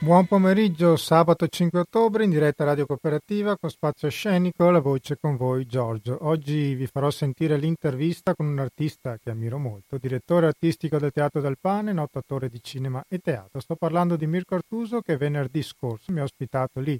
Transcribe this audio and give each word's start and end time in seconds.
Buon 0.00 0.26
pomeriggio, 0.26 0.94
sabato 0.94 1.48
5 1.48 1.80
ottobre 1.80 2.22
in 2.22 2.30
diretta 2.30 2.62
Radio 2.62 2.86
Cooperativa 2.86 3.56
con 3.56 3.68
spazio 3.68 4.08
scenico, 4.08 4.70
la 4.70 4.78
voce 4.78 5.16
con 5.20 5.36
voi 5.36 5.66
Giorgio. 5.66 6.18
Oggi 6.20 6.76
vi 6.76 6.86
farò 6.86 7.10
sentire 7.10 7.56
l'intervista 7.56 8.36
con 8.36 8.46
un 8.46 8.60
artista 8.60 9.18
che 9.18 9.30
ammiro 9.30 9.58
molto, 9.58 9.98
direttore 9.98 10.46
artistico 10.46 10.98
del 10.98 11.10
Teatro 11.10 11.40
del 11.40 11.58
Pane, 11.60 11.92
noto 11.92 12.20
attore 12.20 12.48
di 12.48 12.62
cinema 12.62 13.02
e 13.08 13.18
teatro. 13.18 13.58
Sto 13.58 13.74
parlando 13.74 14.14
di 14.14 14.28
Mirko 14.28 14.54
Artuso 14.54 15.00
che 15.00 15.16
venerdì 15.16 15.64
scorso 15.64 16.12
mi 16.12 16.20
ha 16.20 16.22
ospitato 16.22 16.78
lì 16.78 16.98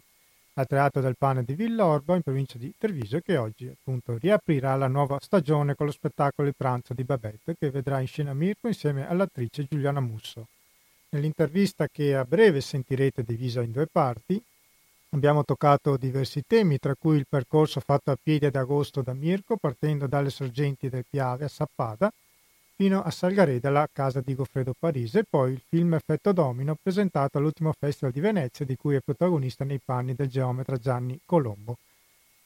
al 0.54 0.66
Teatro 0.66 1.00
del 1.00 1.16
Pane 1.16 1.44
di 1.44 1.54
Villorba 1.54 2.16
in 2.16 2.22
provincia 2.22 2.58
di 2.58 2.74
Treviso 2.76 3.20
che 3.20 3.36
oggi 3.36 3.68
appunto 3.68 4.18
riaprirà 4.18 4.74
la 4.74 4.88
nuova 4.88 5.18
stagione 5.20 5.76
con 5.76 5.86
lo 5.86 5.92
spettacolo 5.92 6.48
Il 6.48 6.56
pranzo 6.56 6.94
di 6.94 7.04
Babette 7.04 7.54
che 7.56 7.70
vedrà 7.70 8.00
in 8.00 8.08
scena 8.08 8.34
Mirko 8.34 8.66
insieme 8.66 9.06
all'attrice 9.06 9.68
Giuliana 9.70 10.00
Musso. 10.00 10.48
Nell'intervista 11.10 11.88
che 11.88 12.14
a 12.14 12.24
breve 12.24 12.60
sentirete 12.60 13.22
divisa 13.22 13.62
in 13.62 13.72
due 13.72 13.86
parti, 13.86 14.38
abbiamo 15.10 15.42
toccato 15.42 15.96
diversi 15.96 16.42
temi, 16.46 16.78
tra 16.78 16.94
cui 16.94 17.16
il 17.16 17.24
percorso 17.26 17.80
fatto 17.80 18.10
a 18.10 18.18
piedi 18.22 18.44
ad 18.44 18.56
agosto 18.56 19.00
da 19.00 19.14
Mirko, 19.14 19.56
partendo 19.56 20.06
dalle 20.06 20.28
sorgenti 20.28 20.90
del 20.90 21.06
Piave 21.08 21.46
a 21.46 21.48
Sappada, 21.48 22.12
fino 22.76 23.02
a 23.02 23.10
Salgareda, 23.10 23.70
la 23.70 23.88
casa 23.90 24.20
di 24.20 24.34
Goffredo 24.34 24.74
Parise, 24.78 25.20
e 25.20 25.24
poi 25.28 25.52
il 25.52 25.62
film 25.66 25.94
Effetto 25.94 26.32
Domino, 26.32 26.76
presentato 26.80 27.38
all'ultimo 27.38 27.72
Festival 27.72 28.12
di 28.12 28.20
Venezia, 28.20 28.66
di 28.66 28.76
cui 28.76 28.96
è 28.96 29.00
protagonista 29.00 29.64
nei 29.64 29.80
panni 29.82 30.14
del 30.14 30.28
geometra 30.28 30.76
Gianni 30.76 31.18
Colombo. 31.24 31.78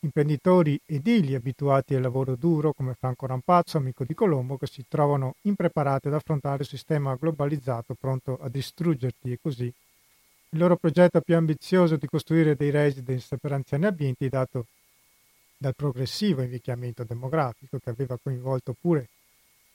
Imprenditori 0.05 0.81
edili 0.85 1.37
abituati 1.37 1.95
al 1.95 2.03
lavoro 2.03 2.35
duro 2.35 2.73
come 2.73 2.95
Franco 2.95 3.27
Rampazzo, 3.27 3.79
amico 3.79 4.03
di 4.03 4.15
Colombo, 4.15 4.57
che 4.57 4.67
si 4.67 4.85
trovano 4.89 5.37
impreparati 5.43 6.09
ad 6.09 6.15
affrontare 6.15 6.63
il 6.63 6.69
sistema 6.69 7.15
globalizzato 7.15 7.95
pronto 7.95 8.37
a 8.41 8.49
distruggerti 8.49 9.31
e 9.31 9.39
così. 9.41 9.67
Il 9.67 10.59
loro 10.59 10.75
progetto 10.75 11.21
più 11.21 11.37
ambizioso 11.37 11.95
di 11.95 12.09
costruire 12.09 12.57
dei 12.57 12.71
residence 12.71 13.37
per 13.37 13.53
anziani 13.53 13.87
ambienti, 13.87 14.29
dato 14.29 14.67
dal 15.57 15.77
progressivo 15.77 16.43
invecchiamento 16.43 17.05
demografico 17.05 17.79
che 17.79 17.91
aveva 17.91 18.19
coinvolto 18.21 18.75
pure 18.81 19.07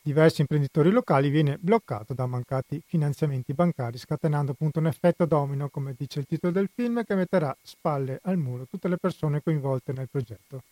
diversi 0.02 0.42
imprenditori 0.42 0.90
locali 0.90 1.30
viene 1.30 1.58
bloccato 1.60 2.14
da 2.14 2.26
mancati 2.26 2.82
finanziamenti 2.86 3.54
bancari, 3.54 3.98
scatenando 3.98 4.52
appunto 4.54 4.80
un 4.80 4.88
effetto 4.88 5.26
domino, 5.26 5.70
come 5.70 5.94
dice 5.98 6.20
il 6.20 6.26
titolo 6.26 6.54
del 6.54 6.70
film, 6.74 7.04
che 7.04 7.16
metterà 7.16 7.56
spalle 7.62 8.20
al 8.24 8.38
muro 8.38 8.66
tutte 8.66 8.88
le 8.88 8.98
persone 8.98 9.42
coinvolte 9.42 9.92
nel 9.94 10.08
progetto, 10.10 10.64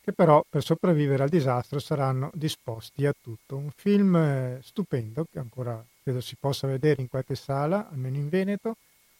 che 0.00 0.12
però 0.12 0.44
per 0.48 0.62
sopravvivere 0.62 1.22
al 1.22 1.28
disastro 1.28 1.78
saranno 1.78 2.30
disposti 2.34 3.04
a 3.04 3.14
tutto. 3.20 3.56
Un 3.56 3.70
film 3.74 4.16
eh, 4.16 4.60
stupendo, 4.62 5.26
che 5.30 5.38
ancora 5.38 5.84
credo 6.02 6.20
si 6.20 6.36
possa 6.38 6.66
vedere 6.66 7.02
in 7.02 7.08
qualche 7.08 7.34
sala, 7.34 7.88
almeno 7.90 8.16
in 8.16 8.28
Veneto, 8.28 8.76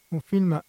un 0.09 0.21
film 0.21 0.61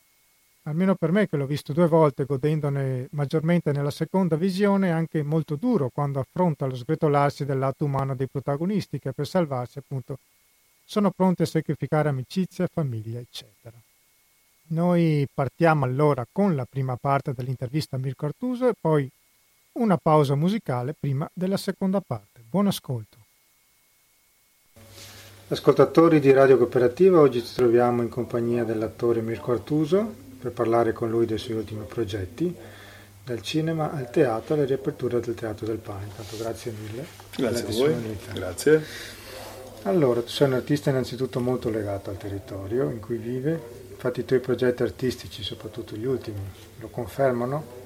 almeno 0.64 0.96
per 0.96 1.12
me 1.12 1.28
che 1.28 1.38
l'ho 1.38 1.46
visto 1.46 1.74
due 1.74 1.88
volte 1.88 2.26
godendone 2.26 3.08
maggiormente 3.12 3.72
nella 3.72 3.92
seconda 3.92 4.36
visione, 4.36 4.88
è 4.88 4.92
anche 4.92 5.24
molto 5.24 5.56
duro 5.56 5.90
quando 5.90 6.20
affronta 6.20 6.66
lo 6.66 6.76
sgretolarsi 6.76 7.46
del 7.46 7.60
lato 7.60 7.86
umano 7.86 8.16
dei 8.16 8.28
protagonisti 8.28 9.00
che 9.00 9.14
per 9.14 9.28
salvarsi 9.28 9.80
appunto 9.80 10.20
sono 10.86 11.12
pronti 11.12 11.44
a 11.44 11.46
sacrificare 11.46 12.10
amicizia, 12.10 12.68
famiglia, 12.72 13.20
eccetera. 13.20 13.78
Noi 14.72 15.28
partiamo 15.34 15.86
allora 15.86 16.26
con 16.32 16.56
la 16.56 16.66
prima 16.70 16.96
parte 16.96 17.34
dell'intervista 17.34 17.96
a 17.96 18.00
Mirko 18.00 18.26
Artuso 18.26 18.68
e 18.68 18.74
poi 18.80 19.10
una 19.74 19.98
pausa 19.98 20.36
musicale 20.36 20.96
prima 21.00 21.30
della 21.34 21.58
seconda 21.58 22.02
parte. 22.02 22.42
Buon 22.48 22.68
ascolto. 22.68 23.18
Ascoltatori 25.48 26.20
di 26.20 26.32
Radio 26.32 26.58
Cooperativa, 26.58 27.20
oggi 27.20 27.44
ci 27.44 27.56
troviamo 27.56 28.04
in 28.04 28.10
compagnia 28.10 28.64
dell'attore 28.64 29.22
Mirko 29.22 29.52
Artuso, 29.54 30.28
per 30.40 30.52
parlare 30.52 30.94
con 30.94 31.10
lui 31.10 31.26
dei 31.26 31.38
suoi 31.38 31.58
ultimi 31.58 31.84
progetti, 31.84 32.56
dal 33.24 33.42
cinema 33.42 33.92
al 33.92 34.10
teatro 34.10 34.56
alla 34.56 34.66
riapertura 34.66 35.20
del 35.20 35.36
Teatro 35.36 35.66
del 35.66 35.78
Pane. 35.78 36.06
Intanto 36.06 36.38
grazie 36.38 36.72
mille. 36.72 37.06
Grazie 37.36 37.68
a 37.68 37.72
voi. 37.72 38.18
Grazie. 38.34 38.84
Allora, 39.84 40.22
tu 40.22 40.28
sei 40.28 40.48
un 40.48 40.54
artista 40.56 40.90
innanzitutto 40.90 41.40
molto 41.40 41.70
legato 41.70 42.10
al 42.10 42.18
territorio 42.18 42.90
in 42.90 43.00
cui 43.00 43.18
vive, 43.18 43.62
infatti 43.92 44.22
i 44.22 44.26
tuoi 44.26 44.40
progetti 44.40 44.84
artistici, 44.84 45.44
soprattutto 45.44 45.96
gli 45.96 46.06
ultimi, 46.06 46.40
lo 46.80 46.88
confermano. 46.88 47.78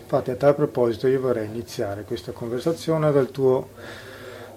Infatti 0.00 0.30
a 0.30 0.36
tal 0.36 0.54
proposito 0.54 1.08
io 1.08 1.20
vorrei 1.20 1.46
iniziare 1.46 2.04
questa 2.04 2.32
conversazione 2.32 3.10
dal 3.10 3.30
tuo, 3.30 3.70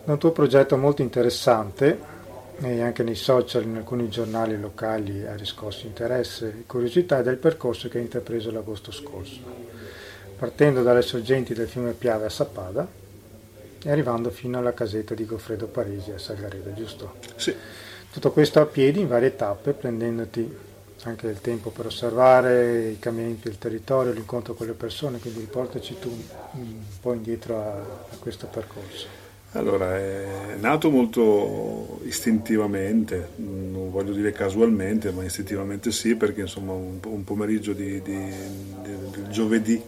da 0.03 0.11
un 0.11 0.19
tuo 0.19 0.31
progetto 0.31 0.75
molto 0.77 1.01
interessante 1.01 2.15
e 2.59 2.81
anche 2.81 3.03
nei 3.03 3.15
social, 3.15 3.63
in 3.63 3.75
alcuni 3.75 4.09
giornali 4.09 4.59
locali 4.59 5.25
ha 5.25 5.35
riscosso 5.35 5.85
interesse 5.85 6.47
e 6.47 6.63
curiosità 6.65 7.21
del 7.21 7.37
percorso 7.37 7.87
che 7.87 7.99
ha 7.99 8.01
intrapreso 8.01 8.51
l'agosto 8.51 8.91
scorso, 8.91 9.39
partendo 10.37 10.81
dalle 10.81 11.03
sorgenti 11.03 11.53
del 11.53 11.67
fiume 11.67 11.91
Piave 11.91 12.25
a 12.25 12.29
Sappada 12.29 12.87
e 13.83 13.91
arrivando 13.91 14.31
fino 14.31 14.57
alla 14.57 14.73
casetta 14.73 15.13
di 15.13 15.25
Goffredo 15.25 15.67
Parisi 15.67 16.11
a 16.11 16.17
Salgareda, 16.17 16.73
giusto? 16.73 17.15
Sì. 17.35 17.53
Tutto 18.11 18.31
questo 18.31 18.59
a 18.59 18.65
piedi 18.65 19.01
in 19.01 19.07
varie 19.07 19.35
tappe, 19.35 19.73
prendendoti 19.73 20.65
anche 21.03 21.27
del 21.27 21.41
tempo 21.41 21.69
per 21.69 21.85
osservare 21.85 22.87
i 22.87 22.99
cambiamenti 22.99 23.49
del 23.49 23.59
territorio, 23.59 24.11
l'incontro 24.11 24.55
con 24.55 24.65
le 24.65 24.73
persone, 24.73 25.19
quindi 25.19 25.41
riportaci 25.41 25.97
tu 25.99 26.09
un 26.09 26.81
po' 26.99 27.13
indietro 27.13 27.59
a, 27.59 27.75
a 27.75 28.17
questo 28.19 28.47
percorso. 28.47 29.26
Allora, 29.51 29.95
è 29.95 30.55
nato 30.59 30.89
molto 30.89 31.99
istintivamente, 32.03 33.29
non 33.37 33.89
voglio 33.89 34.11
dire 34.11 34.31
casualmente, 34.31 35.11
ma 35.11 35.23
istintivamente 35.23 35.91
sì, 35.91 36.15
perché 36.15 36.41
insomma 36.41 36.73
un, 36.73 37.23
pomeriggio 37.23 37.71
di, 37.71 38.01
di, 38.01 38.17
di, 38.83 38.95
di, 39.11 39.29
giovedì 39.29 39.81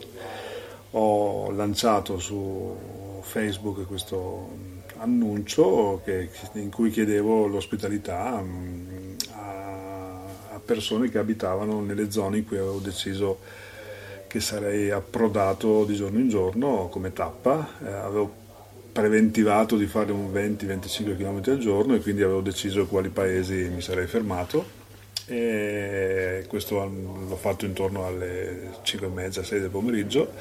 ho 0.91 1.51
lanciato 1.51 2.19
su 2.19 2.75
Facebook 3.21 3.85
questo 3.85 4.49
annuncio 4.97 6.01
che, 6.05 6.29
in 6.53 6.71
cui 6.71 6.89
chiedevo 6.89 7.45
l'ospitalità 7.47 8.41
mm, 8.41 9.15
a, 9.33 10.21
a 10.53 10.59
persone 10.63 11.09
che 11.09 11.17
abitavano 11.17 11.81
nelle 11.81 12.09
zone 12.11 12.37
in 12.37 12.45
cui 12.45 12.57
avevo 12.57 12.79
deciso 12.79 13.39
che 14.27 14.39
sarei 14.39 14.89
approdato 14.91 15.83
di 15.85 15.95
giorno 15.95 16.19
in 16.19 16.29
giorno 16.29 16.87
come 16.89 17.11
tappa. 17.11 17.67
Eh, 17.83 17.91
avevo 17.91 18.38
preventivato 18.91 19.77
di 19.77 19.85
fare 19.85 20.11
un 20.11 20.31
20-25 20.31 21.17
km 21.17 21.41
al 21.51 21.57
giorno 21.57 21.95
e 21.95 21.99
quindi 21.99 22.21
avevo 22.21 22.41
deciso 22.41 22.85
quali 22.87 23.09
paesi 23.09 23.69
mi 23.73 23.81
sarei 23.81 24.07
fermato 24.07 24.77
e 25.25 26.45
questo 26.47 26.83
l'ho 26.83 27.35
fatto 27.35 27.65
intorno 27.65 28.05
alle 28.05 28.71
5 28.81 29.07
e 29.07 29.09
mezza, 29.11 29.43
6 29.43 29.59
del 29.59 29.69
pomeriggio 29.69 30.31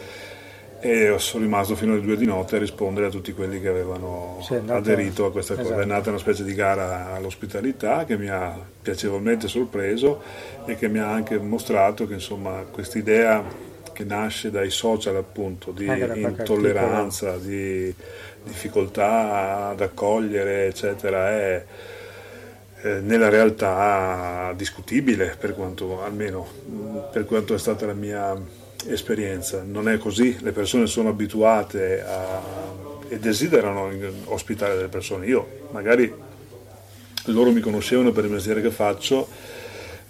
e 0.80 1.12
sono 1.18 1.42
rimasto 1.42 1.74
fino 1.74 1.92
alle 1.92 2.02
2 2.02 2.16
di 2.16 2.24
notte 2.24 2.56
a 2.56 2.58
rispondere 2.60 3.06
a 3.06 3.10
tutti 3.10 3.32
quelli 3.32 3.60
che 3.60 3.68
avevano 3.68 4.38
aderito 4.68 5.26
a 5.26 5.32
questa 5.32 5.54
cosa. 5.54 5.66
Esatto. 5.66 5.82
È 5.82 5.84
nata 5.84 6.10
una 6.10 6.18
specie 6.18 6.44
di 6.44 6.54
gara 6.54 7.14
all'ospitalità 7.14 8.04
che 8.04 8.16
mi 8.16 8.28
ha 8.28 8.56
piacevolmente 8.80 9.48
sorpreso 9.48 10.22
e 10.64 10.76
che 10.76 10.88
mi 10.88 11.00
ha 11.00 11.10
anche 11.10 11.36
mostrato 11.38 12.06
che 12.06 12.14
insomma 12.14 12.64
quest'idea 12.70 13.44
che 13.98 14.04
nasce 14.04 14.52
dai 14.52 14.70
social 14.70 15.16
appunto 15.16 15.72
di 15.72 15.84
intolleranza, 15.86 17.36
di 17.36 17.92
difficoltà 18.44 19.70
ad 19.70 19.80
accogliere, 19.80 20.68
eccetera, 20.68 21.30
è 21.30 21.64
eh, 22.82 23.00
nella 23.00 23.28
realtà 23.28 24.52
discutibile 24.54 25.34
per 25.36 25.52
quanto, 25.52 26.00
almeno 26.00 26.46
per 27.10 27.24
quanto 27.24 27.54
è 27.54 27.58
stata 27.58 27.86
la 27.86 27.92
mia 27.92 28.40
esperienza. 28.86 29.64
Non 29.66 29.88
è 29.88 29.98
così, 29.98 30.36
le 30.42 30.52
persone 30.52 30.86
sono 30.86 31.08
abituate 31.08 32.00
a, 32.00 32.40
e 33.08 33.18
desiderano 33.18 33.90
ospitare 34.26 34.76
delle 34.76 34.86
persone. 34.86 35.26
Io 35.26 35.66
magari 35.72 36.14
loro 37.24 37.50
mi 37.50 37.60
conoscevano 37.60 38.12
per 38.12 38.26
il 38.26 38.30
mestiere 38.30 38.62
che 38.62 38.70
faccio 38.70 39.28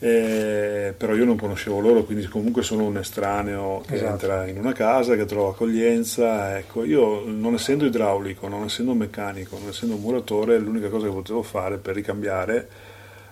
eh, 0.00 0.94
però 0.96 1.14
io 1.14 1.24
non 1.24 1.36
conoscevo 1.36 1.80
loro, 1.80 2.04
quindi 2.04 2.26
comunque 2.26 2.62
sono 2.62 2.84
un 2.84 2.98
estraneo 2.98 3.82
che 3.86 3.96
esatto. 3.96 4.12
entra 4.12 4.46
in 4.46 4.58
una 4.58 4.72
casa, 4.72 5.16
che 5.16 5.24
trova 5.24 5.50
accoglienza. 5.50 6.56
Ecco, 6.56 6.84
io 6.84 7.24
non 7.26 7.54
essendo 7.54 7.84
idraulico, 7.84 8.46
non 8.46 8.64
essendo 8.64 8.94
meccanico, 8.94 9.58
non 9.58 9.68
essendo 9.68 9.96
un 9.96 10.00
muratore, 10.00 10.58
l'unica 10.58 10.88
cosa 10.88 11.06
che 11.06 11.12
potevo 11.12 11.42
fare 11.42 11.78
per 11.78 11.94
ricambiare 11.94 12.68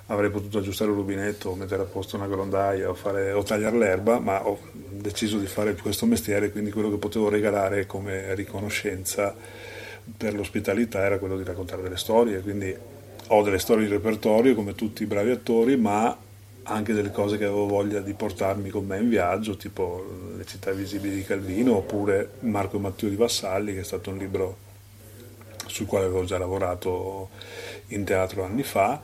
avrei 0.08 0.30
potuto 0.30 0.58
aggiustare 0.58 0.90
un 0.90 0.96
rubinetto, 0.96 1.54
mettere 1.54 1.82
a 1.82 1.86
posto 1.86 2.16
una 2.16 2.28
grondaia 2.28 2.88
o, 2.88 2.94
fare, 2.94 3.32
o 3.32 3.42
tagliare 3.42 3.76
l'erba, 3.76 4.20
ma 4.20 4.46
ho 4.46 4.58
deciso 4.90 5.38
di 5.38 5.46
fare 5.46 5.74
questo 5.74 6.06
mestiere, 6.06 6.50
quindi 6.50 6.70
quello 6.70 6.90
che 6.90 6.96
potevo 6.96 7.28
regalare 7.28 7.86
come 7.86 8.34
riconoscenza 8.34 9.34
per 10.16 10.34
l'ospitalità 10.34 11.00
era 11.00 11.18
quello 11.18 11.36
di 11.36 11.42
raccontare 11.42 11.82
delle 11.82 11.96
storie, 11.96 12.40
quindi 12.40 12.74
ho 13.28 13.42
delle 13.42 13.58
storie 13.58 13.86
di 13.86 13.90
repertorio 13.90 14.54
come 14.54 14.76
tutti 14.76 15.02
i 15.02 15.06
bravi 15.06 15.30
attori, 15.32 15.76
ma 15.76 16.16
anche 16.66 16.92
delle 16.92 17.10
cose 17.10 17.38
che 17.38 17.44
avevo 17.44 17.66
voglia 17.66 18.00
di 18.00 18.12
portarmi 18.12 18.70
con 18.70 18.86
me 18.86 18.98
in 18.98 19.08
viaggio, 19.08 19.56
tipo 19.56 20.04
Le 20.36 20.44
città 20.44 20.72
visibili 20.72 21.16
di 21.16 21.24
Calvino 21.24 21.76
oppure 21.76 22.32
Marco 22.40 22.76
e 22.76 22.80
Matteo 22.80 23.08
di 23.08 23.16
Vassalli, 23.16 23.74
che 23.74 23.80
è 23.80 23.84
stato 23.84 24.10
un 24.10 24.18
libro 24.18 24.64
sul 25.66 25.86
quale 25.86 26.06
avevo 26.06 26.24
già 26.24 26.38
lavorato 26.38 27.30
in 27.88 28.04
teatro 28.04 28.44
anni 28.44 28.62
fa, 28.62 29.00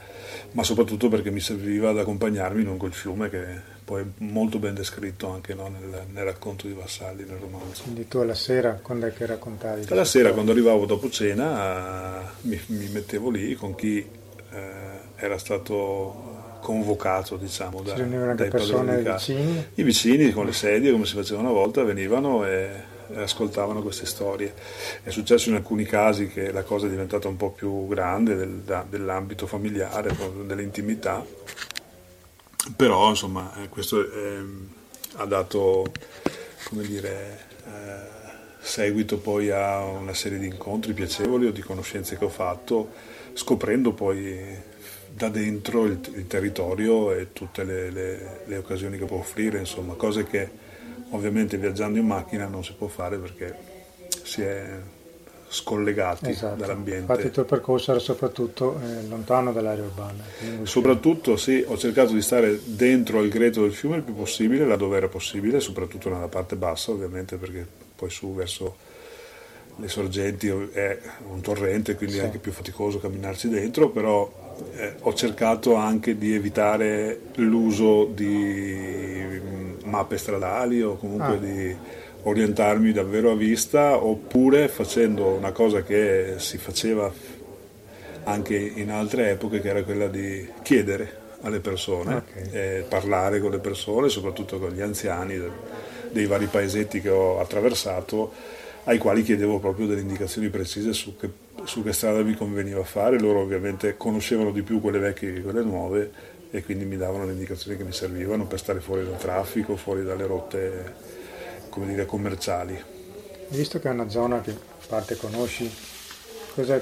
ma 0.52 0.62
soprattutto 0.62 1.08
perché 1.08 1.30
mi 1.30 1.40
serviva 1.40 1.90
ad 1.90 1.98
accompagnarmi 1.98 2.62
lungo 2.62 2.86
il 2.86 2.92
fiume 2.92 3.28
che 3.28 3.70
poi 3.84 4.04
molto 4.18 4.58
ben 4.58 4.74
descritto 4.74 5.28
anche 5.28 5.54
no, 5.54 5.68
nel, 5.68 6.06
nel, 6.10 6.24
racconto 6.24 6.66
di 6.66 6.72
Vassalli, 6.72 7.24
nel 7.24 7.38
romanzo. 7.38 7.82
Quindi 7.82 8.08
tu 8.08 8.18
alla 8.18 8.34
sera, 8.34 8.78
quando 8.82 9.06
è 9.06 9.12
che 9.12 9.26
raccontavi? 9.26 9.86
Alla 9.88 10.04
sera, 10.04 10.32
quando 10.32 10.52
arrivavo 10.52 10.86
dopo 10.86 11.10
cena, 11.10 12.32
mi, 12.42 12.60
mi 12.66 12.88
mettevo 12.88 13.30
lì 13.30 13.54
con 13.54 13.74
chi 13.74 13.98
eh, 13.98 14.60
era 15.16 15.38
stato 15.38 16.41
convocato 16.62 17.36
diciamo 17.36 17.82
da, 17.82 17.94
dai 17.94 18.48
persone 18.48 19.02
vicini 19.02 19.66
i 19.74 19.82
vicini 19.82 20.30
con 20.30 20.46
le 20.46 20.52
sedie 20.52 20.92
come 20.92 21.04
si 21.04 21.14
faceva 21.14 21.40
una 21.40 21.50
volta 21.50 21.82
venivano 21.82 22.46
e 22.46 22.90
ascoltavano 23.14 23.82
queste 23.82 24.06
storie. 24.06 24.54
È 25.02 25.10
successo 25.10 25.50
in 25.50 25.56
alcuni 25.56 25.84
casi 25.84 26.28
che 26.28 26.50
la 26.50 26.62
cosa 26.62 26.86
è 26.86 26.88
diventata 26.88 27.28
un 27.28 27.36
po' 27.36 27.50
più 27.50 27.86
grande 27.88 28.36
del, 28.36 28.60
da, 28.64 28.86
dell'ambito 28.88 29.46
familiare, 29.46 30.16
dell'intimità, 30.46 31.22
però 32.74 33.10
insomma 33.10 33.62
eh, 33.62 33.68
questo 33.68 34.00
eh, 34.00 34.44
ha 35.16 35.24
dato 35.26 35.92
come 36.68 36.84
dire, 36.84 37.38
eh, 37.66 38.20
seguito 38.60 39.18
poi 39.18 39.50
a 39.50 39.84
una 39.84 40.14
serie 40.14 40.38
di 40.38 40.46
incontri 40.46 40.92
piacevoli 40.92 41.46
o 41.46 41.52
di 41.52 41.60
conoscenze 41.60 42.16
che 42.16 42.24
ho 42.24 42.30
fatto, 42.30 42.90
scoprendo 43.34 43.92
poi 43.92 44.70
da 45.14 45.28
dentro 45.28 45.84
il, 45.84 45.98
il 46.14 46.26
territorio 46.26 47.12
e 47.12 47.32
tutte 47.32 47.64
le, 47.64 47.90
le, 47.90 48.40
le 48.46 48.56
occasioni 48.56 48.98
che 48.98 49.04
può 49.04 49.18
offrire, 49.18 49.58
insomma, 49.58 49.94
cose 49.94 50.24
che 50.24 50.70
Ovviamente 51.12 51.58
viaggiando 51.58 51.98
in 51.98 52.06
macchina 52.06 52.46
non 52.46 52.64
si 52.64 52.72
può 52.72 52.86
fare 52.86 53.18
perché 53.18 53.54
si 54.22 54.40
è 54.40 54.64
scollegati 55.46 56.30
esatto. 56.30 56.56
dall'ambiente. 56.56 57.00
Infatti 57.02 57.26
il 57.26 57.32
tuo 57.32 57.44
percorso 57.44 57.90
era 57.90 58.00
soprattutto 58.00 58.80
eh, 58.82 59.06
lontano 59.06 59.52
dall'area 59.52 59.84
urbana. 59.84 60.24
Soprattutto 60.62 61.36
sì, 61.36 61.62
ho 61.66 61.76
cercato 61.76 62.14
di 62.14 62.22
stare 62.22 62.58
dentro 62.64 63.18
al 63.18 63.28
greto 63.28 63.60
del 63.60 63.74
fiume 63.74 63.96
il 63.96 64.02
più 64.02 64.14
possibile, 64.14 64.64
laddove 64.64 64.96
era 64.96 65.08
possibile, 65.08 65.60
soprattutto 65.60 66.08
nella 66.08 66.28
parte 66.28 66.56
bassa 66.56 66.92
ovviamente 66.92 67.36
perché 67.36 67.66
poi 67.94 68.08
su 68.08 68.34
verso 68.34 68.76
le 69.76 69.88
sorgenti 69.88 70.48
è 70.48 70.98
un 71.28 71.40
torrente, 71.40 71.94
quindi 71.96 72.16
sì. 72.16 72.20
è 72.20 72.24
anche 72.24 72.38
più 72.38 72.52
faticoso 72.52 72.98
camminarci 72.98 73.48
dentro, 73.48 73.88
però 73.88 74.30
eh, 74.74 74.94
ho 75.00 75.14
cercato 75.14 75.74
anche 75.74 76.16
di 76.18 76.34
evitare 76.34 77.20
l'uso 77.36 78.04
di 78.04 79.40
mappe 79.84 80.18
stradali 80.18 80.82
o 80.82 80.96
comunque 80.96 81.34
ah. 81.34 81.38
di 81.38 81.76
orientarmi 82.24 82.92
davvero 82.92 83.32
a 83.32 83.34
vista 83.34 84.02
oppure 84.02 84.68
facendo 84.68 85.26
una 85.26 85.50
cosa 85.50 85.82
che 85.82 86.34
si 86.36 86.56
faceva 86.58 87.12
anche 88.24 88.56
in 88.56 88.90
altre 88.90 89.30
epoche 89.30 89.60
che 89.60 89.68
era 89.68 89.82
quella 89.82 90.06
di 90.06 90.48
chiedere 90.62 91.20
alle 91.40 91.58
persone, 91.58 92.14
okay. 92.14 92.50
eh, 92.52 92.84
parlare 92.88 93.40
con 93.40 93.50
le 93.50 93.58
persone, 93.58 94.08
soprattutto 94.08 94.60
con 94.60 94.70
gli 94.70 94.80
anziani 94.80 95.40
dei 96.10 96.26
vari 96.26 96.46
paesetti 96.46 97.00
che 97.00 97.08
ho 97.08 97.40
attraversato 97.40 98.60
ai 98.84 98.98
quali 98.98 99.22
chiedevo 99.22 99.58
proprio 99.58 99.86
delle 99.86 100.00
indicazioni 100.00 100.48
precise 100.48 100.92
su 100.92 101.16
che, 101.16 101.30
su 101.64 101.82
che 101.82 101.92
strada 101.92 102.22
mi 102.22 102.34
conveniva 102.34 102.82
fare. 102.84 103.18
Loro 103.18 103.40
ovviamente 103.40 103.96
conoscevano 103.96 104.50
di 104.50 104.62
più 104.62 104.80
quelle 104.80 104.98
vecchie 104.98 105.32
che 105.34 105.42
quelle 105.42 105.62
nuove 105.62 106.10
e 106.50 106.62
quindi 106.62 106.84
mi 106.84 106.96
davano 106.96 107.24
le 107.24 107.32
indicazioni 107.32 107.76
che 107.76 107.84
mi 107.84 107.92
servivano 107.92 108.46
per 108.46 108.58
stare 108.58 108.80
fuori 108.80 109.04
dal 109.04 109.18
traffico, 109.18 109.76
fuori 109.76 110.04
dalle 110.04 110.26
rotte 110.26 110.94
dire, 111.86 112.04
commerciali. 112.04 112.78
Visto 113.48 113.78
che 113.78 113.88
è 113.88 113.92
una 113.92 114.08
zona 114.08 114.40
che 114.40 114.54
parte 114.86 115.16
conosci, 115.16 115.70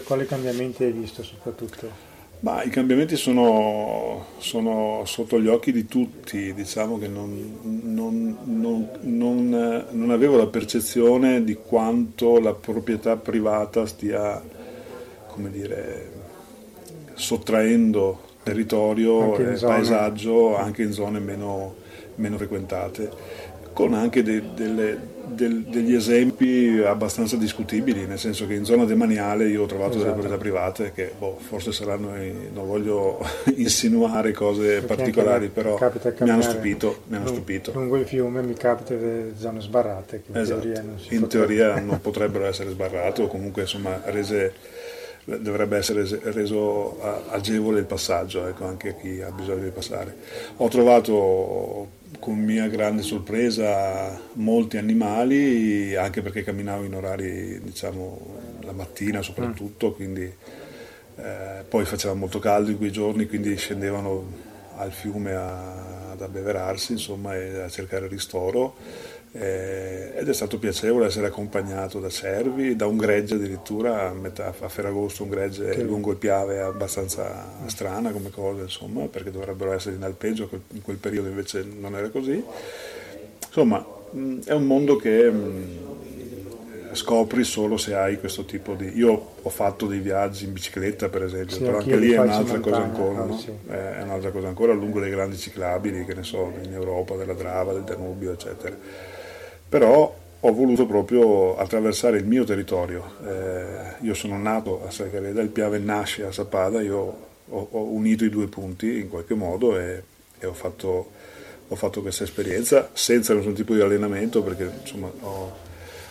quali 0.04 0.26
cambiamenti 0.26 0.84
hai 0.84 0.92
visto 0.92 1.22
soprattutto? 1.22 2.09
Ma 2.40 2.62
i 2.62 2.70
cambiamenti 2.70 3.16
sono, 3.16 4.26
sono, 4.38 5.02
sotto 5.04 5.38
gli 5.38 5.46
occhi 5.46 5.72
di 5.72 5.86
tutti, 5.86 6.54
diciamo 6.54 6.98
che 6.98 7.06
non, 7.06 7.58
non, 7.82 8.36
non, 9.02 9.84
non, 9.90 10.10
avevo 10.10 10.38
la 10.38 10.46
percezione 10.46 11.44
di 11.44 11.54
quanto 11.54 12.40
la 12.40 12.54
proprietà 12.54 13.16
privata 13.16 13.84
stia, 13.84 14.42
come 15.26 15.50
dire, 15.50 16.10
sottraendo 17.12 18.28
territorio 18.42 19.36
e 19.36 19.58
paesaggio 19.58 20.56
anche 20.56 20.82
in 20.82 20.92
zone 20.92 21.18
meno, 21.18 21.74
meno 22.14 22.38
frequentate 22.38 23.50
con 23.72 23.94
anche 23.94 24.22
de, 24.22 24.42
delle, 24.54 24.98
del, 25.30 25.62
degli 25.62 25.94
esempi 25.94 26.80
abbastanza 26.84 27.36
discutibili, 27.36 28.06
nel 28.06 28.18
senso 28.18 28.46
che 28.46 28.54
in 28.54 28.64
zona 28.64 28.84
demaniale 28.84 29.48
io 29.48 29.62
ho 29.62 29.66
trovato 29.66 29.96
esatto. 29.96 30.04
delle 30.04 30.12
proprietà 30.12 30.38
private 30.38 30.92
che 30.92 31.12
boh, 31.16 31.38
forse 31.38 31.72
saranno, 31.72 32.12
non 32.52 32.66
voglio 32.66 33.18
insinuare 33.56 34.32
cose 34.32 34.80
Perché 34.80 34.86
particolari, 34.86 35.48
però 35.48 35.78
mi 36.18 36.30
hanno 36.30 36.42
stupito. 36.42 37.02
Mi 37.06 37.16
hanno 37.16 37.28
stupito. 37.28 37.72
Lungo 37.72 37.96
il 37.96 38.06
fiume 38.06 38.42
mi 38.42 38.54
capita 38.54 38.94
delle 38.94 39.32
zone 39.36 39.60
sbarrate 39.60 40.22
che 40.22 40.30
in 40.32 40.38
esatto. 40.38 40.60
teoria 40.60 40.82
non 40.82 40.98
si 40.98 41.14
In 41.14 41.26
teoria 41.26 41.78
non 41.80 42.00
potrebbero 42.00 42.46
essere 42.46 42.70
sbarrate 42.70 43.22
o 43.22 43.26
comunque 43.26 43.62
insomma 43.62 44.00
rese 44.06 44.52
dovrebbe 45.24 45.76
essere 45.76 46.04
reso 46.30 47.00
agevole 47.28 47.80
il 47.80 47.86
passaggio 47.86 48.46
ecco, 48.46 48.64
anche 48.64 48.88
a 48.90 48.92
chi 48.94 49.20
ha 49.20 49.30
bisogno 49.30 49.64
di 49.64 49.70
passare. 49.70 50.16
Ho 50.56 50.68
trovato 50.68 51.98
con 52.18 52.38
mia 52.38 52.66
grande 52.68 53.02
sorpresa 53.02 54.20
molti 54.34 54.76
animali, 54.76 55.94
anche 55.94 56.22
perché 56.22 56.42
camminavo 56.42 56.84
in 56.84 56.94
orari, 56.94 57.60
diciamo, 57.62 58.58
la 58.62 58.72
mattina 58.72 59.22
soprattutto, 59.22 59.88
mm. 59.88 59.92
quindi 59.92 60.34
eh, 61.16 61.64
poi 61.68 61.84
faceva 61.84 62.14
molto 62.14 62.38
caldo 62.38 62.70
in 62.70 62.76
quei 62.76 62.90
giorni, 62.92 63.26
quindi 63.26 63.56
scendevano 63.56 64.48
al 64.76 64.92
fiume 64.92 65.34
a, 65.34 66.10
ad 66.12 66.20
abbeverarsi 66.20 66.92
insomma, 66.92 67.36
e 67.36 67.60
a 67.60 67.68
cercare 67.68 68.08
ristoro 68.08 68.74
eh, 69.32 70.12
ed 70.16 70.28
è 70.28 70.34
stato 70.34 70.58
piacevole 70.58 71.06
essere 71.06 71.28
accompagnato 71.28 72.00
da 72.00 72.08
cervi, 72.08 72.74
da 72.74 72.86
un 72.86 72.96
gregge 72.96 73.34
addirittura 73.34 74.08
a, 74.08 74.12
metà, 74.12 74.52
a 74.58 74.68
Ferragosto, 74.68 75.22
un 75.22 75.30
gregge 75.30 75.70
che... 75.70 75.82
lungo 75.82 76.10
il 76.10 76.16
Piave 76.16 76.60
abbastanza 76.60 77.48
strana 77.66 78.10
come 78.10 78.30
cosa, 78.30 78.62
insomma, 78.62 79.06
perché 79.06 79.30
dovrebbero 79.30 79.72
essere 79.72 79.94
in 79.94 80.02
alpeggio, 80.02 80.48
in 80.72 80.82
quel 80.82 80.96
periodo 80.96 81.28
invece 81.28 81.64
non 81.78 81.94
era 81.94 82.08
così. 82.08 82.42
Insomma, 83.46 83.84
è 84.44 84.52
un 84.52 84.64
mondo 84.64 84.96
che 84.96 85.32
scopri 86.92 87.44
solo 87.44 87.76
se 87.76 87.94
hai 87.94 88.18
questo 88.18 88.44
tipo 88.44 88.74
di... 88.74 88.96
Io 88.96 89.28
ho 89.40 89.48
fatto 89.48 89.86
dei 89.86 90.00
viaggi 90.00 90.44
in 90.44 90.52
bicicletta 90.52 91.08
per 91.08 91.22
esempio, 91.22 91.54
sì, 91.54 91.62
però 91.62 91.78
anche 91.78 91.96
lì 91.96 92.10
è 92.10 92.18
un'altra 92.18 92.58
cosa 92.58 92.82
ancora, 92.82 93.24
no? 93.24 93.38
sì. 93.38 93.52
è 93.68 94.02
un'altra 94.02 94.32
cosa 94.32 94.48
ancora 94.48 94.72
lungo 94.72 94.98
dei 94.98 95.10
grandi 95.10 95.36
ciclabili, 95.36 96.04
che 96.04 96.14
ne 96.14 96.24
so, 96.24 96.52
in 96.64 96.72
Europa, 96.72 97.14
della 97.14 97.34
Drava, 97.34 97.72
del 97.72 97.84
Danubio, 97.84 98.32
eccetera 98.32 99.18
però 99.70 100.18
ho 100.42 100.52
voluto 100.52 100.84
proprio 100.84 101.56
attraversare 101.56 102.18
il 102.18 102.26
mio 102.26 102.42
territorio. 102.42 103.12
Eh, 103.24 104.04
io 104.04 104.14
sono 104.14 104.36
nato 104.36 104.84
a 104.84 104.90
Sagreda, 104.90 105.40
il 105.40 105.48
Piave 105.48 105.78
nasce 105.78 106.24
a 106.24 106.32
Sapada, 106.32 106.82
io 106.82 107.28
ho, 107.48 107.68
ho, 107.70 107.82
unito 107.84 108.24
i 108.24 108.30
due 108.30 108.48
punti 108.48 108.98
in 108.98 109.08
qualche 109.08 109.34
modo 109.34 109.78
e, 109.78 110.02
e 110.40 110.46
ho, 110.46 110.52
fatto, 110.52 111.10
ho, 111.68 111.74
fatto, 111.76 112.02
questa 112.02 112.24
esperienza 112.24 112.90
senza 112.92 113.32
nessun 113.32 113.54
tipo 113.54 113.72
di 113.74 113.80
allenamento 113.80 114.42
perché 114.42 114.70
insomma 114.80 115.08
ho, 115.20 115.56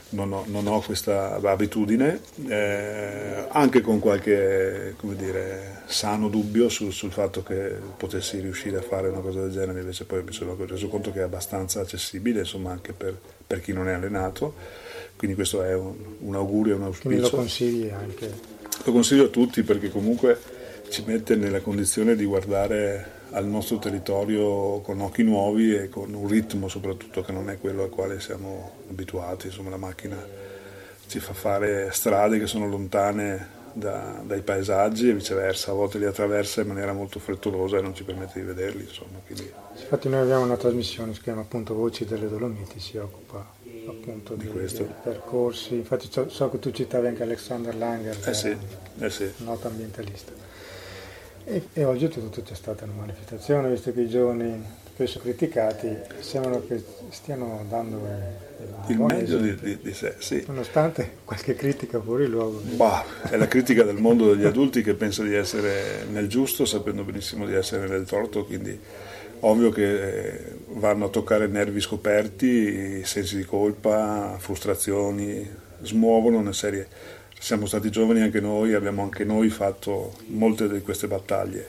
non, 0.10 0.32
ho, 0.32 0.44
non, 0.48 0.68
ho, 0.68 0.82
questa 0.82 1.40
abitudine, 1.42 2.22
eh, 2.48 3.46
anche 3.50 3.82
con 3.82 4.00
qualche 4.00 4.96
dire, 5.02 5.82
sano 5.86 6.30
dubbio 6.30 6.70
sul, 6.70 6.92
sul, 6.92 7.12
fatto 7.12 7.44
che 7.44 7.76
potessi 7.98 8.40
riuscire 8.40 8.78
a 8.78 8.82
fare 8.82 9.10
una 9.10 9.20
cosa 9.20 9.42
del 9.42 9.52
genere, 9.52 9.80
invece 9.82 10.06
poi 10.06 10.24
mi 10.24 10.32
sono 10.32 10.56
reso 10.58 10.88
conto 10.88 11.12
che 11.12 11.20
è 11.20 11.24
abbastanza 11.24 11.82
accessibile, 11.82 12.40
insomma 12.40 12.72
anche 12.72 12.94
per, 12.94 13.18
per 13.46 13.62
chi 13.62 13.74
non 13.74 13.88
è 13.88 13.94
allenato, 13.94 14.54
quindi 15.16 15.36
questo 15.36 15.64
è 15.64 15.74
un, 15.74 15.96
un 16.20 16.36
augurio, 16.36 16.76
un 16.76 16.84
auspicio. 16.84 17.08
Quindi 17.08 17.24
lo 17.24 17.36
consigli 17.36 17.90
anche? 17.90 18.34
Lo 18.86 18.92
consiglio 18.92 19.26
a 19.26 19.30
tutti 19.30 19.64
perché 19.64 19.90
comunque 19.90 20.40
ci 20.90 21.04
mette 21.06 21.36
nella 21.36 21.60
condizione 21.60 22.16
di 22.16 22.26
guardare 22.26 23.18
al 23.32 23.46
nostro 23.46 23.78
territorio 23.78 24.82
con 24.82 25.00
occhi 25.02 25.24
nuovi 25.24 25.76
e 25.76 25.90
con 25.90 26.14
un 26.14 26.28
ritmo 26.28 26.68
soprattutto 26.68 27.22
che 27.22 27.32
non 27.32 27.50
è 27.50 27.60
quello 27.60 27.84
al 27.84 27.90
quale 27.90 28.20
siamo 28.20 28.72
abituati, 28.90 29.48
insomma 29.48 29.70
la 29.70 29.78
macchina 29.78 30.18
ci 31.08 31.20
fa 31.20 31.34
fare 31.34 31.90
strade 31.92 32.40
che 32.40 32.48
sono 32.48 32.68
lontane 32.68 33.58
da, 33.74 34.22
dai 34.24 34.42
paesaggi 34.42 35.10
e 35.10 35.14
viceversa, 35.14 35.72
a 35.72 35.74
volte 35.74 35.98
li 35.98 36.06
attraversa 36.06 36.62
in 36.62 36.68
maniera 36.68 36.94
molto 36.94 37.20
frettolosa 37.20 37.78
e 37.78 37.82
non 37.82 37.96
ci 37.96 38.04
permette 38.04 38.40
di 38.40 38.46
vederli. 38.46 38.84
Insomma, 38.84 39.20
quindi... 39.26 39.52
Infatti 39.76 40.10
noi 40.10 40.22
abbiamo 40.22 40.44
una 40.44 40.58
trasmissione 40.58 41.10
che 41.10 41.18
si 41.18 41.24
chiama 41.24 41.42
appunto 41.42 41.74
Voci 41.74 42.06
delle 42.06 42.28
Dolomiti, 42.28 42.80
si 42.80 42.98
occupa 42.98 43.58
appunto 43.88 44.36
di, 44.36 44.48
questo. 44.48 44.84
Dei 44.84 44.94
percorsi, 45.02 45.76
infatti 45.76 46.08
so, 46.12 46.30
so, 46.30 46.50
che 46.50 46.60
tu 46.60 46.72
citavi 46.72 47.08
anche 47.08 47.24
Alexander 47.24 47.76
Langer, 47.76 48.18
eh 48.28 48.34
sì, 48.34 48.56
eh 49.00 49.10
sì. 49.10 49.32
noto 49.38 49.68
ambientalista. 49.68 50.32
E, 51.46 51.68
e 51.74 51.84
oggi 51.84 52.08
tutto 52.08 52.42
c'è 52.42 52.56
stata 52.56 52.86
una 52.86 52.94
manifestazione, 52.94 53.70
visto 53.70 53.92
che 53.92 54.02
i 54.02 54.10
giovani 54.10 54.64
spesso 55.00 55.20
criticati 55.20 55.96
sembrano 56.20 56.62
che 56.68 56.84
stiano 57.10 57.66
dando 57.70 58.06
il 58.88 59.00
meglio 59.00 59.38
di, 59.38 59.56
di, 59.56 59.78
di, 59.82 59.94
sé, 59.94 60.16
sì. 60.18 60.44
Nonostante 60.46 61.20
qualche 61.24 61.56
critica 61.56 62.02
fuori 62.02 62.28
luogo. 62.28 62.60
Bah, 62.76 63.06
è 63.30 63.38
la 63.38 63.48
critica 63.48 63.84
del 63.84 63.96
mondo 63.96 64.34
degli 64.34 64.46
adulti 64.46 64.84
che 64.84 64.96
pensa 64.96 65.24
di 65.24 65.34
essere 65.34 66.06
nel 66.12 66.28
giusto 66.28 66.66
sapendo 66.66 67.04
benissimo 67.04 67.46
di 67.46 67.54
essere 67.54 67.88
nel 67.88 68.06
torto, 68.06 68.44
quindi 68.44 68.78
ovvio 69.42 69.70
che 69.70 70.56
vanno 70.74 71.06
a 71.06 71.10
toccare 71.10 71.48
nervi 71.48 71.80
scoperti, 71.80 73.02
sensi 73.06 73.38
di 73.38 73.46
colpa, 73.46 74.36
frustrazioni, 74.38 75.50
smuovono 75.82 76.40
una 76.40 76.54
serie. 76.54 76.88
Siamo 77.42 77.68
stati 77.68 77.90
giovani 77.90 78.20
anche 78.20 78.42
noi, 78.42 78.74
abbiamo 78.74 79.02
anche 79.02 79.24
noi 79.24 79.50
fatto 79.50 80.14
molte 80.28 80.68
di 80.68 80.82
queste 80.82 81.08
battaglie. 81.08 81.68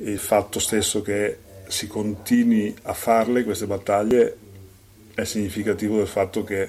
Il 0.00 0.18
fatto 0.18 0.58
stesso 0.58 1.02
che 1.02 1.38
si 1.68 1.86
continui 1.86 2.74
a 2.82 2.92
farle 2.94 3.44
queste 3.44 3.66
battaglie 3.66 4.36
è 5.14 5.22
significativo 5.22 5.98
del 5.98 6.08
fatto 6.08 6.42
che 6.42 6.68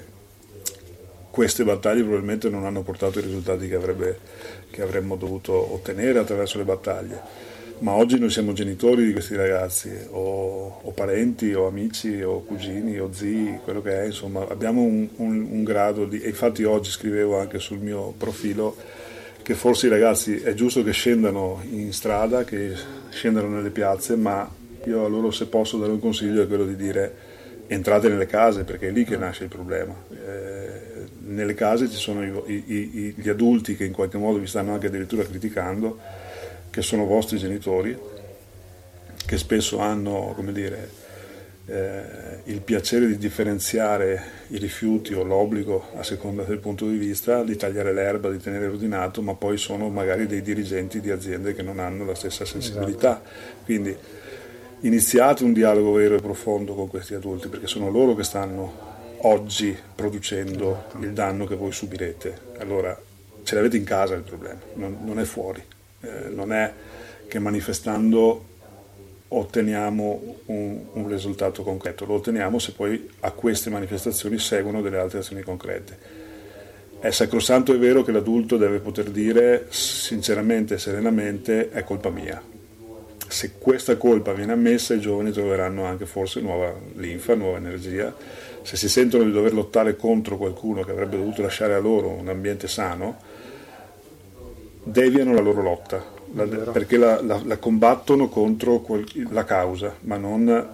queste 1.32 1.64
battaglie 1.64 2.04
probabilmente 2.04 2.50
non 2.50 2.66
hanno 2.66 2.84
portato 2.84 3.18
i 3.18 3.24
risultati 3.24 3.68
che, 3.68 3.76
avrebbe, 3.76 4.20
che 4.70 4.84
avremmo 4.84 5.16
dovuto 5.16 5.74
ottenere 5.74 6.20
attraverso 6.20 6.60
le 6.60 6.66
battaglie 6.66 7.22
ma 7.80 7.94
oggi 7.94 8.20
noi 8.20 8.30
siamo 8.30 8.52
genitori 8.52 9.06
di 9.06 9.14
questi 9.14 9.36
ragazzi, 9.36 9.90
o, 10.10 10.80
o, 10.82 10.92
parenti, 10.92 11.54
o 11.54 11.68
amici, 11.68 12.22
o 12.22 12.44
cugini, 12.44 13.00
o 13.00 13.12
zii, 13.14 13.60
quello 13.64 13.82
che 13.82 14.02
è, 14.02 14.06
insomma, 14.06 14.46
abbiamo 14.50 14.82
un, 14.82 15.08
un, 15.18 15.48
un, 15.50 15.64
grado 15.64 16.06
di... 16.06 16.20
E 16.22 16.30
infatti 16.30 16.64
oggi 16.64 16.92
scrivevo 16.92 17.40
anche 17.40 17.60
sul 17.60 17.80
mio 17.80 18.14
profilo 18.18 18.76
che 19.42 19.54
forse 19.56 19.88
i 19.88 19.90
ragazzi 19.90 20.36
è 20.36 20.54
giusto 20.54 20.84
che 20.84 20.92
scendano 20.92 21.62
in 21.70 21.94
strada, 21.94 22.44
che 22.44 22.74
scendano 23.10 23.48
nelle 23.48 23.70
piazze, 23.70 24.18
ma 24.18 24.50
io 24.86 25.06
a 25.06 25.08
loro 25.08 25.32
se 25.32 25.48
posso 25.48 25.78
dare 25.78 25.92
un 25.92 26.00
consiglio 26.00 26.44
è 26.44 26.48
quello 26.48 26.66
di 26.66 26.76
dire 26.76 27.28
entrate 27.68 28.10
nelle 28.10 28.26
case, 28.26 28.66
perché 28.66 28.90
è 28.90 28.92
lì 28.92 29.06
che 29.06 29.16
nasce 29.16 29.44
il 29.44 29.50
problema. 29.50 29.96
Eh, 30.12 31.08
nelle 31.28 31.54
case 31.54 31.90
ci 31.90 31.98
sono 31.98 32.26
i, 32.46 32.64
i, 32.66 33.14
gli 33.16 33.30
adulti 33.30 33.78
che 33.78 33.86
in 33.86 33.94
qualche 33.94 34.18
modo 34.18 34.38
vi 34.38 34.48
stanno 34.48 34.74
anche 34.74 34.88
addirittura 34.88 35.24
criticando 35.24 36.19
che 36.70 36.82
sono 36.82 37.06
vostri 37.06 37.38
genitori, 37.38 37.98
che 39.26 39.38
spesso 39.38 39.80
hanno 39.80 40.36
dire, 40.52 40.90
eh, 41.70 42.02
il 42.46 42.62
piacere 42.62 43.06
di 43.08 43.18
differenziare 43.18 44.24
i 44.48 44.58
rifiuti 44.58 45.14
o 45.14 45.24
l'obbligo 45.24 45.90
a 45.96 46.04
seconda 46.04 46.44
del 46.44 46.58
punto 46.58 46.88
di 46.88 46.98
vista, 46.98 47.44
di 47.44 47.56
tagliare 47.56 47.94
l'erba, 47.94 48.30
di 48.30 48.40
tenere 48.40 48.66
ordinato, 48.68 49.22
ma 49.22 49.36
poi 49.36 49.58
sono 49.58 49.90
magari 49.90 50.26
dei 50.26 50.42
dirigenti 50.42 51.00
di 51.00 51.12
aziende 51.12 51.54
che 51.54 51.62
non 51.62 51.80
hanno 51.80 52.06
la 52.06 52.16
stessa 52.16 52.44
sensibilità. 52.46 53.22
Esatto. 53.22 53.66
Quindi 53.66 53.96
iniziate 54.82 55.44
un 55.44 55.54
dialogo 55.54 55.92
vero 55.94 56.16
e 56.16 56.22
profondo 56.22 56.74
con 56.74 56.88
questi 56.88 57.14
adulti, 57.14 57.50
perché 57.50 57.68
sono 57.68 57.90
loro 57.90 58.16
che 58.16 58.24
stanno 58.24 58.88
oggi 59.24 59.78
producendo 59.94 60.86
esatto. 60.88 61.06
il 61.06 61.14
danno 61.14 61.46
che 61.46 61.56
voi 61.56 61.72
subirete. 61.72 62.38
Allora 62.58 63.00
ce 63.44 63.56
l'avete 63.56 63.78
in 63.78 63.84
casa 63.84 64.16
il 64.16 64.24
problema, 64.24 64.60
non, 64.74 64.98
non 65.04 65.20
è 65.20 65.24
fuori 65.24 65.69
eh, 66.02 66.30
non 66.30 66.54
è 66.54 66.74
che 67.28 67.40
manifestando 67.40 68.46
otteniamo 69.30 70.38
un, 70.46 70.80
un, 70.94 71.08
risultato 71.08 71.64
concreto, 71.64 72.06
lo 72.06 72.16
otteniamo 72.16 72.58
se 72.58 72.72
poi 72.72 73.10
a 73.22 73.32
queste 73.32 73.70
manifestazioni 73.70 74.40
seguono 74.40 74.82
delle 74.82 74.98
altre 74.98 75.20
azioni 75.20 75.42
concrete. 75.42 76.18
È 77.00 77.12
sacrosanto 77.12 77.74
e 77.74 77.78
vero 77.78 78.04
che 78.04 78.12
l'adulto 78.12 78.58
deve 78.58 78.80
poter 78.80 79.10
dire 79.10 79.68
sinceramente 79.70 80.74
e 80.74 80.78
serenamente 80.80 81.70
è 81.70 81.84
colpa 81.84 82.10
mia. 82.10 82.42
Se 83.28 83.54
questa 83.60 83.96
colpa 83.96 84.34
viene 84.34 84.54
ammessa 84.54 84.96
i 84.96 85.00
giovani 85.00 85.32
troveranno 85.32 85.86
anche 85.86 86.08
forse 86.08 86.42
nuova 86.42 86.74
linfa, 86.96 87.36
nuova 87.36 87.58
energia. 87.58 88.14
Se 88.64 88.76
si 88.76 88.90
sentono 88.90 89.24
di 89.24 89.32
dover 89.32 89.54
lottare 89.54 89.96
contro 89.96 90.36
qualcuno 90.38 90.84
che 90.84 90.92
avrebbe 90.92 91.16
dovuto 91.16 91.44
lasciare 91.44 91.76
a 91.76 91.80
loro 91.80 92.10
un 92.10 92.28
ambiente 92.28 92.68
sano, 92.68 93.18
deviano 94.92 95.34
la 95.34 95.42
loro 95.42 95.62
lotta, 95.62 96.04
la, 96.34 96.44
perché 96.46 96.98
la, 96.98 97.22
la, 97.22 97.42
la, 97.44 97.58
combattono 97.58 98.30
contro 98.30 98.80
quel, 98.80 99.06
la 99.30 99.44
causa, 99.44 99.96
ma 100.02 100.18
non, 100.18 100.68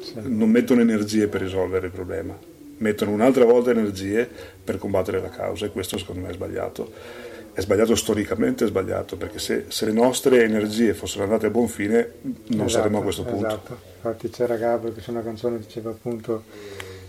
sì. 0.00 0.14
non, 0.22 0.48
mettono 0.50 0.80
energie 0.80 1.28
per 1.28 1.40
risolvere 1.40 1.86
il 1.86 1.92
problema, 1.92 2.36
mettono 2.78 3.10
un'altra 3.12 3.44
volta 3.44 3.70
energie 3.70 4.28
per 4.62 4.78
combattere 4.78 5.20
la 5.20 5.30
causa 5.30 5.66
e 5.66 5.70
questo 5.70 5.98
secondo 5.98 6.22
me 6.22 6.30
è 6.30 6.34
sbagliato. 6.34 7.28
È 7.52 7.60
sbagliato 7.62 7.96
storicamente, 7.96 8.64
è 8.64 8.68
sbagliato, 8.68 9.16
perché 9.16 9.40
se, 9.40 9.64
se 9.68 9.84
le 9.84 9.90
nostre 9.90 10.44
energie 10.44 10.94
fossero 10.94 11.24
andate 11.24 11.46
a 11.46 11.50
buon 11.50 11.66
fine 11.66 12.12
non 12.22 12.66
esatto, 12.66 12.68
saremmo 12.68 12.98
a 13.00 13.02
questo 13.02 13.24
punto. 13.24 13.46
Esatto, 13.46 13.78
infatti 13.96 14.30
c'era 14.30 14.54
Gabro 14.54 14.92
che 14.92 15.00
su 15.00 15.10
una 15.10 15.22
canzone 15.22 15.58
diceva 15.58 15.90
appunto 15.90 16.44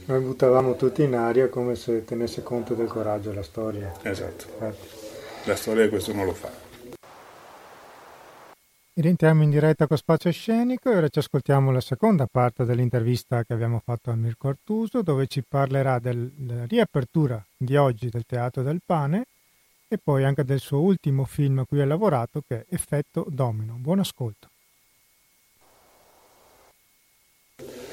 noi 0.05 0.19
buttavamo 0.19 0.75
tutti 0.75 1.03
in 1.03 1.15
aria 1.15 1.47
come 1.47 1.75
se 1.75 2.03
tenesse 2.03 2.41
conto 2.41 2.73
del 2.73 2.87
coraggio 2.87 3.29
della 3.29 3.43
storia. 3.43 3.93
Esatto. 4.01 4.45
Infatti. 4.51 5.00
La 5.45 5.55
storia 5.55 5.89
questo 5.89 6.13
non 6.13 6.25
lo 6.25 6.33
fa. 6.33 6.51
Rientriamo 8.93 9.41
in 9.41 9.49
diretta 9.49 9.87
con 9.87 9.97
Spazio 9.97 10.31
Scenico 10.31 10.91
e 10.91 10.97
ora 10.97 11.07
ci 11.07 11.17
ascoltiamo 11.17 11.71
la 11.71 11.81
seconda 11.81 12.27
parte 12.29 12.65
dell'intervista 12.65 13.43
che 13.43 13.53
abbiamo 13.53 13.81
fatto 13.83 14.11
a 14.11 14.15
Mirko 14.15 14.49
Artuso 14.49 15.01
dove 15.01 15.25
ci 15.25 15.43
parlerà 15.47 15.97
della 15.97 16.65
riapertura 16.65 17.43
di 17.57 17.75
oggi 17.77 18.09
del 18.09 18.25
Teatro 18.27 18.61
del 18.61 18.81
Pane 18.85 19.25
e 19.87 19.97
poi 19.97 20.23
anche 20.25 20.43
del 20.43 20.59
suo 20.59 20.81
ultimo 20.81 21.25
film 21.25 21.59
a 21.59 21.65
cui 21.65 21.81
ha 21.81 21.85
lavorato 21.85 22.43
che 22.47 22.59
è 22.59 22.65
Effetto 22.69 23.25
Domino. 23.27 23.77
Buon 23.79 23.99
ascolto. 23.99 24.50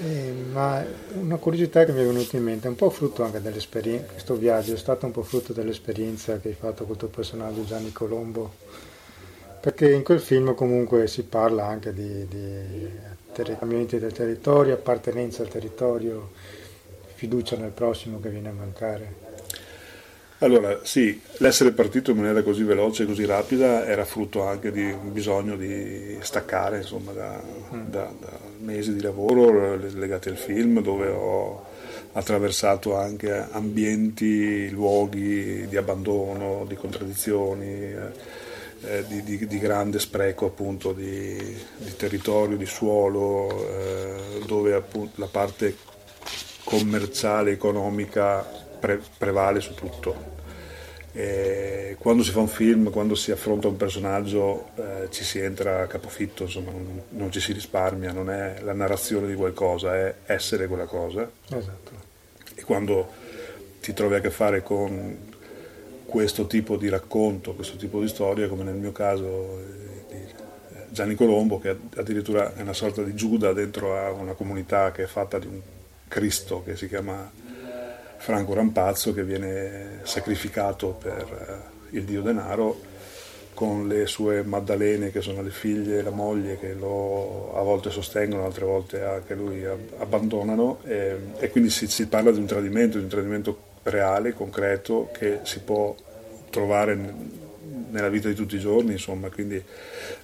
Eh, 0.00 0.33
ma 0.52 0.85
una 1.14 1.38
curiosità 1.38 1.85
che 1.85 1.90
mi 1.93 2.00
è 2.00 2.05
venuta 2.05 2.37
in 2.37 2.45
mente, 2.45 2.69
un 2.69 2.76
po' 2.76 2.88
frutto 2.88 3.25
anche 3.25 3.40
dell'esperienza, 3.40 4.12
questo 4.12 4.37
viaggio 4.37 4.75
è 4.75 4.76
stato 4.76 5.07
un 5.07 5.12
po' 5.12 5.23
frutto 5.23 5.52
dell'esperienza 5.52 6.38
che 6.38 6.49
hai 6.49 6.55
fatto 6.55 6.85
con 6.85 6.93
il 6.93 6.99
tuo 6.99 7.09
personaggio 7.09 7.64
Gianni 7.64 7.90
Colombo, 7.90 8.55
perché 9.61 9.90
in 9.90 10.05
quel 10.05 10.21
film 10.21 10.55
comunque 10.55 11.09
si 11.09 11.25
parla 11.25 11.67
anche 11.67 11.93
di, 11.93 12.28
di 12.28 12.88
cambiamenti 13.59 13.99
del 13.99 14.12
territorio, 14.12 14.75
appartenenza 14.75 15.43
al 15.43 15.49
territorio, 15.49 16.31
fiducia 17.14 17.57
nel 17.57 17.71
prossimo 17.71 18.21
che 18.21 18.28
viene 18.31 18.50
a 18.50 18.52
mancare. 18.52 19.28
Allora, 20.40 20.78
sì, 20.85 21.21
l'essere 21.38 21.73
partito 21.73 22.12
in 22.12 22.18
maniera 22.18 22.42
così 22.42 22.62
veloce 22.62 23.02
e 23.02 23.07
così 23.07 23.25
rapida 23.25 23.85
era 23.85 24.04
frutto 24.04 24.45
anche 24.47 24.71
di 24.71 24.85
un 24.85 25.12
bisogno 25.12 25.57
di 25.57 26.16
staccare, 26.21 26.78
insomma, 26.78 27.11
da, 27.11 27.42
mm. 27.75 27.87
da, 27.87 28.12
da 28.21 28.38
mesi 28.61 28.95
di 28.95 29.00
lavoro 29.00 29.75
legati 29.75 30.28
al 30.28 30.37
film, 30.37 30.80
dove 30.80 31.09
ho 31.09 31.66
attraversato 32.12 32.95
anche 32.97 33.49
ambienti, 33.50 34.71
luoghi 34.71 35.66
di 35.66 35.76
abbandono, 35.76 36.64
di 36.68 36.76
contraddizioni, 36.76 37.92
eh, 38.83 39.04
di, 39.09 39.25
di, 39.25 39.45
di, 39.45 39.59
grande 39.59 39.99
spreco 39.99 40.47
appunto 40.47 40.92
di, 40.92 41.37
di 41.78 41.97
territorio, 41.97 42.57
di 42.57 42.66
suolo, 42.66 43.49
eh, 43.68 44.42
dove 44.47 44.75
appunto 44.75 45.21
la 45.21 45.26
parte 45.26 45.75
commerciale, 46.62 47.50
economica 47.50 48.66
pre- 48.79 49.01
prevale 49.17 49.61
su 49.61 49.75
tutto. 49.75 50.37
E 51.13 51.97
quando 51.99 52.23
si 52.23 52.31
fa 52.31 52.41
un 52.41 52.49
film, 52.49 52.91
quando 52.91 53.15
si 53.15 53.31
affronta 53.31 53.67
un 53.67 53.77
personaggio, 53.77 54.71
eh, 54.77 55.09
ci 55.11 55.25
si 55.25 55.39
entra 55.39 55.83
a 55.83 55.87
capofitto, 55.87 56.45
insomma, 56.45 56.71
non, 56.71 57.03
non, 57.11 57.33
ci 57.33 57.41
si 57.41 57.53
risparmia, 57.53 58.13
non 58.13 58.31
è 58.31 58.61
la 58.63 58.73
narrazione 58.73 59.27
di 59.27 59.35
qualcosa, 59.35 59.97
è 59.97 60.15
essere 60.27 60.67
quella 60.67 60.85
cosa. 60.85 61.29
Esatto. 61.49 61.91
E 62.55 62.63
quando 62.63 63.09
ti 63.81 63.93
trovi 63.95 64.15
a 64.17 64.21
che 64.21 64.31
fare 64.31 64.63
con 64.63 65.17
questo 66.05 66.47
tipo 66.47 66.77
di 66.77 66.89
racconto, 66.89 67.55
questo 67.55 67.77
tipo 67.77 68.01
di 68.01 68.09
storia, 68.09 68.49
come 68.49 68.65
nel 68.65 68.77
mio 68.77 68.93
caso 68.93 69.59
eh, 69.61 70.15
di 70.15 70.25
Gianni 70.91 71.15
Colombo, 71.15 71.59
che 71.59 71.77
addirittura 71.97 72.55
è 72.55 72.63
una 72.63 72.73
sorta 72.73 73.03
di 73.03 73.15
Giuda 73.15 73.53
dentro 73.53 73.97
a 73.99 74.11
una 74.13 74.35
comunità 74.35 74.93
che 74.93 75.05
è 75.05 75.07
fatta 75.07 75.39
di 75.39 75.47
un 75.47 75.61
Cristo 76.09 76.63
che 76.65 76.77
si 76.77 76.89
chiama 76.89 77.31
Franco 78.19 78.55
Rampazzo 78.55 79.13
che 79.13 79.25
viene 79.25 80.01
sacrificato 80.03 80.89
per 81.01 81.71
eh, 81.91 81.97
il 81.97 82.05
dio 82.05 82.21
denaro 82.21 82.97
con 83.55 83.89
le 83.89 84.07
sue 84.07 84.45
Maddalene 84.45 85.11
che 85.11 85.21
sono 85.21 85.43
le 85.43 85.51
figlie 85.51 85.99
e 85.99 86.03
la 86.03 86.11
moglie 86.11 86.59
che 86.59 86.75
lo 86.75 87.57
a 87.57 87.63
volte 87.63 87.91
sostengono, 87.91 88.45
altre 88.45 88.65
volte 88.65 89.03
anche 89.03 89.35
lui 89.35 89.65
abbandonano 89.65 90.79
e, 90.85 91.17
e 91.39 91.51
quindi 91.51 91.71
si, 91.71 91.89
si, 91.89 92.07
parla 92.07 92.31
di 92.31 92.39
un 92.39 92.47
tradimento, 92.47 92.99
di 92.99 93.05
un 93.05 93.11
tradimento 93.11 93.59
reale, 93.83 94.33
concreto 94.33 95.11
che 95.13 95.41
si 95.43 95.61
può 95.61 95.93
trovare 96.51 96.97
nella 97.91 98.09
vita 98.09 98.29
di 98.29 98.35
tutti 98.35 98.55
i 98.55 98.61
giorni, 98.61 98.93
insomma, 98.93 99.29
quindi 99.29 99.61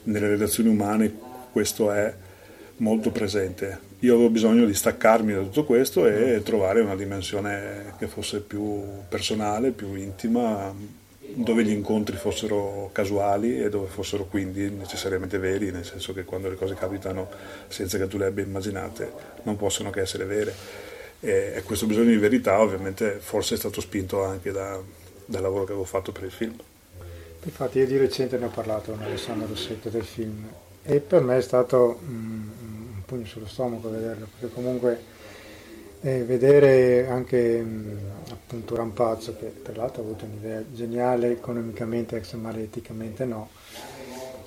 nelle 0.05 0.29
relazioni 0.29 0.69
umane 0.69 1.13
questo 1.51 1.91
è 1.91 2.15
molto 2.77 3.11
presente. 3.11 3.93
Io 4.01 4.15
avevo 4.15 4.31
bisogno 4.31 4.67
di 4.67 4.75
staccarmi 4.75 5.33
da 5.33 5.41
tutto 5.41 5.65
questo 5.65 6.07
e 6.07 6.43
trovare 6.43 6.81
una 6.81 6.97
dimensione 6.97 7.95
che 7.99 8.07
fosse 8.07 8.41
più 8.41 8.83
personale, 9.09 9.71
più 9.71 9.95
intima, 9.95 10.75
dove 11.21 11.65
gli 11.65 11.71
incontri 11.71 12.17
fossero 12.17 12.91
casuali 12.93 13.61
e 13.63 13.71
dove 13.71 13.87
fossero 13.89 14.27
quindi 14.27 14.71
necessariamente 14.71 15.39
veri, 15.39 15.71
nel 15.71 15.85
senso 15.85 16.13
che 16.13 16.25
quando 16.25 16.49
le 16.49 16.57
cose 16.57 16.75
capitano 16.75 17.29
senza 17.69 17.97
che 17.99 18.07
tu 18.09 18.19
le 18.19 18.27
abbia 18.27 18.45
immaginate 18.45 19.11
non 19.45 19.57
possono 19.57 19.91
che 19.91 20.01
essere 20.01 20.25
vere. 20.25 20.55
E 21.21 21.63
questo 21.65 21.87
bisogno 21.87 22.11
di 22.11 22.19
verità 22.19 22.61
ovviamente 22.61 23.19
forse 23.21 23.55
è 23.55 23.59
stato 23.59 23.81
spinto 23.81 24.23
anche 24.23 24.53
da, 24.53 24.79
dal 25.25 25.41
lavoro 25.41 25.65
che 25.65 25.71
avevo 25.71 25.87
fatto 25.87 26.13
per 26.13 26.25
il 26.25 26.31
film. 26.31 26.55
Infatti 27.45 27.79
io 27.79 27.87
di 27.87 27.97
recente 27.97 28.37
ne 28.37 28.47
ho 28.47 28.51
parlato 28.51 28.93
con 28.93 29.03
Alessandro 29.03 29.47
Rossetto 29.47 29.89
del 29.89 30.05
film 30.05 30.47
e 30.85 31.01
per 31.01 31.23
me 31.23 31.39
è 31.39 31.43
stato... 31.43 31.99
Mm, 32.05 32.45
pugno 33.05 33.27
sullo 33.27 33.47
stomaco 33.47 33.91
vederlo, 33.91 34.27
perché 34.39 34.55
comunque 34.55 35.13
eh, 36.01 36.25
vedere 36.25 37.07
anche 37.09 37.61
mh, 37.61 37.99
appunto 38.31 38.75
Rampazzo, 38.75 39.37
che 39.37 39.63
tra 39.63 39.75
l'altro 39.77 40.03
ha 40.03 40.05
avuto 40.05 40.25
un'idea 40.25 40.63
geniale 40.73 41.31
economicamente, 41.31 42.17
ex 42.17 42.33
male 42.35 42.63
eticamente 42.63 43.25
no, 43.25 43.51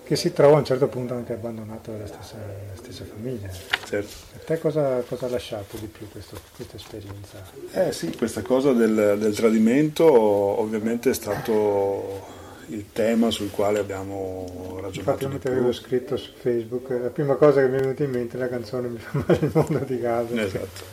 che 0.04 0.16
si 0.16 0.32
trova 0.34 0.56
a 0.56 0.60
un 0.60 0.66
certo 0.66 0.88
punto 0.88 1.14
anche 1.14 1.34
abbandonato 1.34 1.92
dalla 1.92 2.08
stessa, 2.08 2.36
stessa 2.76 3.04
famiglia. 3.06 3.50
Certo. 3.50 4.16
A 4.36 4.40
te 4.46 4.60
cosa, 4.60 5.02
cosa, 5.02 5.26
ha 5.26 5.30
lasciato 5.30 5.78
di 5.78 5.88
più 5.88 6.08
questo, 6.10 6.40
questa 6.56 6.76
esperienza? 6.78 7.44
Eh 7.74 7.92
sì, 7.92 8.16
questa 8.16 8.42
cosa 8.42 8.72
del, 8.74 9.18
del 9.20 9.36
tradimento 9.36 10.06
ovviamente 10.06 11.10
è 11.10 11.14
stato 11.14 12.36
il 12.68 12.86
tema 12.92 13.32
sul 13.32 13.52
quale 13.52 13.80
abbiamo 13.80 14.80
ragionato. 14.82 15.00
Infatti 15.00 15.24
io 15.26 15.38
ti 15.38 15.48
avevo 15.48 15.72
scritto 15.72 16.18
su 16.18 16.32
Facebook, 16.38 16.90
la 16.90 17.10
prima 17.10 17.36
cosa 17.36 17.62
che 17.62 17.68
mi 17.68 17.78
è 17.78 17.82
venuta 17.82 18.04
in 18.04 18.12
mente 18.12 18.38
è 18.38 18.40
la 18.40 18.50
canzone 18.50 18.88
Mi 18.88 18.98
fa 18.98 19.24
male 19.26 19.40
il 19.42 19.52
mondo 19.54 19.80
di 19.80 20.00
casa. 20.00 20.42
Esatto, 20.42 20.84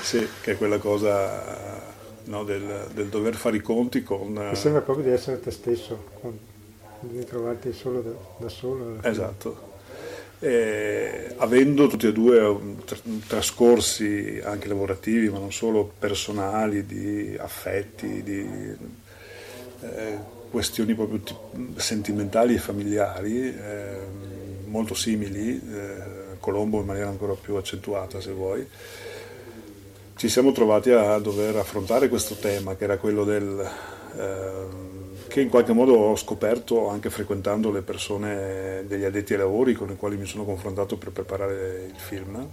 sì, 0.00 0.26
che 0.40 0.52
è 0.52 0.56
quella 0.56 0.78
cosa 0.78 1.82
no, 2.24 2.44
del, 2.44 2.88
del, 2.92 3.06
dover 3.08 3.34
fare 3.34 3.56
i 3.56 3.60
conti 3.60 4.02
con... 4.02 4.32
Mi 4.32 4.56
sembra 4.56 4.80
proprio 4.80 5.04
di 5.04 5.12
essere 5.12 5.40
te 5.40 5.50
stesso, 5.50 6.04
con 6.20 6.38
devi 7.00 7.24
trovarti 7.24 7.72
solo 7.72 8.00
da, 8.00 8.10
da 8.38 8.48
solo. 8.48 8.98
Esatto. 9.02 9.72
E, 10.40 11.34
avendo 11.36 11.86
tutti 11.86 12.06
e 12.06 12.12
due 12.12 12.38
um, 12.40 12.82
trascorsi 13.26 14.40
anche 14.42 14.68
lavorativi, 14.68 15.28
ma 15.28 15.38
non 15.38 15.52
solo 15.52 15.90
personali, 15.98 16.84
di 16.86 17.36
affetti, 17.38 18.22
di 18.22 18.76
eh, 19.80 20.18
questioni 20.54 20.94
proprio 20.94 21.20
sentimentali 21.74 22.54
e 22.54 22.58
familiari, 22.58 23.52
eh, 23.52 23.98
molto 24.66 24.94
simili, 24.94 25.60
eh, 25.60 26.38
Colombo 26.38 26.78
in 26.78 26.86
maniera 26.86 27.08
ancora 27.08 27.32
più 27.32 27.56
accentuata 27.56 28.20
se 28.20 28.30
vuoi, 28.30 28.64
ci 30.14 30.28
siamo 30.28 30.52
trovati 30.52 30.92
a 30.92 31.18
dover 31.18 31.56
affrontare 31.56 32.08
questo 32.08 32.36
tema 32.36 32.76
che 32.76 32.84
era 32.84 32.98
quello 32.98 33.24
del 33.24 33.68
ehm, 34.16 35.26
che 35.26 35.40
in 35.40 35.48
qualche 35.48 35.72
modo 35.72 35.94
ho 35.94 36.14
scoperto 36.14 36.88
anche 36.88 37.10
frequentando 37.10 37.72
le 37.72 37.82
persone 37.82 38.84
degli 38.86 39.02
addetti 39.02 39.32
ai 39.32 39.40
lavori 39.40 39.74
con 39.74 39.90
i 39.90 39.96
quali 39.96 40.16
mi 40.16 40.26
sono 40.26 40.44
confrontato 40.44 40.96
per 40.96 41.10
preparare 41.10 41.90
il 41.92 41.98
film. 41.98 42.48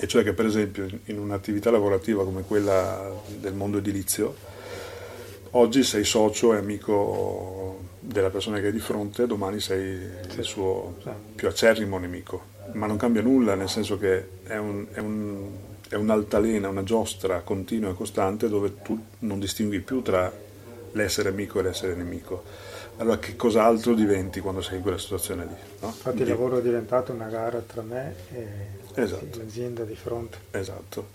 E 0.00 0.06
cioè 0.08 0.24
che 0.24 0.32
per 0.32 0.46
esempio 0.46 0.88
in 1.04 1.20
un'attività 1.20 1.70
lavorativa 1.70 2.24
come 2.24 2.42
quella 2.42 3.12
del 3.38 3.54
mondo 3.54 3.78
edilizio, 3.78 4.56
oggi 5.52 5.82
sei 5.82 6.04
socio 6.04 6.54
e 6.54 6.58
amico 6.58 7.80
della 8.00 8.30
persona 8.30 8.60
che 8.60 8.66
hai 8.66 8.72
di 8.72 8.78
fronte, 8.78 9.26
domani 9.26 9.60
sei 9.60 9.98
il 10.36 10.42
suo 10.42 10.96
più 11.34 11.48
acerrimo 11.48 11.98
nemico. 11.98 12.56
Ma 12.72 12.86
non 12.86 12.96
cambia 12.96 13.22
nulla, 13.22 13.54
nel 13.54 13.68
senso 13.68 13.98
che 13.98 14.42
è, 14.44 14.56
un, 14.56 14.86
è, 14.92 14.98
un, 14.98 15.48
è 15.88 15.94
un'altalena, 15.94 16.68
una 16.68 16.82
giostra 16.82 17.40
continua 17.40 17.90
e 17.90 17.94
costante 17.94 18.48
dove 18.48 18.82
tu 18.82 18.98
non 19.20 19.38
distingui 19.38 19.80
più 19.80 20.02
tra 20.02 20.30
l'essere 20.98 21.30
amico 21.30 21.60
e 21.60 21.62
l'essere 21.62 21.94
nemico. 21.94 22.44
Allora 22.98 23.18
che 23.18 23.36
cos'altro 23.36 23.94
diventi 23.94 24.40
quando 24.40 24.60
sei 24.60 24.76
in 24.76 24.82
quella 24.82 24.98
situazione 24.98 25.44
lì? 25.44 25.54
No? 25.80 25.86
Infatti 25.86 26.22
il 26.22 26.28
lavoro 26.28 26.58
è 26.58 26.62
diventato 26.62 27.12
una 27.12 27.28
gara 27.28 27.60
tra 27.60 27.80
me 27.80 28.14
e 28.32 29.02
esatto. 29.02 29.38
l'azienda 29.38 29.84
di 29.84 29.94
fronte. 29.94 30.38
Esatto, 30.50 31.10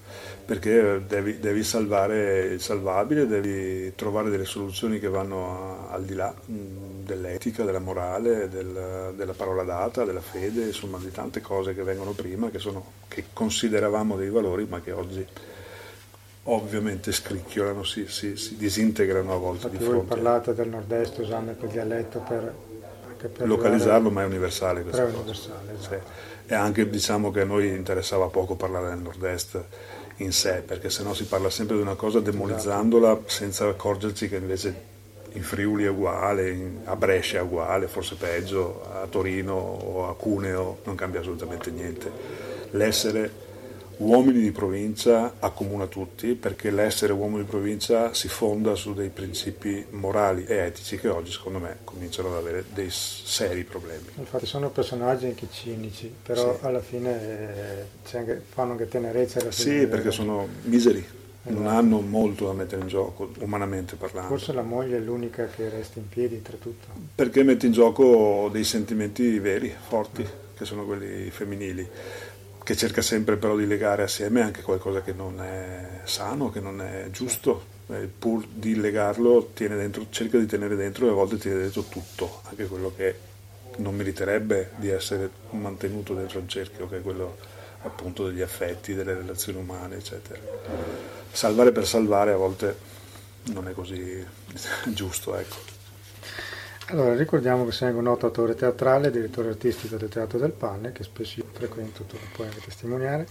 perché 0.46 1.04
devi, 1.06 1.40
devi, 1.40 1.62
salvare 1.62 2.46
il 2.46 2.62
salvabile, 2.62 3.28
devi 3.28 3.94
trovare 3.96 4.30
delle 4.30 4.46
soluzioni 4.46 4.98
che 4.98 5.10
vanno 5.10 5.90
a, 5.90 5.94
al 5.94 6.06
di 6.06 6.13
là 6.13 6.34
mh, 6.34 7.04
dell'etica, 7.04 7.66
della 7.66 7.80
morale, 7.80 8.48
del, 8.48 9.13
della 9.18 9.34
parola 9.34 9.63
data, 9.63 10.06
della 10.06 10.22
fede, 10.22 10.68
insomma 10.68 10.98
di 11.00 11.12
tante 11.12 11.42
cose 11.42 11.75
che 11.75 11.84
vengono 11.84 12.12
prima, 12.12 12.50
che, 12.50 12.60
sono, 12.60 12.92
che 13.10 13.25
consideravamo 13.34 14.16
dei 14.16 14.30
valori 14.30 14.66
ma 14.70 14.80
che 14.80 14.94
oggi 14.94 15.28
ovviamente 16.44 17.12
scricchiolano, 17.12 17.84
si, 17.84 18.08
si, 18.08 18.36
si 18.36 18.58
disintegrano 18.58 19.34
a 19.34 19.38
volte 19.38 19.68
Infatti 19.68 19.77
di 19.77 19.84
fronte. 19.84 20.08
Voi 20.08 20.22
parlate 20.22 20.53
del 20.53 20.70
nord-est 20.70 21.18
usando 21.20 21.53
quel 21.53 21.72
dialetto 21.72 22.20
per, 22.20 22.53
per 23.18 23.48
localizzarlo, 23.48 24.10
ma 24.10 24.24
è 24.24 24.25
universale 24.25 24.82
questa 24.82 25.03
cosa. 25.03 25.18
Universale, 25.18 25.74
esatto. 25.79 25.96
sì. 25.96 26.51
E 26.51 26.56
anche 26.56 26.90
diciamo 26.90 27.32
che 27.32 27.42
a 27.42 27.46
noi 27.46 27.70
interessava 27.70 28.27
poco 28.27 28.56
parlare 28.56 28.90
del 28.90 29.00
nord-est 29.00 29.64
in 30.18 30.34
sé, 30.34 30.62
perché 30.66 30.90
sennò 30.90 31.14
si 31.14 31.25
parla 31.25 31.50
sempre 31.50 31.77
di 31.77 31.82
una 31.82 31.96
cosa 31.96 32.20
demonizzandola 32.20 33.12
esatto. 33.12 33.29
senza 33.29 33.68
accorgersi 33.68 34.27
che 34.27 34.36
invece 34.36 34.92
in 35.32 35.42
Friuli 35.42 35.86
è 35.86 35.90
uguale, 35.90 36.82
a 36.84 36.96
Brescia 36.96 37.40
è 37.40 37.42
uguale, 37.42 37.88
forse 37.88 38.16
peggio, 38.16 38.84
a 38.92 39.08
Torino 39.08 39.53
o 39.56 40.10
a 40.10 40.16
Cuneo 40.16 40.79
non 40.84 40.96
cambia 40.96 41.22
assolutamente 41.22 41.72
niente. 41.72 42.12
L'essere 42.72 43.32
uomini 43.98 44.42
di 44.42 44.51
provincia 44.51 45.36
accomuna 45.40 45.88
tutti 45.88 46.34
perché 46.34 46.72
l'essere 46.72 47.14
uomo 47.14 47.38
di 47.38 47.44
provincia 47.44 48.14
si 48.14 48.27
fonda 48.27 48.75
su 48.75 48.94
dei 48.94 49.10
principi 49.10 49.86
morali 49.92 50.46
e 50.46 50.56
etici 50.56 50.98
che 50.98 51.10
oggi 51.10 51.32
secondo 51.32 51.60
me 51.60 51.77
cominciano 51.84 52.29
ad 52.29 52.36
avere 52.36 52.66
dei 52.74 52.90
seri 52.90 53.64
problemi. 53.64 54.06
Infatti 54.16 54.46
sono 54.46 54.70
personaggi 54.70 55.25
anche 55.25 55.48
cinici, 55.51 56.14
però 56.24 56.58
sì. 56.58 56.66
alla 56.66 56.82
fine 56.82 57.88
eh, 58.12 58.18
anche, 58.18 58.42
fanno 58.50 58.72
anche 58.72 58.88
tenerezza. 58.88 59.51
Sì, 59.51 59.88
perché 59.88 60.12
sono 60.12 60.48
miseri, 60.64 61.06
non 61.44 61.64
esatto. 61.64 61.77
hanno 61.77 62.00
molto 62.00 62.48
da 62.48 62.53
mettere 62.53 62.82
in 62.82 62.88
gioco, 62.88 63.32
umanamente 63.40 63.96
parlando. 63.96 64.29
Forse 64.29 64.53
la 64.53 64.62
moglie 64.62 64.98
è 64.98 65.00
l'unica 65.00 65.46
che 65.46 65.70
resta 65.70 66.00
in 66.00 66.08
piedi 66.08 66.42
tra 66.42 66.58
tutto. 66.58 66.88
Perché 67.16 67.44
mette 67.44 67.66
in 67.66 67.72
gioco 67.72 68.50
dei 68.51 68.64
sentimenti 68.64 69.40
veri, 69.40 69.74
forti, 69.88 70.25
che 70.56 70.66
sono 70.66 70.86
quelli 70.86 71.29
femminili 71.29 71.88
che 72.64 72.76
cerca 72.76 73.02
sempre 73.02 73.36
però 73.36 73.56
di 73.56 73.68
legare 73.68 74.04
assieme 74.04 74.42
anche 74.42 74.62
qualcosa 74.62 75.02
che 75.02 75.14
non 75.14 75.42
è 75.42 76.02
sano, 76.06 76.50
che 76.50 76.62
non 76.62 76.82
è 76.82 77.08
giusto, 77.12 77.72
e 77.88 78.08
pur 78.08 78.46
di 78.48 78.80
legarlo 78.80 79.52
dentro, 79.54 80.08
cerca 80.10 80.38
di 80.38 80.46
tenere 80.46 80.76
dentro 80.76 81.08
e 81.08 81.10
a 81.10 81.14
volte 81.14 81.38
tiene 81.38 81.58
dentro 81.58 81.84
tutto, 81.84 82.42
anche 82.44 82.68
quello 82.68 82.94
che 82.96 83.32
non 83.78 83.96
meriterebbe 83.96 84.72
di 84.78 84.90
essere 84.90 85.30
mantenuto 85.52 86.14
dentro 86.14 86.40
il 86.40 86.48
cerchio, 86.48 86.88
che 86.88 86.98
è 86.98 87.02
quello 87.02 87.38
appunto 87.82 88.28
degli 88.28 88.42
affetti, 88.42 88.94
delle 88.94 89.14
relazioni 89.14 89.60
umane, 89.60 89.98
eccetera. 89.98 90.40
Salvare 91.32 91.72
per 91.72 91.86
salvare 91.86 92.32
a 92.32 92.38
volte 92.38 92.78
non 93.52 93.68
è 93.68 93.74
così 93.74 94.26
giusto, 94.94 95.36
ecco. 95.36 95.73
Allora, 96.87 97.15
ricordiamo 97.15 97.65
che 97.65 97.72
sei 97.72 97.93
un 97.93 98.03
noto 98.03 98.27
attore 98.27 98.55
teatrale, 98.55 99.09
direttore 99.09 99.50
artistico 99.50 99.96
del 99.96 100.09
Teatro 100.09 100.37
del 100.37 100.51
Pane, 100.51 100.91
che 100.91 101.03
spesso 101.03 101.39
io 101.39 101.46
frequento, 101.51 102.03
tu 102.03 102.15
lo 102.15 102.27
puoi 102.33 102.48
anche 102.48 102.59
testimoniare. 102.59 103.25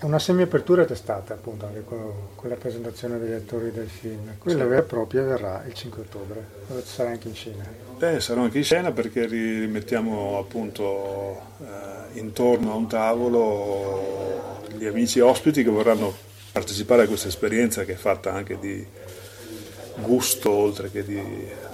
Una 0.00 0.20
semi-apertura 0.20 0.84
c'è 0.84 0.94
stata 0.94 1.34
appunto 1.34 1.66
anche 1.66 1.82
con, 1.82 2.28
con, 2.36 2.48
la 2.48 2.54
presentazione 2.54 3.18
degli 3.18 3.32
attori 3.32 3.72
del 3.72 3.88
film. 3.88 4.38
Quella 4.38 4.62
sì. 4.62 4.68
vera 4.68 4.80
e 4.80 4.84
propria 4.84 5.22
verrà 5.24 5.64
il 5.66 5.74
5 5.74 6.02
ottobre, 6.02 6.46
dove 6.68 6.82
sarai 6.84 7.14
anche 7.14 7.26
in 7.26 7.34
scena. 7.34 7.64
Beh, 7.98 8.20
sarò 8.20 8.42
anche 8.42 8.58
in 8.58 8.64
scena 8.64 8.92
perché 8.92 9.26
rimettiamo 9.26 10.38
appunto 10.38 11.40
eh, 11.60 12.18
intorno 12.20 12.70
a 12.70 12.74
un 12.76 12.86
tavolo 12.86 14.62
gli 14.76 14.86
amici 14.86 15.18
ospiti 15.18 15.64
che 15.64 15.70
vorranno 15.70 16.14
partecipare 16.52 17.02
a 17.02 17.06
questa 17.08 17.26
esperienza 17.26 17.84
che 17.84 17.94
è 17.94 17.96
fatta 17.96 18.32
anche 18.32 18.56
di 18.60 18.86
gusto 20.00 20.50
oltre 20.50 20.90
che 20.90 21.04
di 21.04 21.20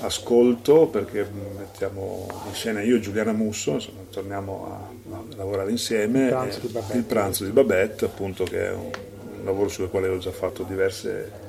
ascolto 0.01 0.87
perché 0.87 1.27
mettiamo 1.57 2.27
in 2.47 2.55
scena 2.55 2.81
io 2.83 2.97
e 2.97 3.01
Giuliana 3.01 3.33
Musso, 3.33 3.73
insomma, 3.73 4.01
torniamo 4.11 4.67
a, 4.71 5.15
a, 5.15 5.23
lavorare 5.37 5.71
insieme. 5.71 6.25
Il 6.25 6.29
pranzo, 6.29 6.61
di 6.61 6.69
Babette, 6.69 6.97
il 6.97 7.05
pranzo 7.05 7.45
di 7.45 7.51
Babette, 7.51 8.05
appunto, 8.05 8.45
che 8.45 8.67
è 8.67 8.73
un, 8.73 8.91
un 9.39 9.45
lavoro 9.45 9.69
sul 9.69 9.91
quale 9.91 10.09
ho 10.09 10.19
già 10.19 10.33
fatto 10.33 10.63
diverse 10.63 11.43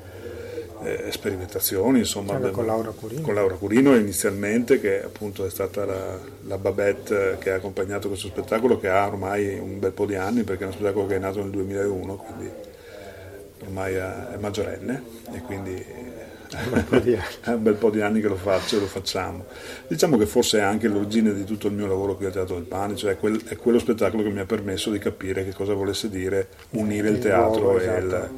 eh, 0.83 1.11
sperimentazioni, 1.11 1.99
insomma, 1.99 2.37
con 2.37 2.65
Laura 2.65 2.91
Curino. 2.91 3.21
Con 3.21 3.33
Laura 3.33 3.55
Curino 3.55 3.95
inizialmente, 3.95 4.79
che 4.79 5.03
appunto 5.03 5.45
è 5.45 5.49
stata 5.49 5.85
la, 5.85 6.19
la, 6.43 6.57
Babette 6.57 7.37
che 7.39 7.51
ha 7.51 7.55
accompagnato 7.55 8.07
questo 8.07 8.27
spettacolo, 8.27 8.77
che 8.77 8.89
ha 8.89 9.07
ormai 9.07 9.57
un 9.57 9.79
bel 9.79 9.91
po' 9.91 10.05
di 10.05 10.15
anni, 10.15 10.43
perché 10.43 10.63
è 10.63 10.67
uno 10.67 10.75
spettacolo 10.75 11.07
che 11.07 11.15
è 11.15 11.19
nato 11.19 11.41
nel 11.41 11.51
2001, 11.51 12.15
quindi 12.15 12.51
ormai 13.61 13.95
è 13.95 14.37
maggiorenne 14.37 15.03
e 15.33 15.39
quindi 15.39 15.83
è 16.47 17.49
un 17.49 17.63
bel 17.63 17.75
po' 17.75 17.89
di 17.89 18.01
anni 18.01 18.21
che 18.21 18.27
lo 18.27 18.35
faccio 18.35 18.77
e 18.77 18.79
lo 18.79 18.85
facciamo. 18.85 19.45
Diciamo 19.87 20.17
che 20.17 20.25
forse 20.25 20.59
è 20.59 20.61
anche 20.61 20.87
l'origine 20.87 21.33
di 21.33 21.43
tutto 21.43 21.67
il 21.67 21.73
mio 21.73 21.87
lavoro 21.87 22.15
qui 22.15 22.25
al 22.25 22.31
Teatro 22.31 22.55
del 22.55 22.65
Pane, 22.65 22.95
cioè 22.95 23.17
quel, 23.17 23.43
è 23.45 23.55
quello 23.55 23.79
spettacolo 23.79 24.23
che 24.23 24.29
mi 24.29 24.39
ha 24.39 24.45
permesso 24.45 24.91
di 24.91 24.99
capire 24.99 25.43
che 25.43 25.53
cosa 25.53 25.73
volesse 25.73 26.09
dire 26.09 26.47
unire 26.71 27.09
il 27.09 27.19
teatro 27.19 27.79
e, 27.79 27.85
il, 27.85 28.29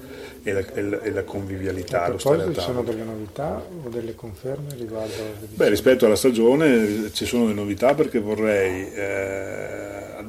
e, 0.48 0.54
la, 0.54 0.60
e, 0.74 0.82
la, 0.82 1.02
e, 1.02 1.12
la, 1.12 1.24
convivialità. 1.24 2.04
A 2.04 2.10
proposito 2.10 2.54
ci 2.54 2.62
sono 2.62 2.82
delle 2.82 3.04
novità 3.04 3.62
o 3.84 3.90
delle 3.90 4.16
conferme 4.16 4.74
riguardo? 4.78 5.14
Beh, 5.54 5.70
rispetto 5.70 6.06
alla 6.06 6.16
stagione 6.16 7.12
ci 7.12 7.26
sono 7.26 7.44
delle 7.44 7.60
novità 7.60 7.94
perché 7.94 8.20
vorrei... 8.20 8.94
Eh, 8.94 9.86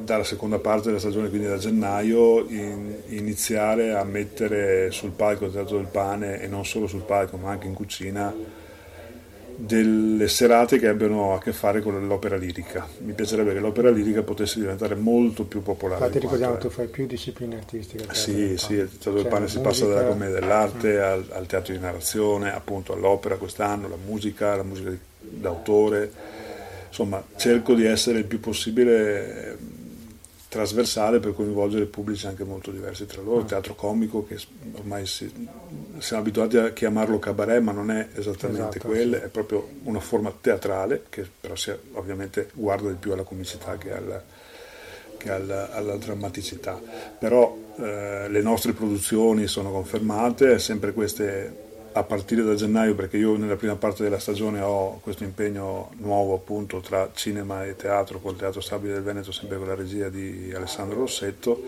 dalla 0.08 0.24
seconda 0.24 0.58
parte 0.58 0.86
della 0.86 1.00
stagione, 1.00 1.28
quindi 1.28 1.48
da 1.48 1.58
gennaio, 1.58 2.46
in, 2.48 2.94
iniziare 3.08 3.92
a 3.92 4.04
mettere 4.04 4.90
sul 4.90 5.10
palco 5.10 5.44
il 5.44 5.52
Teatro 5.52 5.76
del 5.76 5.88
Pane 5.90 6.40
e 6.40 6.46
non 6.46 6.64
solo 6.64 6.86
sul 6.86 7.02
palco 7.02 7.36
ma 7.36 7.50
anche 7.50 7.66
in 7.66 7.74
cucina 7.74 8.34
delle 9.60 10.28
serate 10.28 10.78
che 10.78 10.86
abbiano 10.86 11.34
a 11.34 11.40
che 11.40 11.52
fare 11.52 11.82
con 11.82 12.06
l'opera 12.06 12.36
lirica. 12.36 12.86
Mi 12.98 13.12
piacerebbe 13.12 13.52
che 13.52 13.58
l'opera 13.58 13.90
lirica 13.90 14.22
potesse 14.22 14.60
diventare 14.60 14.94
molto 14.94 15.42
più 15.42 15.62
popolare. 15.62 16.00
Infatti 16.00 16.20
ricordiamo 16.20 16.54
che 16.54 16.60
tu 16.60 16.70
fai 16.70 16.86
più 16.86 17.06
discipline 17.06 17.56
artistiche. 17.56 18.04
Sì, 18.12 18.56
sì, 18.56 18.74
il 18.74 18.88
teatro 18.88 19.14
del 19.14 19.22
cioè, 19.22 19.30
pane 19.30 19.48
si 19.48 19.58
passa 19.58 19.86
dalla 19.86 20.06
commedia 20.06 20.38
dell'arte 20.38 20.96
mm. 20.96 21.02
al, 21.02 21.26
al, 21.30 21.46
teatro 21.46 21.72
di 21.72 21.80
narrazione, 21.80 22.54
appunto 22.54 22.92
all'opera 22.92 23.36
quest'anno, 23.36 23.88
la 23.88 23.98
musica, 24.02 24.54
la 24.54 24.62
musica 24.62 24.96
d'autore. 25.18 26.12
Insomma, 26.86 27.20
cerco 27.34 27.74
di 27.74 27.84
essere 27.84 28.18
il 28.18 28.26
più 28.26 28.38
possibile 28.38 29.58
trasversale 30.48 31.20
per 31.20 31.34
coinvolgere 31.34 31.84
pubblici 31.84 32.26
anche 32.26 32.42
molto 32.42 32.70
diversi 32.70 33.04
tra 33.04 33.20
loro, 33.20 33.38
il 33.38 33.44
ah. 33.44 33.48
teatro 33.48 33.74
comico 33.74 34.24
che 34.26 34.38
ormai 34.72 35.06
si, 35.06 35.30
siamo 35.98 36.22
abituati 36.22 36.56
a 36.56 36.72
chiamarlo 36.72 37.18
cabaret 37.18 37.60
ma 37.60 37.72
non 37.72 37.90
è 37.90 38.08
esattamente 38.14 38.78
esatto, 38.78 38.88
quello, 38.88 39.16
sì. 39.16 39.22
è 39.22 39.28
proprio 39.28 39.68
una 39.84 40.00
forma 40.00 40.32
teatrale 40.40 41.04
che 41.10 41.26
però 41.40 41.54
si, 41.54 41.72
ovviamente 41.92 42.48
guarda 42.54 42.88
di 42.88 42.96
più 42.96 43.12
alla 43.12 43.24
comicità 43.24 43.76
che 43.76 43.92
alla, 43.94 44.22
che 45.18 45.30
alla, 45.30 45.70
alla 45.72 45.96
drammaticità, 45.96 46.80
però 47.18 47.54
eh, 47.76 48.28
le 48.28 48.40
nostre 48.40 48.72
produzioni 48.72 49.46
sono 49.46 49.70
confermate, 49.70 50.58
sempre 50.58 50.92
queste 50.92 51.66
a 51.92 52.02
partire 52.02 52.42
da 52.42 52.54
gennaio, 52.54 52.94
perché 52.94 53.16
io 53.16 53.36
nella 53.36 53.56
prima 53.56 53.76
parte 53.76 54.02
della 54.02 54.18
stagione 54.18 54.60
ho 54.60 54.98
questo 55.00 55.24
impegno 55.24 55.90
nuovo 55.98 56.34
appunto 56.34 56.80
tra 56.80 57.10
cinema 57.12 57.64
e 57.64 57.76
teatro, 57.76 58.20
col 58.20 58.36
Teatro 58.36 58.60
Stabile 58.60 58.94
del 58.94 59.02
Veneto, 59.02 59.32
sempre 59.32 59.58
con 59.58 59.66
la 59.66 59.74
regia 59.74 60.08
di 60.08 60.52
Alessandro 60.54 60.98
Rossetto, 60.98 61.62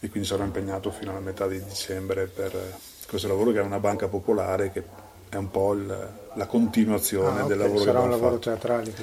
e 0.00 0.08
quindi 0.08 0.28
sarò 0.28 0.44
impegnato 0.44 0.90
fino 0.90 1.10
alla 1.10 1.20
metà 1.20 1.46
di 1.46 1.62
dicembre 1.62 2.26
per 2.26 2.52
questo 3.08 3.28
lavoro 3.28 3.52
che 3.52 3.58
è 3.58 3.62
una 3.62 3.80
banca 3.80 4.06
popolare 4.06 4.70
che 4.70 4.82
è 5.28 5.36
un 5.36 5.50
po' 5.50 5.74
il, 5.74 6.08
la 6.34 6.46
continuazione 6.46 7.40
ah, 7.40 7.44
del 7.44 7.58
lavoro 7.58 7.80
sarà 7.80 7.98
che 7.98 8.04
un 8.04 8.10
lavoro 8.10 8.34
fatto. 8.34 8.50
teatrale. 8.50 8.94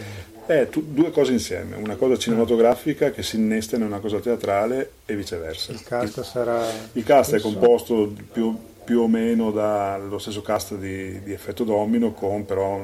Eh, 0.48 0.70
tu, 0.70 0.84
due 0.88 1.12
cose 1.12 1.32
insieme, 1.32 1.76
una 1.76 1.96
cosa 1.96 2.18
cinematografica 2.18 3.12
che 3.12 3.24
si 3.24 3.36
innesta 3.38 3.76
in 3.76 3.84
una 3.84 4.00
cosa 4.00 4.20
teatrale 4.20 4.92
e 5.06 5.16
viceversa. 5.16 5.72
Il 5.72 5.84
cast 5.84 6.22
sarà... 6.22 6.66
Il 6.94 7.04
cast 7.04 7.36
è 7.36 7.40
composto 7.40 8.14
più 8.32 8.58
più 8.86 9.02
o 9.02 9.08
meno 9.08 9.52
dallo 9.52 10.20
stesso 10.20 10.42
cast 10.42 10.76
di, 10.76 11.22
di 11.24 11.34
Effetto 11.34 11.64
Domino, 11.64 12.14
con 12.14 12.46
però 12.46 12.80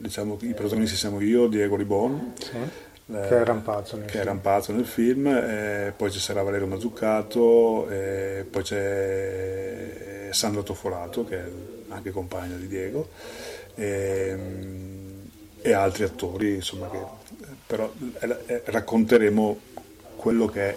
diciamo, 0.00 0.38
i 0.42 0.54
protagonisti 0.54 0.96
siamo 0.96 1.20
io, 1.20 1.48
Diego 1.48 1.76
Ribon, 1.76 2.32
sì, 2.38 2.56
eh, 2.56 3.28
che 3.28 3.40
è 3.40 3.44
Rampazzo 3.44 3.96
nel 3.96 4.06
che 4.06 4.22
Rampazzo 4.22 4.72
nel 4.72 4.86
film 4.86 5.26
eh, 5.26 5.92
poi 5.96 6.10
ci 6.12 6.20
sarà 6.20 6.42
Valerio 6.42 6.68
Mazzuccato, 6.68 7.88
eh, 7.90 8.46
poi 8.48 8.62
c'è 8.62 10.28
Sandra 10.30 10.62
Tofolato, 10.62 11.24
che 11.24 11.36
è 11.36 11.50
anche 11.88 12.10
compagna 12.10 12.54
di 12.54 12.68
Diego, 12.68 13.08
e 13.74 15.72
altri 15.72 16.04
attori, 16.04 16.54
insomma, 16.54 16.88
che 16.88 16.98
però 17.66 17.92
eh, 18.46 18.62
racconteremo 18.64 19.58
quello 20.16 20.46
che 20.46 20.70
è 20.70 20.76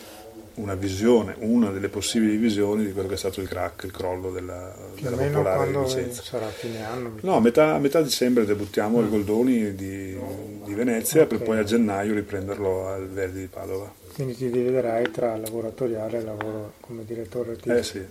una 0.55 0.75
visione, 0.75 1.35
una 1.39 1.71
delle 1.71 1.89
possibili 1.89 2.37
visioni 2.37 2.85
di 2.85 2.91
quello 2.93 3.07
che 3.07 3.15
è 3.15 3.17
stato 3.17 3.41
il 3.41 3.47
crack, 3.47 3.83
il 3.83 3.91
crollo 3.91 4.31
della, 4.31 4.73
della 4.99 5.17
popolare 5.17 5.71
licenza. 5.71 6.21
sarà 6.21 6.47
fine 6.47 6.83
anno? 6.85 7.15
No, 7.21 7.35
a 7.35 7.39
metà, 7.39 7.73
a 7.73 7.79
metà 7.79 8.01
dicembre 8.01 8.45
debuttiamo 8.45 8.99
mm. 8.99 9.03
al 9.03 9.09
Goldoni 9.09 9.75
di, 9.75 10.17
di 10.63 10.73
Venezia 10.73 11.23
okay. 11.23 11.37
per 11.37 11.47
poi 11.47 11.57
a 11.57 11.63
gennaio 11.63 12.13
riprenderlo 12.13 12.87
al 12.87 13.07
Verdi 13.07 13.39
di 13.39 13.47
Padova. 13.47 13.91
Quindi 14.13 14.35
ti 14.35 14.51
dividerai 14.51 15.09
tra 15.09 15.35
lavoratoriale 15.35 16.19
e 16.19 16.23
lavoro 16.23 16.73
come 16.81 17.03
direttore 17.03 17.51
artistico? 17.51 17.75
Eh 17.75 17.83
sì. 17.83 18.05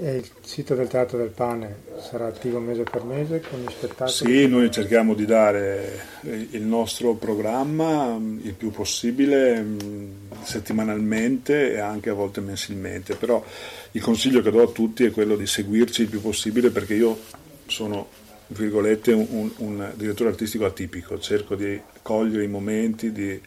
E 0.00 0.14
il 0.14 0.30
sito 0.42 0.76
del 0.76 0.86
Teatro 0.86 1.18
del 1.18 1.30
Pane 1.30 1.74
sarà 1.98 2.28
attivo 2.28 2.60
mese 2.60 2.84
per 2.84 3.02
mese 3.02 3.40
con 3.40 3.58
gli 3.58 3.68
spettacoli? 3.68 4.12
Sì, 4.12 4.46
noi 4.46 4.70
cerchiamo 4.70 5.12
di 5.12 5.24
dare 5.24 6.00
il 6.20 6.62
nostro 6.62 7.14
programma 7.14 8.16
il 8.16 8.54
più 8.54 8.70
possibile 8.70 9.60
mm, 9.60 10.10
settimanalmente 10.44 11.72
e 11.72 11.80
anche 11.80 12.10
a 12.10 12.14
volte 12.14 12.40
mensilmente, 12.40 13.16
però 13.16 13.44
il 13.90 14.00
consiglio 14.00 14.40
che 14.40 14.52
do 14.52 14.62
a 14.62 14.70
tutti 14.70 15.04
è 15.04 15.10
quello 15.10 15.34
di 15.34 15.48
seguirci 15.48 16.02
il 16.02 16.08
più 16.08 16.20
possibile 16.20 16.70
perché 16.70 16.94
io 16.94 17.18
sono 17.66 18.06
virgolette 18.46 19.12
un, 19.12 19.50
un 19.56 19.92
direttore 19.96 20.30
artistico 20.30 20.64
atipico, 20.64 21.18
cerco 21.18 21.56
di 21.56 21.78
cogliere 22.02 22.44
i 22.44 22.48
momenti, 22.48 23.10
di 23.10 23.40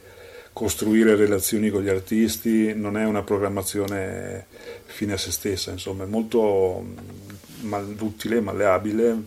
costruire 0.54 1.16
relazioni 1.16 1.70
con 1.70 1.82
gli 1.82 1.90
artisti, 1.90 2.74
non 2.74 2.98
è 2.98 3.06
una 3.06 3.24
programmazione 3.24 4.48
fine 4.86 5.14
a 5.14 5.18
se 5.18 5.32
stessa, 5.32 5.72
insomma, 5.72 6.04
è 6.04 6.08
molto 6.08 6.86
utile, 8.00 8.42
malleabile, 8.42 9.18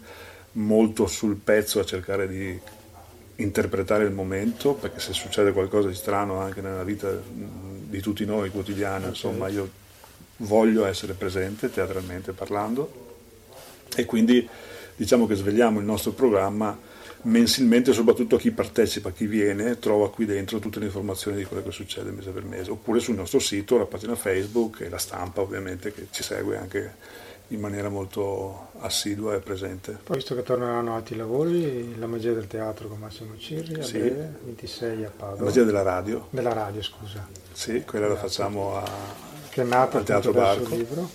molto 0.52 1.06
sul 1.06 1.36
pezzo 1.36 1.80
a 1.80 1.84
cercare 1.84 2.28
di 2.28 2.60
interpretare 3.36 4.04
il 4.04 4.12
momento, 4.12 4.74
perché 4.74 5.00
se 5.00 5.12
succede 5.12 5.52
qualcosa 5.52 5.88
di 5.88 5.94
strano 5.94 6.38
anche 6.38 6.60
nella 6.60 6.84
vita 6.84 7.10
di 7.10 8.00
tutti 8.00 8.24
noi 8.24 8.50
quotidiana, 8.50 9.08
insomma, 9.08 9.48
io 9.48 9.82
voglio 10.38 10.84
essere 10.84 11.14
presente 11.14 11.70
teatralmente 11.70 12.32
parlando 12.32 13.02
e 13.94 14.04
quindi 14.04 14.46
diciamo 14.96 15.26
che 15.26 15.36
svegliamo 15.36 15.78
il 15.78 15.84
nostro 15.84 16.12
programma 16.12 16.76
mensilmente, 17.24 17.92
soprattutto 17.92 18.36
a 18.36 18.38
chi 18.38 18.50
partecipa, 18.50 19.10
chi 19.10 19.26
viene, 19.26 19.78
trova 19.78 20.10
qui 20.10 20.24
dentro 20.24 20.58
tutte 20.58 20.78
le 20.78 20.86
informazioni 20.86 21.36
di 21.36 21.44
quello 21.44 21.62
che 21.62 21.70
succede 21.70 22.10
mese 22.10 22.30
per 22.30 22.44
mese, 22.44 22.70
oppure 22.70 23.00
sul 23.00 23.14
nostro 23.14 23.38
sito, 23.38 23.78
la 23.78 23.86
pagina 23.86 24.14
Facebook 24.14 24.80
e 24.80 24.88
la 24.88 24.98
stampa 24.98 25.40
ovviamente 25.40 25.92
che 25.92 26.08
ci 26.10 26.22
segue 26.22 26.56
anche 26.56 27.22
in 27.48 27.60
maniera 27.60 27.88
molto 27.88 28.70
assidua 28.78 29.34
e 29.34 29.40
presente. 29.40 29.98
Poi 30.02 30.16
visto 30.16 30.34
che 30.34 30.42
torneranno 30.42 30.94
altri 30.94 31.16
lavori, 31.16 31.96
la 31.98 32.06
magia 32.06 32.32
del 32.32 32.46
teatro 32.46 32.88
con 32.88 32.98
Massimo 32.98 33.36
Cirri, 33.38 33.82
sì. 33.82 33.98
breve, 33.98 34.34
26 34.44 35.04
a 35.04 35.10
Padova. 35.10 35.38
La 35.38 35.44
magia 35.44 35.64
della 35.64 35.82
radio. 35.82 36.26
Della 36.30 36.52
radio, 36.52 36.82
scusa. 36.82 37.26
Sì, 37.52 37.84
quella 37.86 38.08
la 38.08 38.16
facciamo 38.16 38.76
a, 38.76 38.84
che 39.50 39.62
è 39.62 39.64
nata 39.64 39.98
al 39.98 40.04
Teatro 40.04 40.32
Barco. 40.32 40.64
Suo 40.64 40.76
libro. 40.76 41.10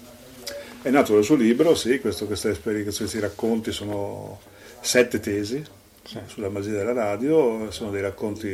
È 0.81 0.89
nato 0.89 1.13
dal 1.13 1.23
suo 1.23 1.35
libro, 1.35 1.75
sì, 1.75 1.99
questo, 1.99 2.25
questi 2.25 3.19
racconti 3.19 3.71
sono 3.71 4.39
sette 4.79 5.19
tesi 5.19 5.61
sì. 6.09 6.19
sulla 6.25 6.49
magia 6.49 6.71
della 6.71 6.93
radio, 6.93 7.69
sono 7.69 7.91
dei 7.91 8.01
racconti, 8.01 8.51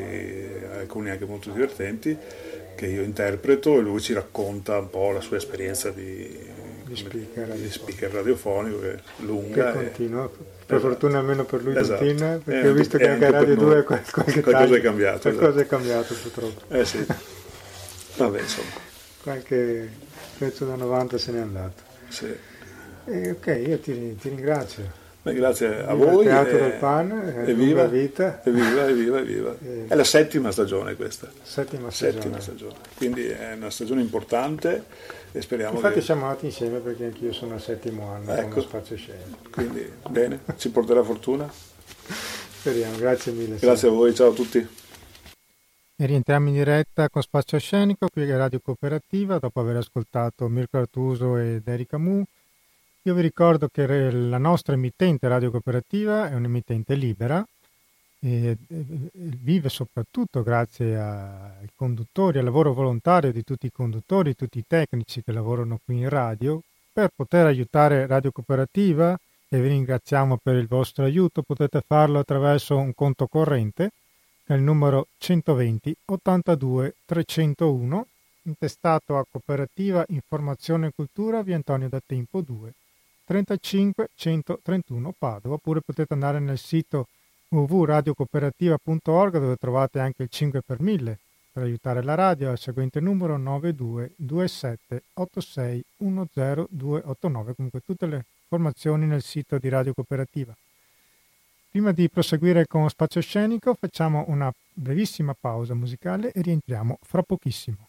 alcuni 0.74 1.10
anche 1.10 1.24
molto 1.24 1.52
divertenti, 1.52 2.18
che 2.76 2.86
io 2.86 3.02
interpreto 3.02 3.78
e 3.78 3.82
lui 3.82 4.02
ci 4.02 4.12
racconta 4.12 4.78
un 4.78 4.90
po' 4.90 5.12
la 5.12 5.22
sua 5.22 5.38
esperienza 5.38 5.90
di, 5.90 6.38
di, 6.84 6.96
speaker, 6.98 7.48
di 7.54 7.72
speaker, 7.72 8.12
radiofonico, 8.12 8.80
che 8.82 8.94
è 8.96 9.00
lunga. 9.20 9.72
Che 9.72 9.78
continua, 9.78 10.30
per 10.66 10.80
fortuna 10.82 11.20
almeno 11.20 11.46
per 11.46 11.64
lui 11.64 11.78
esatto. 11.78 12.04
continua, 12.04 12.40
perché 12.44 12.68
ho 12.68 12.74
visto 12.74 12.98
che 12.98 13.08
anche 13.08 13.26
a 13.26 13.32
Radio 13.32 13.56
2 13.56 13.84
qualche 13.84 14.12
qualcosa 14.12 14.52
taglio, 14.52 14.76
è 14.76 14.82
cambiato. 14.82 15.20
Qualcosa 15.22 15.48
esatto. 15.48 15.62
è 15.62 15.68
cambiato 15.68 16.14
purtroppo. 16.14 16.76
Eh 16.76 16.84
sì, 16.84 17.06
vabbè 18.18 18.42
insomma. 18.42 18.84
Qualche 19.24 19.90
pezzo 20.38 20.66
da 20.66 20.76
90 20.76 21.18
se 21.18 21.32
n'è 21.32 21.40
andato. 21.40 21.84
Sì. 22.10 22.36
Eh, 23.06 23.30
ok, 23.30 23.64
io 23.66 23.80
ti, 23.80 24.16
ti 24.18 24.28
ringrazio. 24.28 25.04
Beh, 25.26 25.34
grazie 25.34 25.84
a 25.84 25.96
voi. 25.96 26.24
Il 26.24 26.30
Teatro 26.30 26.56
e, 26.56 26.62
del 26.62 26.72
Pane, 26.74 27.48
evviva, 27.48 27.88
vita. 27.88 28.44
Evviva, 28.44 28.88
evviva, 28.88 29.18
evviva. 29.18 29.56
E, 29.66 29.86
è 29.88 29.96
la 29.96 30.04
settima 30.04 30.52
stagione 30.52 30.94
questa. 30.96 31.32
Settima 31.42 31.90
stagione. 31.90 32.22
settima 32.22 32.40
stagione. 32.40 32.76
Quindi 32.96 33.26
è 33.26 33.54
una 33.54 33.72
stagione 33.72 34.02
importante 34.02 34.84
e 35.32 35.42
speriamo 35.42 35.78
Infatti 35.78 35.96
che... 35.96 36.02
siamo 36.02 36.26
andati 36.26 36.46
insieme 36.46 36.78
perché 36.78 37.06
anch'io 37.06 37.34
sono 37.34 37.56
al 37.56 37.62
settimo 37.62 38.12
anno 38.12 38.36
ecco. 38.36 38.50
come 38.50 38.62
spazio 38.62 38.96
scenico. 38.98 39.38
Quindi 39.50 39.92
bene, 40.08 40.42
ci 40.58 40.70
porterà 40.70 41.02
fortuna. 41.02 41.50
Speriamo, 42.60 42.96
grazie 42.98 43.32
mille. 43.32 43.58
Grazie 43.58 43.88
a 43.88 43.92
voi, 43.92 44.14
ciao 44.14 44.30
a 44.30 44.34
tutti. 44.34 44.68
E 45.98 46.06
rientriamo 46.06 46.50
in 46.50 46.54
diretta 46.54 47.10
con 47.10 47.24
Spazio 47.24 47.58
Scenico 47.58 48.10
qui 48.12 48.30
a 48.30 48.38
Radio 48.38 48.60
Cooperativa 48.62 49.40
dopo 49.40 49.60
aver 49.60 49.78
ascoltato 49.78 50.48
Mirko 50.50 50.78
Artuso 50.78 51.38
ed 51.38 51.68
Erika 51.68 51.98
Mu 51.98 52.24
io 53.08 53.14
vi 53.14 53.22
ricordo 53.22 53.68
che 53.68 54.10
la 54.10 54.40
nostra 54.40 54.74
emittente 54.74 55.28
Radio 55.28 55.52
Cooperativa 55.52 56.28
è 56.28 56.34
un'emittente 56.34 56.96
libera 56.96 57.46
e 58.18 58.58
vive 58.68 59.70
soprattutto 59.70 60.42
grazie 60.42 60.98
ai 60.98 61.70
conduttori, 61.76 62.40
al 62.40 62.46
lavoro 62.46 62.74
volontario 62.74 63.32
di 63.32 63.44
tutti 63.44 63.68
i 63.68 63.72
conduttori, 63.72 64.34
tutti 64.34 64.58
i 64.58 64.66
tecnici 64.68 65.22
che 65.22 65.32
lavorano 65.32 65.80
qui 65.86 65.98
in 65.98 66.10
radio. 66.10 66.60
Per 66.92 67.12
poter 67.16 67.46
aiutare 67.46 68.08
Radio 68.08 68.32
Cooperativa, 68.32 69.16
e 69.50 69.62
vi 69.62 69.68
ringraziamo 69.68 70.40
per 70.42 70.56
il 70.56 70.66
vostro 70.66 71.04
aiuto, 71.04 71.44
potete 71.44 71.84
farlo 71.86 72.18
attraverso 72.18 72.76
un 72.76 72.96
conto 72.96 73.28
corrente, 73.28 73.92
il 74.48 74.62
numero 74.62 75.10
120 75.20 75.96
82 76.06 76.96
301, 77.06 78.08
intestato 78.46 79.16
a 79.20 79.26
Cooperativa 79.30 80.04
Informazione 80.08 80.88
e 80.88 80.92
Cultura 80.96 81.44
via 81.44 81.56
Antonio 81.56 81.88
da 81.88 82.02
Tempo 82.04 82.42
2 82.42 82.74
35 83.26 84.10
131 84.16 85.14
Padova, 85.18 85.56
oppure 85.56 85.82
potete 85.82 86.14
andare 86.14 86.40
nel 86.40 86.58
sito 86.58 87.08
www.radiocooperativa.org 87.50 89.40
dove 89.40 89.56
trovate 89.58 90.00
anche 90.00 90.24
il 90.24 90.30
5 90.30 90.62
per 90.62 90.80
1000 90.80 91.20
per 91.52 91.64
aiutare 91.64 92.04
la 92.04 92.16
radio. 92.16 92.50
Al 92.52 92.60
seguente 92.60 93.00
numero 93.00 93.38
9227 93.38 95.04
86 95.14 95.84
10289 95.98 97.56
comunque 97.56 97.82
tutte 97.82 98.06
le 98.06 98.26
informazioni 98.44 99.06
nel 99.06 99.22
sito 99.22 99.58
di 99.58 99.70
Radio 99.70 99.94
Cooperativa. 99.94 100.56
Prima 101.72 101.92
di 101.92 102.10
proseguire 102.10 102.68
con 102.68 102.88
Spazio 102.90 103.22
Scenico 103.22 103.74
facciamo 103.74 104.26
una 104.28 104.54
brevissima 104.74 105.36
pausa 105.38 105.74
musicale 105.74 106.32
e 106.32 106.42
rientriamo 106.42 107.00
fra 107.02 107.22
pochissimo. 107.22 107.88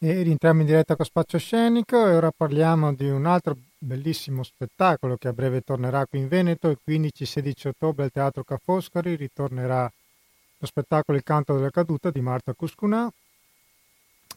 E 0.00 0.22
rientriamo 0.22 0.60
in 0.60 0.66
diretta 0.66 0.94
con 0.94 1.04
Spazio 1.04 1.40
Scenico 1.40 2.06
e 2.06 2.14
ora 2.14 2.30
parliamo 2.30 2.94
di 2.94 3.08
un 3.10 3.26
altro 3.26 3.56
bellissimo 3.78 4.44
spettacolo 4.44 5.16
che 5.16 5.26
a 5.26 5.32
breve 5.32 5.62
tornerà 5.62 6.06
qui 6.06 6.20
in 6.20 6.28
Veneto. 6.28 6.68
Il 6.68 6.78
15-16 6.86 7.66
ottobre 7.66 8.04
al 8.04 8.12
Teatro 8.12 8.44
Ca' 8.44 8.60
Foscari 8.62 9.16
ritornerà 9.16 9.90
lo 10.58 10.66
spettacolo 10.66 11.18
Il 11.18 11.24
canto 11.24 11.56
della 11.56 11.70
caduta 11.70 12.12
di 12.12 12.20
Marta 12.20 12.52
Cuscunà. 12.52 13.12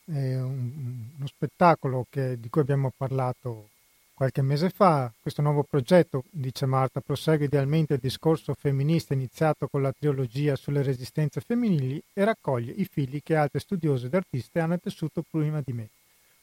È 0.04 0.40
un, 0.40 1.10
uno 1.16 1.28
spettacolo 1.28 2.08
che, 2.10 2.40
di 2.40 2.50
cui 2.50 2.62
abbiamo 2.62 2.92
parlato 2.98 3.68
qualche 4.22 4.44
mese 4.44 4.70
fa. 4.70 5.12
Questo 5.20 5.42
nuovo 5.42 5.64
progetto, 5.64 6.26
dice 6.30 6.68
Marta, 6.68 7.02
prosegue 7.02 7.46
idealmente 7.46 7.96
il 7.96 8.00
discorso 8.00 8.54
femminista 8.54 9.16
iniziato 9.16 9.68
con 9.68 9.82
la 9.82 9.92
trilogia 9.92 10.56
sulle 10.56 10.84
resistenze 10.84 11.42
femminili 11.42 12.00
e 12.14 12.24
raccoglie 12.24 12.72
i 12.72 12.86
figli 12.86 13.24
che 13.24 13.36
altre 13.36 13.60
studiose 13.60 14.06
ed 14.06 14.14
artiste 14.14 14.60
hanno 14.60 14.78
tessuto 14.78 15.24
prima 15.28 15.60
di 15.66 15.74
me 15.74 15.90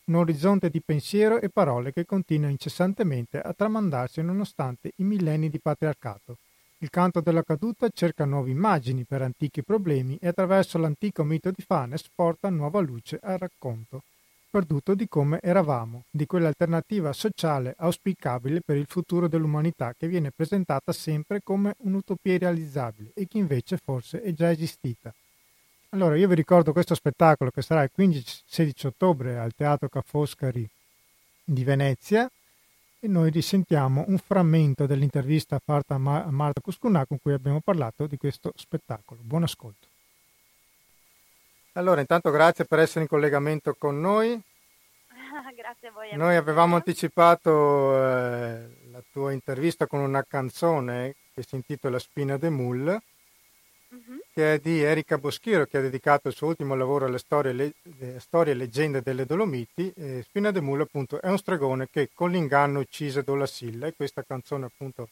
un 0.06 0.16
orizzonte 0.16 0.70
di 0.70 0.80
pensiero 0.84 1.38
e 1.38 1.50
parole 1.50 1.92
che 1.92 2.04
continua 2.04 2.48
incessantemente 2.48 3.40
a 3.40 3.52
tramandarsi 3.52 4.22
nonostante 4.22 4.90
i 4.96 5.04
millenni 5.04 5.48
di 5.48 5.60
patriarcato. 5.60 6.36
Il 6.78 6.90
canto 6.90 7.20
della 7.20 7.44
caduta 7.44 7.88
cerca 7.90 8.24
nuove 8.24 8.50
immagini 8.50 9.04
per 9.04 9.22
antichi 9.22 9.62
problemi 9.62 10.18
e 10.20 10.26
attraverso 10.26 10.78
l'antico 10.78 11.22
mito 11.22 11.52
di 11.52 11.62
Fanes 11.62 12.08
porta 12.12 12.48
nuova 12.48 12.80
luce 12.80 13.20
al 13.22 13.38
racconto, 13.38 14.02
perduto 14.50 14.94
di 14.94 15.08
come 15.08 15.38
eravamo, 15.40 16.04
di 16.11 16.26
quell'alternativa 16.26 17.12
sociale 17.12 17.74
auspicabile 17.76 18.61
per 18.61 18.76
il 18.76 18.87
futuro 18.88 19.28
dell'umanità 19.28 19.94
che 19.96 20.08
viene 20.08 20.30
presentata 20.30 20.92
sempre 20.92 21.40
come 21.42 21.74
un'utopia 21.78 22.34
irrealizzabile 22.34 23.12
e 23.14 23.26
che 23.26 23.38
invece 23.38 23.76
forse 23.76 24.22
è 24.22 24.32
già 24.32 24.50
esistita. 24.50 25.12
Allora, 25.90 26.16
io 26.16 26.28
vi 26.28 26.34
ricordo 26.34 26.72
questo 26.72 26.94
spettacolo 26.94 27.50
che 27.50 27.62
sarà 27.62 27.82
il 27.82 27.90
15-16 27.96 28.87
ottobre 28.87 29.38
al 29.38 29.54
Teatro 29.54 29.88
Ca' 29.88 30.02
Foscari 30.02 30.68
di 31.42 31.64
Venezia 31.64 32.30
e 33.00 33.08
noi 33.08 33.30
risentiamo 33.30 34.04
un 34.08 34.18
frammento 34.18 34.87
dell'intervista 34.87 35.61
fatta 35.64 35.94
a 35.94 35.98
Marta 36.30 36.61
Cuscunà 36.61 37.06
con 37.06 37.18
cui 37.22 37.32
abbiamo 37.32 37.61
parlato 37.61 38.06
di 38.06 38.16
questo 38.16 38.52
spettacolo. 38.54 39.20
Buon 39.22 39.44
ascolto. 39.44 39.88
Allora, 41.78 42.00
intanto 42.00 42.32
grazie 42.32 42.64
per 42.64 42.80
essere 42.80 43.02
in 43.02 43.06
collegamento 43.06 43.76
con 43.78 44.00
noi. 44.00 44.30
grazie 45.54 45.88
a 45.88 45.92
voi. 45.92 46.16
Noi 46.16 46.34
avevamo 46.34 46.74
anticipato 46.74 47.94
eh, 47.94 48.68
la 48.90 49.02
tua 49.12 49.30
intervista 49.30 49.86
con 49.86 50.00
una 50.00 50.24
canzone 50.24 51.14
che 51.32 51.44
si 51.44 51.54
intitola 51.54 52.00
Spina 52.00 52.36
de 52.36 52.50
Mulle 52.50 53.00
uh-huh. 53.90 54.20
che 54.34 54.54
è 54.54 54.58
di 54.58 54.82
Erika 54.82 55.18
Boschiro, 55.18 55.66
che 55.66 55.78
ha 55.78 55.80
dedicato 55.80 56.26
il 56.26 56.34
suo 56.34 56.48
ultimo 56.48 56.74
lavoro 56.74 57.06
alle 57.06 57.18
storie, 57.18 57.52
le, 57.52 57.72
storie 58.18 58.54
e 58.54 58.56
leggende 58.56 59.00
delle 59.00 59.24
Dolomiti. 59.24 59.92
E 59.94 60.22
Spina 60.24 60.50
de 60.50 60.60
Mulo, 60.60 60.82
appunto, 60.82 61.20
è 61.22 61.28
un 61.28 61.38
stregone 61.38 61.86
che 61.88 62.10
con 62.12 62.32
l'inganno 62.32 62.80
uccise 62.80 63.22
Dolasilla 63.22 63.86
e 63.86 63.94
questa 63.94 64.24
canzone, 64.24 64.64
appunto, 64.64 65.10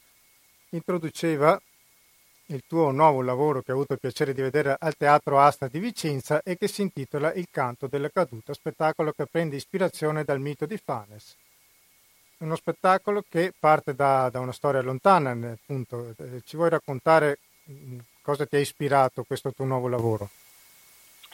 introduceva 0.71 1.57
il 2.47 2.63
tuo 2.67 2.91
nuovo 2.91 3.23
lavoro 3.23 3.63
che 3.63 3.73
ho 3.73 3.75
avuto 3.75 3.95
il 3.95 4.01
piacere 4.01 4.33
di 4.33 4.43
vedere 4.43 4.77
al 4.79 4.97
Teatro 4.97 5.41
Asta 5.41 5.69
di 5.69 5.79
Vicenza 5.79 6.43
e 6.43 6.57
che 6.57 6.69
si 6.69 6.83
intitola 6.83 7.33
Il 7.35 7.49
canto 7.51 7.87
della 7.87 8.09
caduta, 8.09 8.55
spettacolo 8.55 9.13
che 9.13 9.27
prende 9.27 9.57
ispirazione 9.57 10.25
dal 10.25 10.41
mito 10.41 10.67
di 10.67 10.77
Fanes. 10.77 11.37
Uno 12.39 12.57
spettacolo 12.57 13.25
che 13.29 13.53
parte 13.59 13.95
da, 13.95 14.29
da 14.31 14.41
una 14.41 14.53
storia 14.53 14.83
lontana, 14.83 15.31
appunto. 15.31 16.15
Eh, 16.19 16.43
ci 16.45 16.57
vuoi 16.57 16.69
raccontare 16.69 17.39
Cosa 18.23 18.47
ti 18.47 18.57
ha 18.57 18.61
ispirato 18.61 19.25
questo 19.25 19.53
tuo 19.53 19.65
nuovo 19.65 19.89
lavoro? 19.89 20.29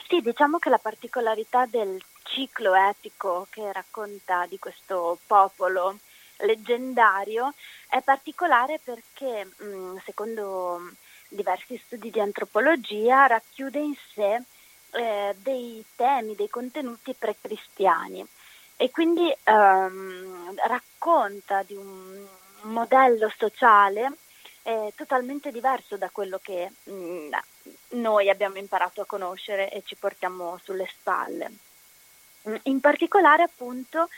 Sì, 0.07 0.21
diciamo 0.21 0.57
che 0.57 0.69
la 0.69 0.77
particolarità 0.77 1.65
del 1.65 2.01
ciclo 2.23 2.73
epico 2.75 3.47
che 3.49 3.71
racconta 3.71 4.45
di 4.47 4.57
questo 4.59 5.17
popolo 5.25 5.97
leggendario 6.37 7.53
è 7.87 8.01
particolare 8.01 8.79
perché, 8.83 9.47
mm, 9.63 9.97
secondo 10.05 10.91
diversi 11.33 11.81
studi 11.85 12.09
di 12.09 12.19
antropologia, 12.19 13.27
racchiude 13.27 13.79
in 13.79 13.95
sé 14.13 14.41
eh, 14.91 15.35
dei 15.37 15.83
temi, 15.95 16.35
dei 16.35 16.49
contenuti 16.49 17.13
precristiani 17.13 18.25
e 18.77 18.91
quindi 18.91 19.33
ehm, 19.43 20.55
racconta 20.67 21.63
di 21.63 21.75
un 21.75 22.25
modello 22.63 23.31
sociale 23.37 24.11
è 24.61 24.93
totalmente 24.95 25.51
diverso 25.51 25.97
da 25.97 26.09
quello 26.09 26.39
che 26.41 26.71
mh, 26.83 26.91
mm, 26.93 27.33
noi 28.01 28.29
abbiamo 28.29 28.57
imparato 28.57 29.01
a 29.01 29.05
conoscere 29.05 29.69
e 29.69 29.83
ci 29.85 29.95
portiamo 29.95 30.59
sulle 30.63 30.87
spalle. 30.87 31.51
Mm, 32.47 32.55
in 32.63 32.79
particolare 32.79 33.43
appunto 33.43 34.09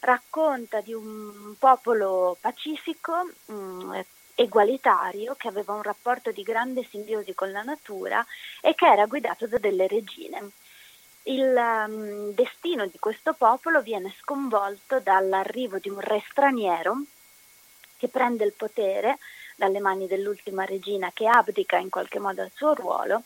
racconta 0.00 0.80
di 0.80 0.92
un 0.92 1.54
popolo 1.58 2.36
pacifico, 2.40 3.30
mh, 3.46 3.54
mm, 3.54 4.00
egualitario, 4.34 5.34
che 5.36 5.48
aveva 5.48 5.74
un 5.74 5.82
rapporto 5.82 6.30
di 6.30 6.42
grande 6.42 6.86
simbiosi 6.88 7.34
con 7.34 7.50
la 7.52 7.62
natura 7.62 8.24
e 8.60 8.74
che 8.74 8.86
era 8.86 9.06
guidato 9.06 9.46
da 9.46 9.58
delle 9.58 9.86
regine. 9.86 10.50
Il 11.26 11.54
um, 11.56 12.32
destino 12.34 12.86
di 12.86 12.98
questo 12.98 13.32
popolo 13.32 13.80
viene 13.80 14.14
sconvolto 14.20 15.00
dall'arrivo 15.00 15.78
di 15.78 15.88
un 15.88 16.00
re 16.00 16.22
straniero 16.28 16.96
che 17.96 18.08
prende 18.08 18.44
il 18.44 18.52
potere 18.52 19.18
dalle 19.56 19.80
mani 19.80 20.06
dell'ultima 20.06 20.64
regina 20.64 21.10
che 21.14 21.26
abdica 21.26 21.78
in 21.78 21.88
qualche 21.88 22.18
modo 22.18 22.42
al 22.42 22.50
suo 22.54 22.74
ruolo 22.74 23.22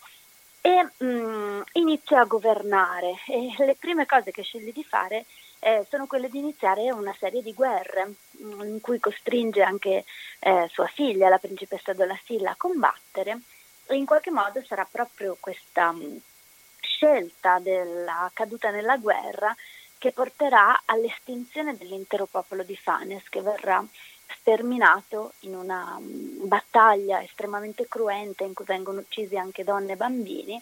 e 0.61 0.89
mm, 1.03 1.61
inizia 1.73 2.21
a 2.21 2.25
governare 2.25 3.15
e 3.27 3.53
le 3.65 3.75
prime 3.75 4.07
cose 4.07 4.31
che 4.31 4.43
sceglie 4.43 4.73
di 4.73 4.85
fare 4.85 5.25
eh, 5.61 5.85
sono 5.89 6.07
quelle 6.07 6.29
di 6.29 6.39
iniziare 6.39 6.93
una 6.93 7.15
serie 7.19 7.43
di 7.43 7.53
guerre 7.53 8.13
in 8.39 8.79
cui 8.81 8.99
costringe 9.01 9.63
anche 9.63 10.05
eh, 10.41 10.69
sua 10.71 10.87
figlia, 10.87 11.29
la 11.29 11.39
principessa 11.39 11.93
Dolasilla, 11.93 12.51
a 12.51 12.57
combattere 12.57 13.41
e 13.87 13.97
in 13.97 14.05
qualche 14.05 14.31
modo 14.31 14.63
sarà 14.63 14.87
proprio 14.91 15.37
questa 15.41 15.93
mm, 15.93 16.17
scelta 16.81 17.59
della 17.59 18.31
caduta 18.33 18.71
nella 18.71 18.97
guerra 18.97 19.55
che 19.97 20.13
porterà 20.13 20.83
all'estinzione 20.85 21.77
dell'intero 21.77 22.27
popolo 22.27 22.63
di 22.63 22.77
Fanes 22.77 23.29
che 23.29 23.41
verrà 23.41 23.85
sterminato 24.41 25.33
in 25.41 25.55
una 25.55 25.99
mm, 25.99 26.47
battaglia 26.47 27.23
estremamente 27.23 27.89
cruenta 27.89 28.45
in 28.45 28.55
cui 28.55 28.65
vengono 28.65 29.01
uccisi 29.01 29.37
anche 29.37 29.65
donne 29.65 29.93
e 29.93 29.97
bambini. 29.97 30.61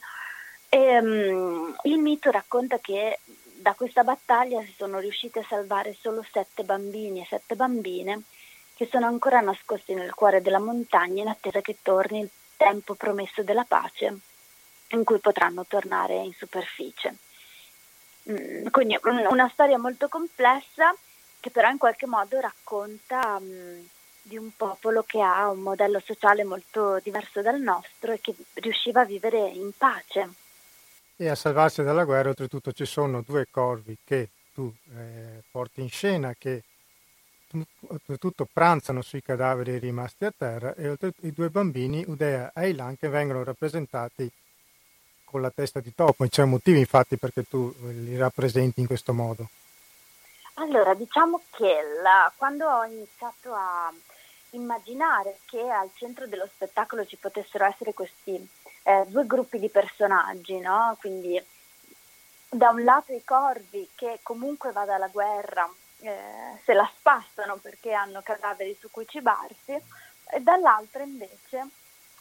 E, 0.68 0.98
um, 0.98 1.76
il 1.82 1.98
mito 1.98 2.30
racconta 2.30 2.78
che 2.78 3.18
da 3.66 3.74
questa 3.74 4.04
battaglia 4.04 4.62
si 4.62 4.72
sono 4.76 5.00
riusciti 5.00 5.40
a 5.40 5.46
salvare 5.48 5.96
solo 6.00 6.24
sette 6.30 6.62
bambini 6.62 7.22
e 7.22 7.26
sette 7.28 7.56
bambine 7.56 8.22
che 8.76 8.86
sono 8.88 9.06
ancora 9.06 9.40
nascosti 9.40 9.92
nel 9.92 10.14
cuore 10.14 10.40
della 10.40 10.60
montagna 10.60 11.22
in 11.22 11.28
attesa 11.28 11.60
che 11.60 11.78
torni 11.82 12.20
il 12.20 12.30
tempo 12.56 12.94
promesso 12.94 13.42
della 13.42 13.64
pace 13.64 14.16
in 14.90 15.02
cui 15.02 15.18
potranno 15.18 15.66
tornare 15.66 16.14
in 16.14 16.32
superficie. 16.32 17.16
Mm, 18.30 18.68
quindi 18.68 18.96
una 19.02 19.50
storia 19.52 19.78
molto 19.78 20.06
complessa 20.06 20.94
che 21.40 21.50
però 21.50 21.68
in 21.68 21.78
qualche 21.78 22.06
modo 22.06 22.38
racconta 22.38 23.36
um, 23.40 23.84
di 24.22 24.36
un 24.36 24.52
popolo 24.56 25.02
che 25.02 25.20
ha 25.20 25.50
un 25.50 25.58
modello 25.58 25.98
sociale 25.98 26.44
molto 26.44 27.00
diverso 27.02 27.42
dal 27.42 27.60
nostro 27.60 28.12
e 28.12 28.20
che 28.20 28.32
riusciva 28.54 29.00
a 29.00 29.04
vivere 29.04 29.40
in 29.40 29.72
pace. 29.76 30.45
E 31.18 31.28
a 31.28 31.34
salvarsi 31.34 31.82
dalla 31.82 32.04
guerra 32.04 32.28
oltretutto 32.28 32.72
ci 32.72 32.84
sono 32.84 33.22
due 33.22 33.46
corvi 33.50 33.96
che 34.04 34.28
tu 34.52 34.72
eh, 34.94 35.42
porti 35.50 35.80
in 35.80 35.88
scena 35.88 36.34
che 36.38 36.62
oltretutto 37.88 38.46
pranzano 38.52 39.00
sui 39.00 39.22
cadaveri 39.22 39.78
rimasti 39.78 40.24
a 40.26 40.32
terra 40.36 40.74
e 40.74 40.94
i 41.20 41.32
due 41.32 41.48
bambini 41.48 42.04
Udea 42.06 42.48
e 42.48 42.60
Ailan 42.60 42.98
che 42.98 43.08
vengono 43.08 43.44
rappresentati 43.44 44.30
con 45.24 45.40
la 45.40 45.50
testa 45.50 45.80
di 45.80 45.94
topo. 45.94 46.26
C'è 46.26 46.42
un 46.42 46.50
motivo 46.50 46.78
infatti 46.78 47.16
perché 47.16 47.44
tu 47.48 47.74
li 47.80 48.16
rappresenti 48.16 48.80
in 48.80 48.86
questo 48.86 49.12
modo. 49.12 49.48
Allora, 50.54 50.94
diciamo 50.94 51.42
che 51.50 51.76
la, 52.02 52.32
quando 52.36 52.66
ho 52.66 52.84
iniziato 52.84 53.52
a 53.52 53.92
immaginare 54.50 55.38
che 55.46 55.60
al 55.68 55.90
centro 55.94 56.26
dello 56.26 56.48
spettacolo 56.52 57.04
ci 57.04 57.16
potessero 57.16 57.64
essere 57.64 57.92
questi 57.92 58.48
eh, 58.86 59.04
due 59.08 59.26
gruppi 59.26 59.58
di 59.58 59.68
personaggi, 59.68 60.60
no? 60.60 60.96
Quindi 61.00 61.42
da 62.48 62.70
un 62.70 62.84
lato 62.84 63.12
i 63.12 63.24
corvi 63.24 63.88
che 63.96 64.20
comunque 64.22 64.70
vada 64.70 64.94
alla 64.94 65.08
guerra 65.08 65.68
eh, 66.00 66.60
se 66.64 66.72
la 66.72 66.88
spassano 66.96 67.56
perché 67.56 67.92
hanno 67.92 68.20
cadaveri 68.22 68.76
su 68.78 68.88
cui 68.90 69.06
cibarsi 69.08 69.72
e 69.72 70.40
dall'altro 70.40 71.02
invece 71.02 71.68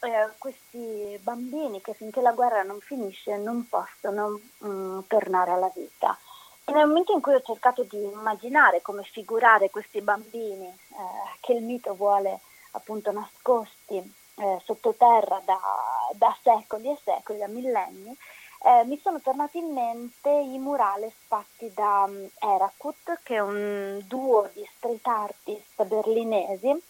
eh, 0.00 0.28
questi 0.38 1.16
bambini 1.22 1.80
che 1.80 1.94
finché 1.94 2.20
la 2.20 2.32
guerra 2.32 2.64
non 2.64 2.80
finisce 2.80 3.36
non 3.36 3.68
possono 3.68 4.40
mh, 4.58 4.68
mm, 4.68 4.98
tornare 5.06 5.52
alla 5.52 5.70
vita. 5.72 6.18
E 6.64 6.72
nel 6.72 6.88
momento 6.88 7.12
in 7.12 7.20
cui 7.20 7.34
ho 7.34 7.42
cercato 7.42 7.84
di 7.84 8.02
immaginare 8.02 8.82
come 8.82 9.04
figurare 9.04 9.70
questi 9.70 10.00
bambini 10.00 10.66
eh, 10.66 11.38
che 11.38 11.52
il 11.52 11.62
mito 11.62 11.94
vuole 11.94 12.40
appunto 12.72 13.12
nascosti 13.12 14.24
eh, 14.36 14.60
sottoterra 14.64 15.40
da, 15.44 15.58
da, 16.12 16.36
secoli 16.42 16.90
e 16.90 16.98
secoli, 17.02 17.38
da 17.38 17.48
millenni, 17.48 18.16
eh, 18.64 18.84
mi 18.84 18.98
sono 19.02 19.20
tornati 19.20 19.58
in 19.58 19.72
mente 19.72 20.30
i 20.30 20.58
murales 20.58 21.12
fatti 21.26 21.72
da 21.74 22.04
um, 22.06 22.28
Erakut, 22.38 23.20
che 23.22 23.36
è 23.36 23.40
un 23.40 24.02
duo 24.06 24.48
di 24.52 24.66
street 24.76 25.06
artist 25.06 25.84
berlinesi 25.84 26.82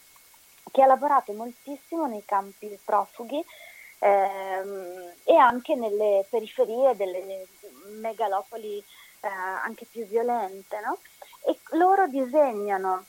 che 0.70 0.82
ha 0.82 0.86
lavorato 0.86 1.32
moltissimo 1.32 2.06
nei 2.06 2.24
campi 2.24 2.78
profughi 2.84 3.44
ehm, 4.00 5.12
e 5.24 5.36
anche 5.36 5.74
nelle 5.74 6.24
periferie 6.28 6.96
delle 6.96 7.46
megalopoli 8.00 8.78
eh, 9.20 9.28
anche 9.28 9.86
più 9.86 10.06
violente. 10.06 10.80
No? 10.80 10.98
E 11.44 11.58
loro 11.76 12.06
disegnano 12.06 13.04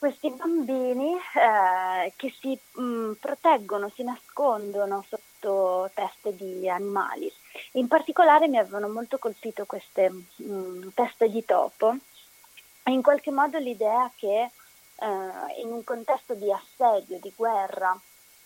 questi 0.00 0.30
bambini 0.30 1.12
eh, 1.14 2.10
che 2.16 2.34
si 2.40 2.58
mh, 2.72 2.82
mm, 2.82 3.12
proteggono, 3.20 3.90
si 3.90 4.02
nascondono 4.02 5.04
sotto 5.06 5.90
teste 5.92 6.34
di 6.34 6.70
animali. 6.70 7.30
In 7.72 7.86
particolare 7.86 8.48
mi 8.48 8.56
avevano 8.56 8.88
molto 8.88 9.18
colpito 9.18 9.66
queste 9.66 10.08
mh, 10.08 10.24
mm, 10.42 10.88
teste 10.94 11.28
di 11.28 11.44
topo 11.44 11.94
e 12.82 12.90
in 12.90 13.02
qualche 13.02 13.30
modo 13.30 13.58
l'idea 13.58 14.10
che 14.16 14.40
eh, 14.40 15.60
in 15.60 15.70
un 15.70 15.84
contesto 15.84 16.32
di 16.32 16.50
assedio, 16.50 17.18
di 17.20 17.32
guerra, 17.36 17.94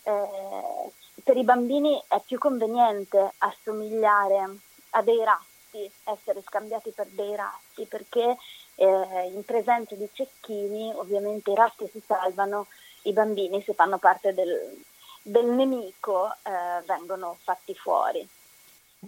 eh, 0.02 0.90
per 1.22 1.36
i 1.36 1.44
bambini 1.44 2.02
è 2.08 2.20
più 2.26 2.36
conveniente 2.36 3.32
assomigliare 3.38 4.58
a 4.90 5.02
dei 5.02 5.22
ratti, 5.22 5.88
essere 6.02 6.42
scambiati 6.42 6.90
per 6.90 7.06
dei 7.10 7.36
ratti, 7.36 7.86
perché 7.86 8.36
eh, 8.76 9.30
in 9.32 9.44
presenza 9.44 9.94
di 9.94 10.08
cecchini 10.12 10.92
ovviamente 10.94 11.50
i 11.50 11.54
ratti 11.54 11.88
si 11.90 12.02
salvano, 12.04 12.66
i 13.02 13.12
bambini 13.12 13.62
se 13.62 13.74
fanno 13.74 13.98
parte 13.98 14.34
del, 14.34 14.82
del 15.22 15.46
nemico 15.46 16.30
eh, 16.30 16.82
vengono 16.86 17.36
fatti 17.42 17.74
fuori. 17.74 18.26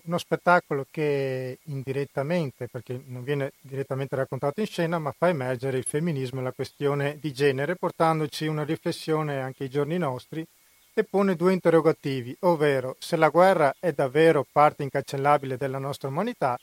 Uno 0.05 0.18
spettacolo 0.18 0.85
che 0.90 1.59
indirettamente, 1.64 2.68
perché 2.68 3.00
non 3.07 3.24
viene 3.24 3.52
direttamente 3.61 4.14
raccontato 4.14 4.61
in 4.61 4.66
scena, 4.66 4.98
ma 4.98 5.12
fa 5.16 5.29
emergere 5.29 5.79
il 5.79 5.85
femminismo 5.85 6.40
e 6.40 6.42
la 6.42 6.52
questione 6.52 7.18
di 7.18 7.33
genere, 7.33 7.76
portandoci 7.76 8.46
una 8.46 8.64
riflessione 8.64 9.40
anche 9.40 9.64
ai 9.64 9.70
giorni 9.70 9.96
nostri 9.96 10.46
e 10.92 11.05
pone 11.05 11.35
due 11.35 11.55
interrogativi, 11.55 12.37
ovvero 12.40 12.96
se 12.98 13.16
la 13.16 13.31
guerra 13.31 13.74
è 13.81 13.92
davvero 13.92 14.46
parte 14.50 14.83
incancellabile 14.83 15.57
della 15.57 15.79
nostra 15.79 16.09
umanità 16.09 16.59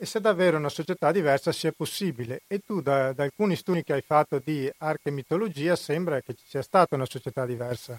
e 0.00 0.06
se 0.06 0.20
davvero 0.20 0.56
una 0.56 0.68
società 0.68 1.10
diversa 1.10 1.50
sia 1.50 1.72
possibile. 1.72 2.42
E 2.46 2.60
tu 2.60 2.80
da, 2.80 3.12
da 3.12 3.24
alcuni 3.24 3.56
studi 3.56 3.82
che 3.82 3.94
hai 3.94 4.02
fatto 4.02 4.38
di 4.38 4.72
arte 4.78 5.08
e 5.08 5.12
mitologia 5.12 5.74
sembra 5.74 6.20
che 6.20 6.34
ci 6.34 6.44
sia 6.46 6.62
stata 6.62 6.94
una 6.94 7.04
società 7.04 7.44
diversa. 7.44 7.98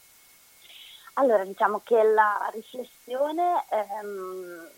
Allora, 1.16 1.44
diciamo 1.44 1.82
che 1.84 2.02
la 2.02 2.50
riflessione 2.54 3.66
ehm, 3.70 4.70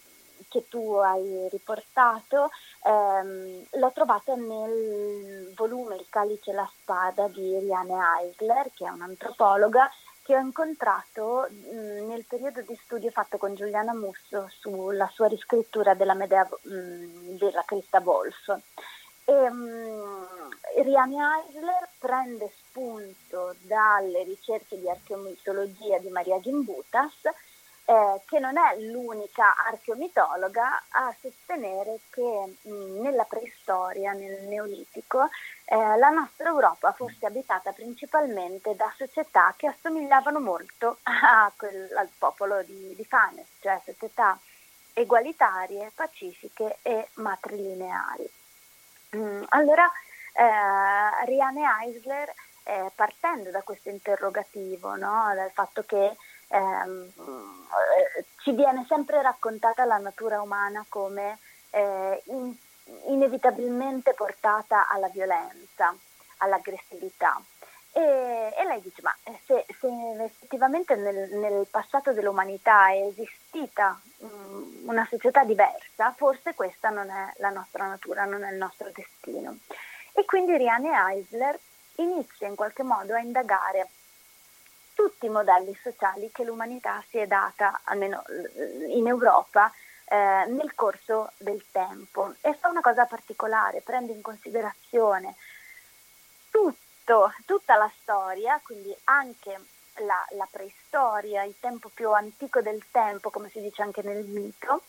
che 0.49 0.67
tu 0.67 0.95
hai 0.95 1.47
riportato 1.51 2.49
ehm, 2.85 3.65
l'ho 3.73 3.91
trovata 3.93 4.33
nel 4.33 5.53
volume 5.55 5.97
Il 5.97 6.07
calice 6.09 6.49
e 6.49 6.55
la 6.55 6.69
spada 6.81 7.27
di 7.27 7.59
Riane 7.59 7.93
Eisler, 8.23 8.71
che 8.73 8.85
è 8.85 8.89
un'antropologa 8.89 9.87
che 10.31 10.37
ho 10.37 10.39
incontrato 10.39 11.45
mh, 11.49 12.07
nel 12.07 12.23
periodo 12.25 12.61
di 12.61 12.79
studio 12.85 13.11
fatto 13.11 13.37
con 13.37 13.53
Giuliana 13.53 13.93
Musso 13.93 14.47
sulla 14.61 15.09
sua 15.13 15.27
riscrittura 15.27 15.93
della 15.93 16.13
Medea 16.13 16.47
mh, 16.47 17.35
della 17.37 17.63
Crista 17.65 17.99
Wolf. 17.99 18.47
E, 19.25 19.49
mh, 19.49 20.27
Riani 20.83 21.17
Eisler 21.19 21.89
prende 21.99 22.49
spunto 22.55 23.55
dalle 23.63 24.23
ricerche 24.23 24.79
di 24.79 24.89
archeomitologia 24.89 25.99
di 25.99 26.07
Maria 26.07 26.39
Gimbutas 26.39 27.19
eh, 27.91 28.21
che 28.25 28.39
non 28.39 28.57
è 28.57 28.79
l'unica 28.79 29.53
archeomitologa 29.67 30.83
a 30.91 31.13
sostenere 31.19 31.99
che 32.09 32.55
mh, 32.61 33.01
nella 33.01 33.25
preistoria, 33.25 34.13
nel 34.13 34.43
Neolitico, 34.47 35.27
eh, 35.65 35.97
la 35.97 36.09
nostra 36.09 36.47
Europa 36.47 36.93
fosse 36.93 37.25
abitata 37.25 37.73
principalmente 37.73 38.77
da 38.77 38.89
società 38.95 39.53
che 39.57 39.67
assomigliavano 39.67 40.39
molto 40.39 40.99
quel, 41.57 41.93
al 41.97 42.07
popolo 42.17 42.63
di, 42.63 42.95
di 42.95 43.03
Fanes, 43.03 43.47
cioè 43.59 43.81
società 43.83 44.39
egualitarie, 44.93 45.91
pacifiche 45.93 46.77
e 46.83 47.09
matrilineari. 47.15 48.29
Mm, 49.17 49.43
allora, 49.49 49.91
eh, 50.33 51.25
Riane 51.25 51.63
Eisler, 51.81 52.33
eh, 52.63 52.89
partendo 52.95 53.51
da 53.51 53.61
questo 53.63 53.89
interrogativo, 53.89 54.95
no, 54.95 55.31
dal 55.35 55.51
fatto 55.51 55.83
che 55.83 56.15
ehm, 56.51 57.11
ci 58.41 58.51
viene 58.51 58.85
sempre 58.87 59.21
raccontata 59.21 59.85
la 59.85 59.97
natura 59.97 60.41
umana 60.41 60.85
come 60.87 61.37
eh, 61.71 62.21
in, 62.25 62.53
inevitabilmente 63.07 64.13
portata 64.13 64.87
alla 64.87 65.07
violenza, 65.09 65.95
all'aggressività. 66.37 67.41
E, 67.93 67.99
e 68.57 68.65
lei 68.65 68.81
dice, 68.81 69.01
ma 69.01 69.13
se, 69.45 69.65
se 69.79 69.87
effettivamente 70.23 70.95
nel, 70.95 71.29
nel, 71.33 71.67
passato 71.69 72.13
dell'umanità 72.13 72.89
è 72.89 73.05
esistita 73.05 73.99
um, 74.19 74.83
una 74.85 75.05
società 75.09 75.43
diversa, 75.43 76.13
forse 76.15 76.53
questa 76.53 76.89
non 76.89 77.09
è 77.09 77.33
la 77.37 77.49
nostra 77.49 77.87
natura, 77.87 78.23
non 78.23 78.43
è 78.43 78.51
il 78.51 78.57
nostro 78.57 78.89
destino. 78.93 79.57
E 80.13 80.23
quindi 80.23 80.55
Riane 80.55 80.89
Eisler 81.09 81.59
inizia 81.95 82.47
in 82.47 82.55
qualche 82.55 82.83
modo 82.83 83.13
a 83.13 83.19
indagare 83.19 83.89
tutti 85.01 85.25
i 85.25 85.29
modelli 85.29 85.75
sociali 85.81 86.29
che 86.31 86.43
l'umanità 86.43 87.03
si 87.09 87.17
è 87.17 87.25
data, 87.25 87.81
almeno 87.85 88.23
in 88.89 89.07
Europa, 89.07 89.71
eh, 90.05 90.45
nel 90.47 90.75
corso 90.75 91.31
del 91.37 91.63
tempo. 91.71 92.35
E 92.41 92.53
fa 92.53 92.69
una 92.69 92.81
cosa 92.81 93.05
particolare, 93.05 93.81
prende 93.81 94.11
in 94.11 94.21
considerazione 94.21 95.33
tutto, 96.51 97.33
tutta 97.45 97.77
la 97.77 97.91
storia, 97.99 98.59
quindi 98.63 98.95
anche 99.05 99.59
la, 100.05 100.23
la, 100.37 100.47
preistoria, 100.51 101.43
il 101.43 101.55
tempo 101.59 101.89
più 101.91 102.11
antico 102.11 102.61
del 102.61 102.83
tempo, 102.91 103.31
come 103.31 103.49
si 103.49 103.59
dice 103.59 103.81
anche 103.81 104.03
nel 104.03 104.23
mito, 104.25 104.83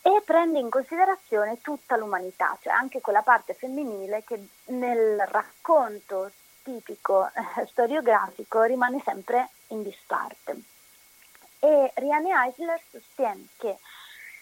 e 0.00 0.22
prende 0.24 0.60
in 0.60 0.70
considerazione 0.70 1.60
tutta 1.60 1.96
l'umanità, 1.96 2.56
cioè 2.62 2.72
anche 2.72 3.00
quella 3.00 3.22
parte 3.22 3.54
femminile 3.54 4.22
che 4.22 4.46
nel 4.66 5.18
racconto 5.26 6.30
tipico 6.62 7.26
eh, 7.26 7.66
storiografico 7.66 8.62
rimane 8.62 9.00
sempre 9.04 9.50
in 9.68 9.82
disparte. 9.82 10.60
E 11.58 11.92
Riane 11.94 12.30
Eisler 12.30 12.80
sostiene 12.90 13.46
che 13.56 13.78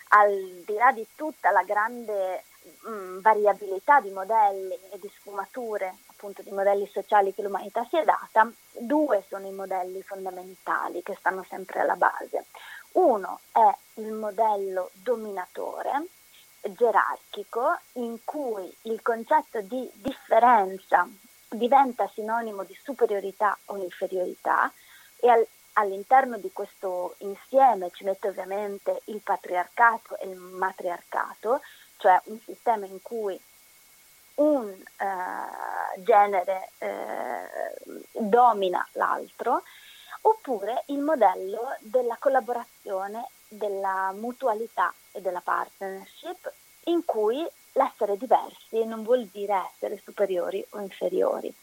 al 0.08 0.62
di 0.64 0.74
là 0.74 0.92
di 0.92 1.06
tutta 1.14 1.50
la 1.50 1.62
grande 1.62 2.44
mh, 2.64 2.90
mm, 2.90 3.18
variabilità 3.20 4.00
di 4.00 4.10
modelli 4.10 4.78
e 4.90 4.98
di 4.98 5.10
sfumature, 5.14 5.94
appunto 6.06 6.42
di 6.42 6.50
modelli 6.50 6.88
sociali 6.92 7.34
che 7.34 7.42
l'umanità 7.42 7.87
si 7.88 7.96
è 7.96 8.04
data, 8.04 8.50
due 8.72 9.24
sono 9.28 9.46
i 9.46 9.52
modelli 9.52 10.02
fondamentali 10.02 11.02
che 11.02 11.16
stanno 11.18 11.44
sempre 11.48 11.80
alla 11.80 11.96
base. 11.96 12.46
Uno 12.92 13.40
è 13.50 14.00
il 14.00 14.12
modello 14.12 14.90
dominatore, 14.92 16.06
gerarchico, 16.60 17.78
in 17.94 18.18
cui 18.24 18.72
il 18.82 19.02
concetto 19.02 19.60
di 19.60 19.90
differenza 19.94 21.06
diventa 21.48 22.08
sinonimo 22.08 22.64
di 22.64 22.76
superiorità 22.82 23.56
o 23.66 23.76
inferiorità 23.76 24.72
e 25.20 25.29
al, 25.29 25.46
all'interno 25.74 26.38
di 26.38 26.50
questo 26.53 27.14
insieme 27.18 27.90
ci 27.92 28.05
mette 28.05 28.29
ovviamente 28.29 29.00
il 29.07 29.20
patriarcato 29.20 30.18
e 30.18 30.29
il 30.29 30.37
matriarcato, 30.37 31.61
cioè 31.96 32.20
un 32.24 32.38
sistema 32.44 32.87
in 32.87 33.00
cui 33.03 33.40
un 34.37 34.66
uh, 34.66 36.03
genere 36.03 36.70
uh, 36.79 38.03
domina 38.12 38.87
l'altro, 38.92 39.62
oppure 40.22 40.85
il 40.87 40.98
modello 40.98 41.77
della 41.81 42.16
collaborazione, 42.18 43.29
della 43.48 44.12
mutualità 44.12 44.92
e 45.12 45.21
della 45.21 45.40
partnership, 45.40 46.52
in 46.85 47.04
cui 47.04 47.46
l'essere 47.73 48.17
diversi 48.17 48.85
non 48.85 49.02
vuol 49.02 49.27
dire 49.27 49.71
essere 49.73 50.00
superiori 50.02 50.65
o 50.71 50.81
inferiori. 50.81 51.54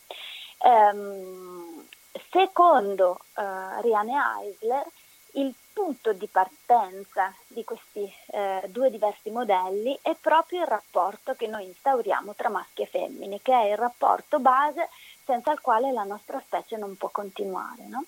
Um, 0.60 1.88
secondo 2.30 3.20
uh, 3.36 3.82
Riane 3.82 4.14
Eisler, 4.42 4.86
il 5.34 5.54
punto 5.74 6.14
di 6.14 6.28
partenza 6.28 7.34
di 7.48 7.64
questi 7.64 8.12
eh, 8.28 8.64
due 8.68 8.90
diversi 8.90 9.30
modelli 9.30 9.98
è 10.02 10.16
proprio 10.20 10.62
il 10.62 10.68
rapporto 10.68 11.34
che 11.36 11.48
noi 11.48 11.66
instauriamo 11.66 12.34
tra 12.36 12.50
maschi 12.50 12.82
e 12.82 12.88
femmine, 12.88 13.40
che 13.42 13.54
è 13.54 13.72
il 13.72 13.78
rapporto 13.78 14.40
base 14.40 14.90
senza 15.24 15.52
il 15.52 15.62
quale 15.62 15.92
la 15.92 16.04
nostra 16.04 16.42
specie 16.46 16.76
non 16.78 16.98
può 16.98 17.10
continuare. 17.10 17.86
No? 17.88 18.04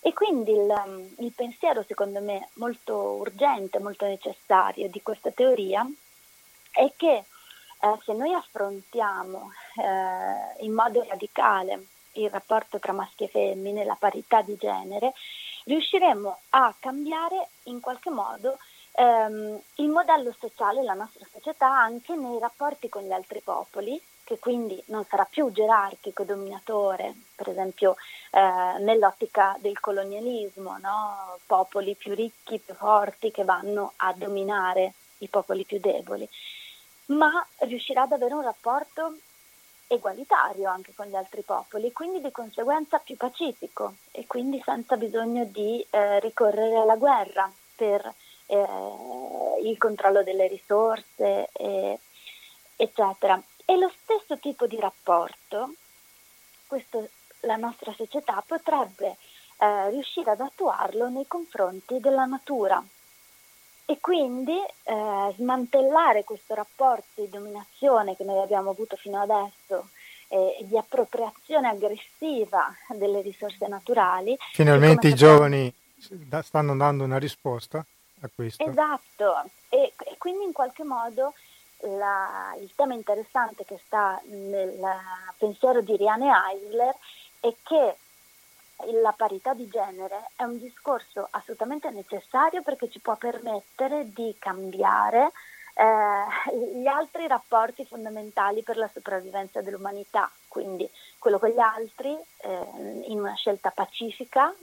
E 0.00 0.12
quindi 0.12 0.52
il, 0.52 1.14
il, 1.18 1.32
pensiero, 1.32 1.82
secondo 1.82 2.20
me, 2.20 2.48
molto 2.54 2.94
urgente, 2.94 3.78
molto 3.78 4.04
necessario 4.04 4.88
di 4.88 5.02
questa 5.02 5.30
teoria 5.30 5.86
è 6.70 6.92
che 6.96 7.24
eh, 7.80 7.98
se 8.04 8.12
noi 8.12 8.32
affrontiamo 8.34 9.50
eh, 9.76 10.64
in 10.64 10.72
modo 10.72 11.04
radicale 11.08 11.86
il 12.22 12.30
rapporto 12.30 12.78
tra 12.78 12.92
maschi 12.92 13.24
e 13.24 13.28
femmine, 13.28 13.84
la 13.84 13.96
parità 13.98 14.42
di 14.42 14.56
genere, 14.56 15.12
riusciremo 15.64 16.38
a 16.50 16.74
cambiare 16.78 17.48
in 17.64 17.80
qualche 17.80 18.10
modo 18.10 18.58
ehm, 18.92 19.60
il 19.76 19.88
modello 19.88 20.34
sociale 20.38 20.80
della 20.80 20.94
nostra 20.94 21.26
società 21.30 21.66
anche 21.66 22.14
nei 22.14 22.38
rapporti 22.38 22.88
con 22.88 23.02
gli 23.02 23.12
altri 23.12 23.40
popoli, 23.40 24.00
che 24.24 24.38
quindi 24.38 24.82
non 24.86 25.04
sarà 25.04 25.24
più 25.24 25.50
gerarchico 25.50 26.22
dominatore, 26.22 27.14
per 27.34 27.48
esempio 27.48 27.96
eh, 28.30 28.78
nell'ottica 28.80 29.56
del 29.60 29.80
colonialismo, 29.80 30.76
no? 30.78 31.38
popoli 31.46 31.94
più 31.94 32.14
ricchi, 32.14 32.58
più 32.58 32.74
forti 32.74 33.30
che 33.30 33.44
vanno 33.44 33.92
a 33.96 34.12
dominare 34.12 34.92
i 35.18 35.28
popoli 35.28 35.64
più 35.64 35.80
deboli, 35.80 36.28
ma 37.06 37.30
riuscirà 37.60 38.02
ad 38.02 38.12
avere 38.12 38.34
un 38.34 38.42
rapporto 38.42 39.16
egualitario 39.88 40.68
anche 40.68 40.94
con 40.94 41.06
gli 41.06 41.16
altri 41.16 41.42
popoli, 41.42 41.92
quindi 41.92 42.20
di 42.20 42.30
conseguenza 42.30 42.98
più 42.98 43.16
pacifico 43.16 43.94
e 44.12 44.26
quindi 44.26 44.62
senza 44.64 44.96
bisogno 44.96 45.44
di 45.44 45.84
eh, 45.90 46.20
ricorrere 46.20 46.76
alla 46.76 46.96
guerra 46.96 47.50
per 47.74 48.14
eh, 48.46 48.66
il 49.62 49.76
controllo 49.78 50.22
delle 50.22 50.46
risorse, 50.46 51.48
eh, 51.52 51.98
eccetera. 52.76 53.42
E 53.64 53.76
lo 53.76 53.90
stesso 54.02 54.38
tipo 54.38 54.66
di 54.66 54.78
rapporto, 54.78 55.72
questo, 56.66 57.08
la 57.40 57.56
nostra 57.56 57.92
società 57.92 58.42
potrebbe 58.46 59.16
eh, 59.58 59.90
riuscire 59.90 60.30
ad 60.30 60.40
attuarlo 60.40 61.08
nei 61.08 61.26
confronti 61.26 61.98
della 61.98 62.26
natura 62.26 62.82
e 63.90 63.96
quindi 64.02 64.52
eh, 64.52 65.34
smantellare 65.34 66.22
questo 66.22 66.52
rapporto 66.52 67.22
di 67.22 67.30
dominazione 67.30 68.16
che 68.16 68.24
noi 68.24 68.42
abbiamo 68.42 68.68
avuto 68.68 68.96
fino 68.96 69.18
adesso 69.18 69.88
e 70.28 70.58
di 70.60 70.76
appropriazione 70.76 71.68
aggressiva 71.68 72.70
delle 72.90 73.22
risorse 73.22 73.66
naturali. 73.66 74.36
Finalmente 74.52 75.08
i 75.08 75.14
giovani 75.14 75.72
stanno 76.42 76.76
dando 76.76 77.04
una 77.04 77.18
risposta 77.18 77.78
a 78.20 78.30
questo. 78.34 78.62
Esatto, 78.62 79.48
e, 79.70 79.94
e 79.96 80.16
quindi 80.18 80.44
in 80.44 80.52
qualche 80.52 80.84
modo 80.84 81.32
la, 81.78 82.54
il 82.60 82.70
tema 82.74 82.92
interessante 82.92 83.64
che 83.64 83.80
sta 83.86 84.20
nel 84.26 84.78
pensiero 85.38 85.80
di 85.80 85.96
Riane 85.96 86.28
Eisler 86.52 86.94
è 87.40 87.54
che 87.62 87.96
la 89.02 89.12
parità 89.12 89.54
di 89.54 89.68
genere 89.68 90.30
è 90.36 90.44
un 90.44 90.58
discorso 90.58 91.26
assolutamente 91.30 91.90
necessario 91.90 92.62
perché 92.62 92.88
ci 92.88 93.00
può 93.00 93.16
permettere 93.16 94.12
di 94.12 94.34
cambiare 94.38 95.32
eh, 95.74 96.78
gli 96.80 96.86
altri 96.86 97.26
rapporti 97.26 97.84
fondamentali 97.84 98.62
per 98.62 98.76
la 98.76 98.88
sopravvivenza 98.92 99.62
dell'umanità, 99.62 100.30
quindi 100.48 100.88
quello 101.18 101.38
con 101.38 101.50
gli 101.50 101.58
altri 101.58 102.16
eh, 102.38 102.66
in 103.06 103.18
una 103.18 103.34
scelta 103.34 103.70
pacifica 103.70 104.54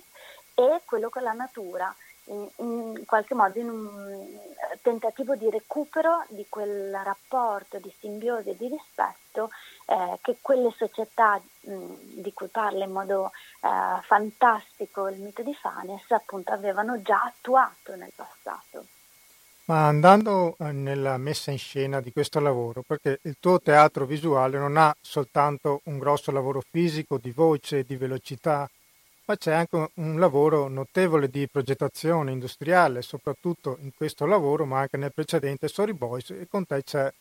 e 0.53 0.81
quello 0.85 1.09
con 1.09 1.23
la 1.23 1.33
natura 1.33 1.93
in, 2.25 2.47
in, 2.57 3.03
qualche 3.05 3.33
modo 3.33 3.59
in 3.59 3.69
un 3.69 4.39
tentativo 4.81 5.35
di 5.35 5.49
recupero 5.49 6.25
di 6.29 6.45
quel 6.49 6.91
rapporto 7.03 7.79
di 7.79 7.93
simbiosi 7.99 8.49
e 8.49 8.57
di 8.57 8.67
rispetto 8.67 9.49
eh, 9.85 10.17
che 10.21 10.37
quelle 10.41 10.73
società 10.75 11.39
mh, 11.61 12.21
di 12.21 12.33
cui 12.33 12.47
parla 12.47 12.85
in 12.85 12.91
modo 12.91 13.31
eh, 13.61 14.01
fantastico 14.01 15.07
il 15.07 15.19
mito 15.19 15.43
di 15.43 15.53
Fanes 15.53 16.09
appunto 16.11 16.51
avevano 16.51 17.01
già 17.01 17.21
attuato 17.23 17.95
nel 17.95 18.11
passato. 18.15 18.85
Ma 19.65 19.87
andando 19.87 20.55
eh, 20.59 20.71
nella 20.71 21.17
messa 21.17 21.49
in 21.49 21.57
scena 21.57 21.99
di 21.99 22.11
questo 22.11 22.39
lavoro, 22.39 22.83
perché 22.85 23.19
il 23.23 23.37
tuo 23.39 23.59
teatro 23.59 24.05
visuale 24.05 24.59
non 24.59 24.77
ha 24.77 24.95
soltanto 25.01 25.81
un 25.85 25.97
grosso 25.97 26.31
lavoro 26.31 26.61
fisico 26.69 27.17
di 27.17 27.31
voce 27.31 27.83
di 27.83 27.95
velocità, 27.95 28.69
ma 29.25 29.35
c'è 29.35 29.53
anche 29.53 29.89
un 29.95 30.19
lavoro 30.19 30.67
notevole 30.67 31.29
di 31.29 31.47
progettazione 31.49 32.31
industriale, 32.31 33.01
soprattutto 33.01 33.77
in 33.81 33.91
questo 33.95 34.25
lavoro, 34.25 34.65
ma 34.65 34.79
anche 34.79 34.97
nel 34.97 35.13
precedente 35.13 35.67
Story 35.67 35.93
Boys 35.93 36.29
e 36.29 36.47
con 36.47 36.65
te 36.65 36.83
c'è 36.83 37.11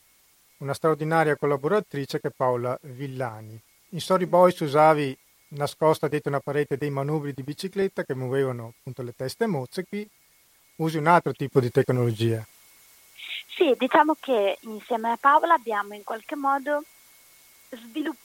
una 0.57 0.73
straordinaria 0.73 1.35
collaboratrice 1.35 2.19
che 2.19 2.27
è 2.27 2.31
Paola 2.35 2.77
Villani. 2.81 3.59
In 3.89 3.99
Story 3.99 4.25
Boys 4.25 4.59
usavi 4.59 5.17
nascosta 5.49 6.07
dietro 6.07 6.29
una 6.29 6.39
parete 6.39 6.77
dei 6.77 6.91
manubri 6.91 7.33
di 7.33 7.43
bicicletta 7.43 8.03
che 8.03 8.13
muovevano 8.13 8.73
appunto 8.77 9.01
le 9.01 9.13
teste 9.15 9.47
mozze, 9.47 9.85
qui 9.85 10.07
usi 10.77 10.97
un 10.97 11.07
altro 11.07 11.31
tipo 11.33 11.59
di 11.59 11.71
tecnologia. 11.71 12.45
Sì, 13.55 13.73
diciamo 13.77 14.15
che 14.19 14.57
insieme 14.61 15.11
a 15.11 15.17
Paola 15.17 15.53
abbiamo 15.53 15.93
in 15.95 16.03
qualche 16.03 16.35
modo 16.35 16.83
sviluppato 17.69 18.24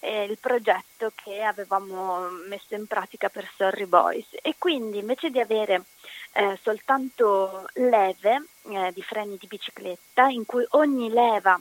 eh, 0.00 0.24
il 0.24 0.38
progetto 0.38 1.12
che 1.14 1.42
avevamo 1.42 2.28
messo 2.48 2.74
in 2.74 2.86
pratica 2.86 3.28
per 3.28 3.50
Sorry 3.56 3.86
Boys. 3.86 4.26
E 4.42 4.54
quindi 4.58 4.98
invece 4.98 5.30
di 5.30 5.40
avere 5.40 5.84
eh, 6.32 6.58
soltanto 6.62 7.66
leve 7.74 8.44
eh, 8.68 8.92
di 8.92 9.02
freni 9.02 9.36
di 9.38 9.46
bicicletta 9.46 10.28
in 10.28 10.46
cui 10.46 10.64
ogni 10.70 11.10
leva 11.10 11.60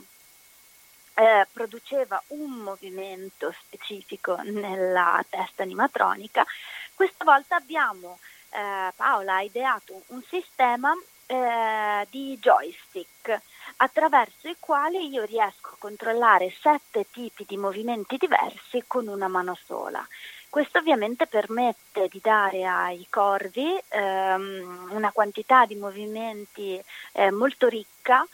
eh, 1.19 1.47
produceva 1.51 2.21
un 2.27 2.51
movimento 2.51 3.53
specifico 3.65 4.37
nella 4.43 5.23
testa 5.29 5.63
animatronica, 5.63 6.45
questa 6.93 7.25
volta 7.25 7.55
abbiamo, 7.57 8.19
eh, 8.51 8.91
Paola 8.95 9.35
ha 9.35 9.41
ideato 9.41 10.03
un 10.07 10.21
sistema 10.29 10.93
eh, 11.25 12.07
di 12.09 12.37
joystick 12.39 13.41
attraverso 13.77 14.47
i 14.47 14.55
quali 14.59 15.07
io 15.09 15.23
riesco 15.23 15.69
a 15.69 15.77
controllare 15.79 16.53
sette 16.61 17.05
tipi 17.11 17.45
di 17.47 17.57
movimenti 17.57 18.17
diversi 18.17 18.83
con 18.87 19.07
una 19.07 19.27
mano 19.27 19.57
sola. 19.65 20.05
Questo 20.49 20.79
ovviamente 20.79 21.27
permette 21.27 22.07
di 22.09 22.19
dare 22.23 22.65
ai 22.65 23.05
corvi 23.07 23.79
ehm, 23.87 24.87
una 24.91 25.11
quantità 25.11 25.65
di 25.65 25.75
movimenti 25.75 26.81
eh, 27.11 27.29
molto 27.29 27.67
ricca 27.67 28.25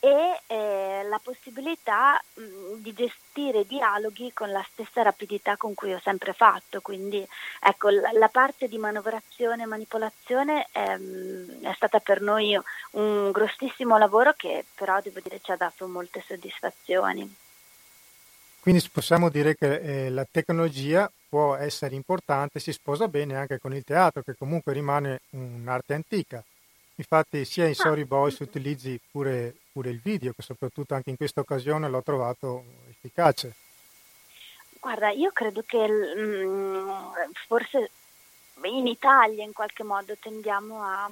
e 0.00 0.40
eh, 0.46 1.02
la 1.08 1.20
possibilità 1.22 2.20
mh, 2.34 2.76
di 2.76 2.92
gestire 2.94 3.66
dialoghi 3.66 4.32
con 4.32 4.50
la 4.50 4.66
stessa 4.72 5.02
rapidità 5.02 5.56
con 5.58 5.74
cui 5.74 5.92
ho 5.92 6.00
sempre 6.02 6.32
fatto. 6.32 6.80
Quindi 6.80 7.24
ecco, 7.60 7.90
la, 7.90 8.10
la 8.12 8.28
parte 8.28 8.66
di 8.66 8.78
manovrazione 8.78 9.62
e 9.62 9.66
manipolazione 9.66 10.68
ehm, 10.72 11.60
è 11.62 11.72
stata 11.74 12.00
per 12.00 12.22
noi 12.22 12.58
un 12.92 13.30
grossissimo 13.30 13.98
lavoro 13.98 14.32
che 14.32 14.64
però 14.74 15.00
devo 15.02 15.20
dire 15.20 15.40
ci 15.42 15.52
ha 15.52 15.56
dato 15.56 15.86
molte 15.86 16.24
soddisfazioni. 16.26 17.36
Quindi 18.60 18.86
possiamo 18.92 19.28
dire 19.28 19.54
che 19.54 20.06
eh, 20.06 20.10
la 20.10 20.26
tecnologia 20.30 21.10
può 21.28 21.56
essere 21.56 21.94
importante, 21.94 22.58
si 22.58 22.72
sposa 22.72 23.08
bene 23.08 23.36
anche 23.36 23.58
con 23.58 23.74
il 23.74 23.84
teatro, 23.84 24.22
che 24.22 24.34
comunque 24.34 24.72
rimane 24.72 25.20
un'arte 25.30 25.94
antica. 25.94 26.42
Infatti 27.00 27.46
sia 27.46 27.66
in 27.66 27.74
Sorry 27.74 28.04
Boys 28.04 28.38
utilizzi 28.40 29.00
pure, 29.10 29.54
pure, 29.72 29.88
il 29.88 30.00
video, 30.00 30.34
che 30.34 30.42
soprattutto 30.42 30.94
anche 30.94 31.08
in 31.08 31.16
questa 31.16 31.40
occasione 31.40 31.88
l'ho 31.88 32.02
trovato 32.02 32.62
efficace. 32.90 33.54
Guarda, 34.78 35.08
io 35.08 35.30
credo 35.32 35.62
che 35.66 35.88
mh, 35.88 36.20
mm, 36.20 36.90
forse 37.46 37.90
in 38.64 38.86
Italia 38.86 39.42
in 39.42 39.54
qualche 39.54 39.82
modo 39.82 40.14
tendiamo 40.20 40.82
a 40.82 41.10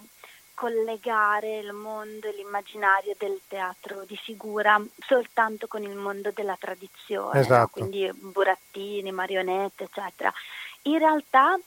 collegare 0.53 1.61
il 1.61 1.73
mondo 1.73 2.29
e 2.29 2.35
l'immaginario 2.35 3.15
del 3.17 3.41
teatro 3.49 4.05
di 4.05 4.17
figura 4.17 4.79
soltanto 4.99 5.69
con 5.69 5.83
il 5.85 5.95
mondo 5.95 6.33
della 6.35 6.57
tradizione, 6.61 7.41
esatto. 7.41 7.81
no? 7.81 7.87
quindi 7.89 8.11
burattini, 8.13 9.11
marionette, 9.11 9.85
eccetera. 9.85 10.31
In 10.83 10.99
realtà 10.99 11.59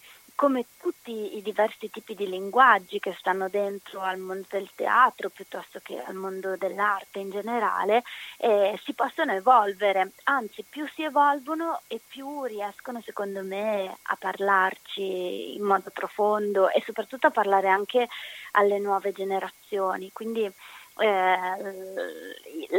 come 0.41 0.65
tutti 0.79 1.37
i 1.37 1.43
diversi 1.43 1.91
tipi 1.91 2.15
di 2.15 2.27
linguaggi 2.27 2.99
che 2.99 3.15
stanno 3.15 3.47
dentro 3.47 4.01
al 4.01 4.17
mondo 4.17 4.47
del 4.49 4.71
teatro 4.73 5.29
piuttosto 5.29 5.79
che 5.83 6.01
al 6.01 6.15
mondo 6.15 6.57
dell'arte 6.57 7.19
in 7.19 7.29
generale, 7.29 8.01
eh, 8.37 8.75
si 8.83 8.93
possono 8.93 9.33
evolvere, 9.33 10.13
anzi 10.23 10.65
più 10.67 10.87
si 10.95 11.03
evolvono 11.03 11.81
e 11.85 12.01
più 12.07 12.43
riescono 12.45 13.03
secondo 13.03 13.43
me 13.43 13.95
a 14.01 14.17
parlarci 14.19 15.57
in 15.57 15.61
modo 15.61 15.91
profondo 15.93 16.71
e 16.71 16.81
soprattutto 16.83 17.27
a 17.27 17.31
parlare 17.31 17.67
anche 17.67 18.07
alle 18.53 18.79
nuove 18.79 19.11
generazioni. 19.11 20.09
Quindi 20.11 20.43
eh, 20.43 20.53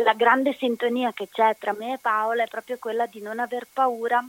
la 0.03 0.15
grande 0.17 0.53
sintonia 0.55 1.13
che 1.13 1.29
c'è 1.31 1.57
tra 1.57 1.73
me 1.75 1.93
e 1.93 1.99
Paola 1.99 2.43
è 2.43 2.49
proprio 2.49 2.77
quella 2.81 3.07
di 3.07 3.21
non 3.21 3.39
aver 3.39 3.69
paura 3.73 4.21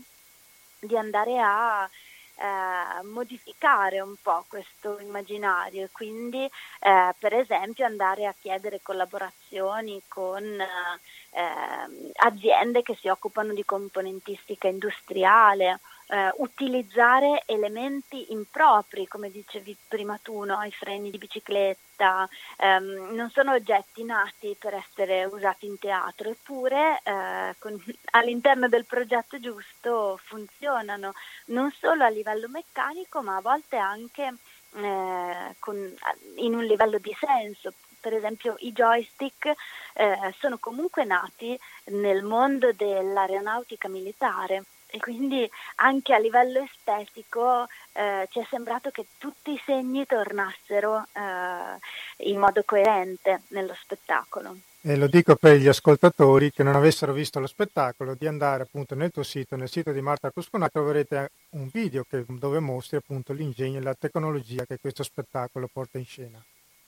di 0.79 0.95
andare 0.95 1.39
a 1.39 1.89
eh, 2.35 3.03
modificare 3.03 3.99
un 3.99 4.15
po' 4.21 4.45
questo 4.47 4.99
immaginario 4.99 5.85
e 5.85 5.89
quindi 5.91 6.43
eh, 6.43 7.15
per 7.17 7.33
esempio 7.33 7.85
andare 7.85 8.25
a 8.25 8.35
chiedere 8.39 8.81
collaborazioni 8.81 10.01
con 10.07 10.43
eh, 10.43 12.09
aziende 12.15 12.81
che 12.81 12.95
si 12.95 13.07
occupano 13.07 13.53
di 13.53 13.63
componentistica 13.63 14.67
industriale 14.67 15.79
eh, 16.07 16.31
utilizzare 16.37 17.43
elementi 17.45 18.31
impropri, 18.31 19.07
come 19.07 19.29
dicevi 19.31 19.75
prima 19.87 20.19
tu, 20.21 20.43
no? 20.43 20.61
i 20.63 20.71
freni 20.71 21.09
di 21.09 21.17
bicicletta, 21.17 22.27
ehm, 22.57 23.13
non 23.13 23.29
sono 23.29 23.53
oggetti 23.53 24.03
nati 24.03 24.55
per 24.59 24.73
essere 24.73 25.25
usati 25.25 25.65
in 25.65 25.79
teatro, 25.79 26.29
eppure 26.29 27.01
eh, 27.03 27.55
con, 27.59 27.81
all'interno 28.11 28.67
del 28.67 28.85
progetto 28.85 29.39
giusto 29.39 30.19
funzionano, 30.23 31.13
non 31.45 31.71
solo 31.79 32.03
a 32.03 32.09
livello 32.09 32.47
meccanico, 32.49 33.21
ma 33.21 33.37
a 33.37 33.41
volte 33.41 33.77
anche 33.77 34.33
eh, 34.75 35.55
con, 35.59 35.95
in 36.37 36.55
un 36.55 36.63
livello 36.63 36.97
di 36.97 37.15
senso. 37.19 37.73
Per 37.99 38.13
esempio 38.13 38.55
i 38.59 38.73
joystick 38.73 39.45
eh, 39.93 40.33
sono 40.37 40.57
comunque 40.57 41.05
nati 41.05 41.57
nel 41.85 42.21
mondo 42.23 42.73
dell'aeronautica 42.73 43.87
militare 43.87 44.65
e 44.95 44.99
quindi 44.99 45.49
anche 45.77 46.13
a 46.13 46.19
livello 46.19 46.61
estetico 46.61 47.67
eh, 47.93 48.27
ci 48.29 48.39
è 48.39 48.45
sembrato 48.47 48.91
che 48.91 49.07
tutti 49.17 49.51
i 49.51 49.61
segni 49.65 50.05
tornassero 50.05 51.07
eh, 51.13 52.29
in 52.29 52.37
modo 52.37 52.61
coerente 52.63 53.41
nello 53.47 53.73
spettacolo. 53.73 54.55
E 54.81 54.95
lo 54.95 55.07
dico 55.07 55.35
per 55.35 55.55
gli 55.55 55.67
ascoltatori 55.67 56.51
che 56.51 56.61
non 56.61 56.75
avessero 56.75 57.11
visto 57.11 57.39
lo 57.39 57.47
spettacolo, 57.47 58.13
di 58.13 58.27
andare 58.27 58.63
appunto 58.63 58.93
nel 58.93 59.09
tuo 59.09 59.23
sito, 59.23 59.55
nel 59.55 59.69
sito 59.69 59.91
di 59.91 60.01
Marta 60.01 60.29
Cusconà, 60.29 60.69
troverete 60.69 61.31
un 61.51 61.69
video 61.73 62.05
che, 62.07 62.23
dove 62.27 62.59
mostri 62.59 62.97
appunto 62.97 63.33
l'ingegno 63.33 63.79
e 63.79 63.81
la 63.81 63.95
tecnologia 63.95 64.63
che 64.65 64.77
questo 64.79 65.01
spettacolo 65.01 65.67
porta 65.73 65.97
in 65.97 66.05
scena. 66.05 66.39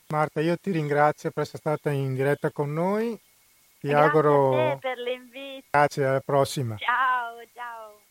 Marta, 0.09 0.41
io 0.41 0.55
ti 0.57 0.69
ringrazio 0.69 1.31
per 1.31 1.41
essere 1.41 1.57
stata 1.57 1.89
in 1.89 2.13
diretta 2.13 2.51
con 2.51 2.71
noi. 2.71 3.19
Ti 3.85 3.91
Grazie 3.91 4.09
auguro... 4.09 4.77
per 4.79 4.97
l'invito. 4.97 5.67
Grazie, 5.69 6.05
alla 6.05 6.19
prossima. 6.19 6.75
Ciao, 6.77 7.35
ciao. 7.53 8.04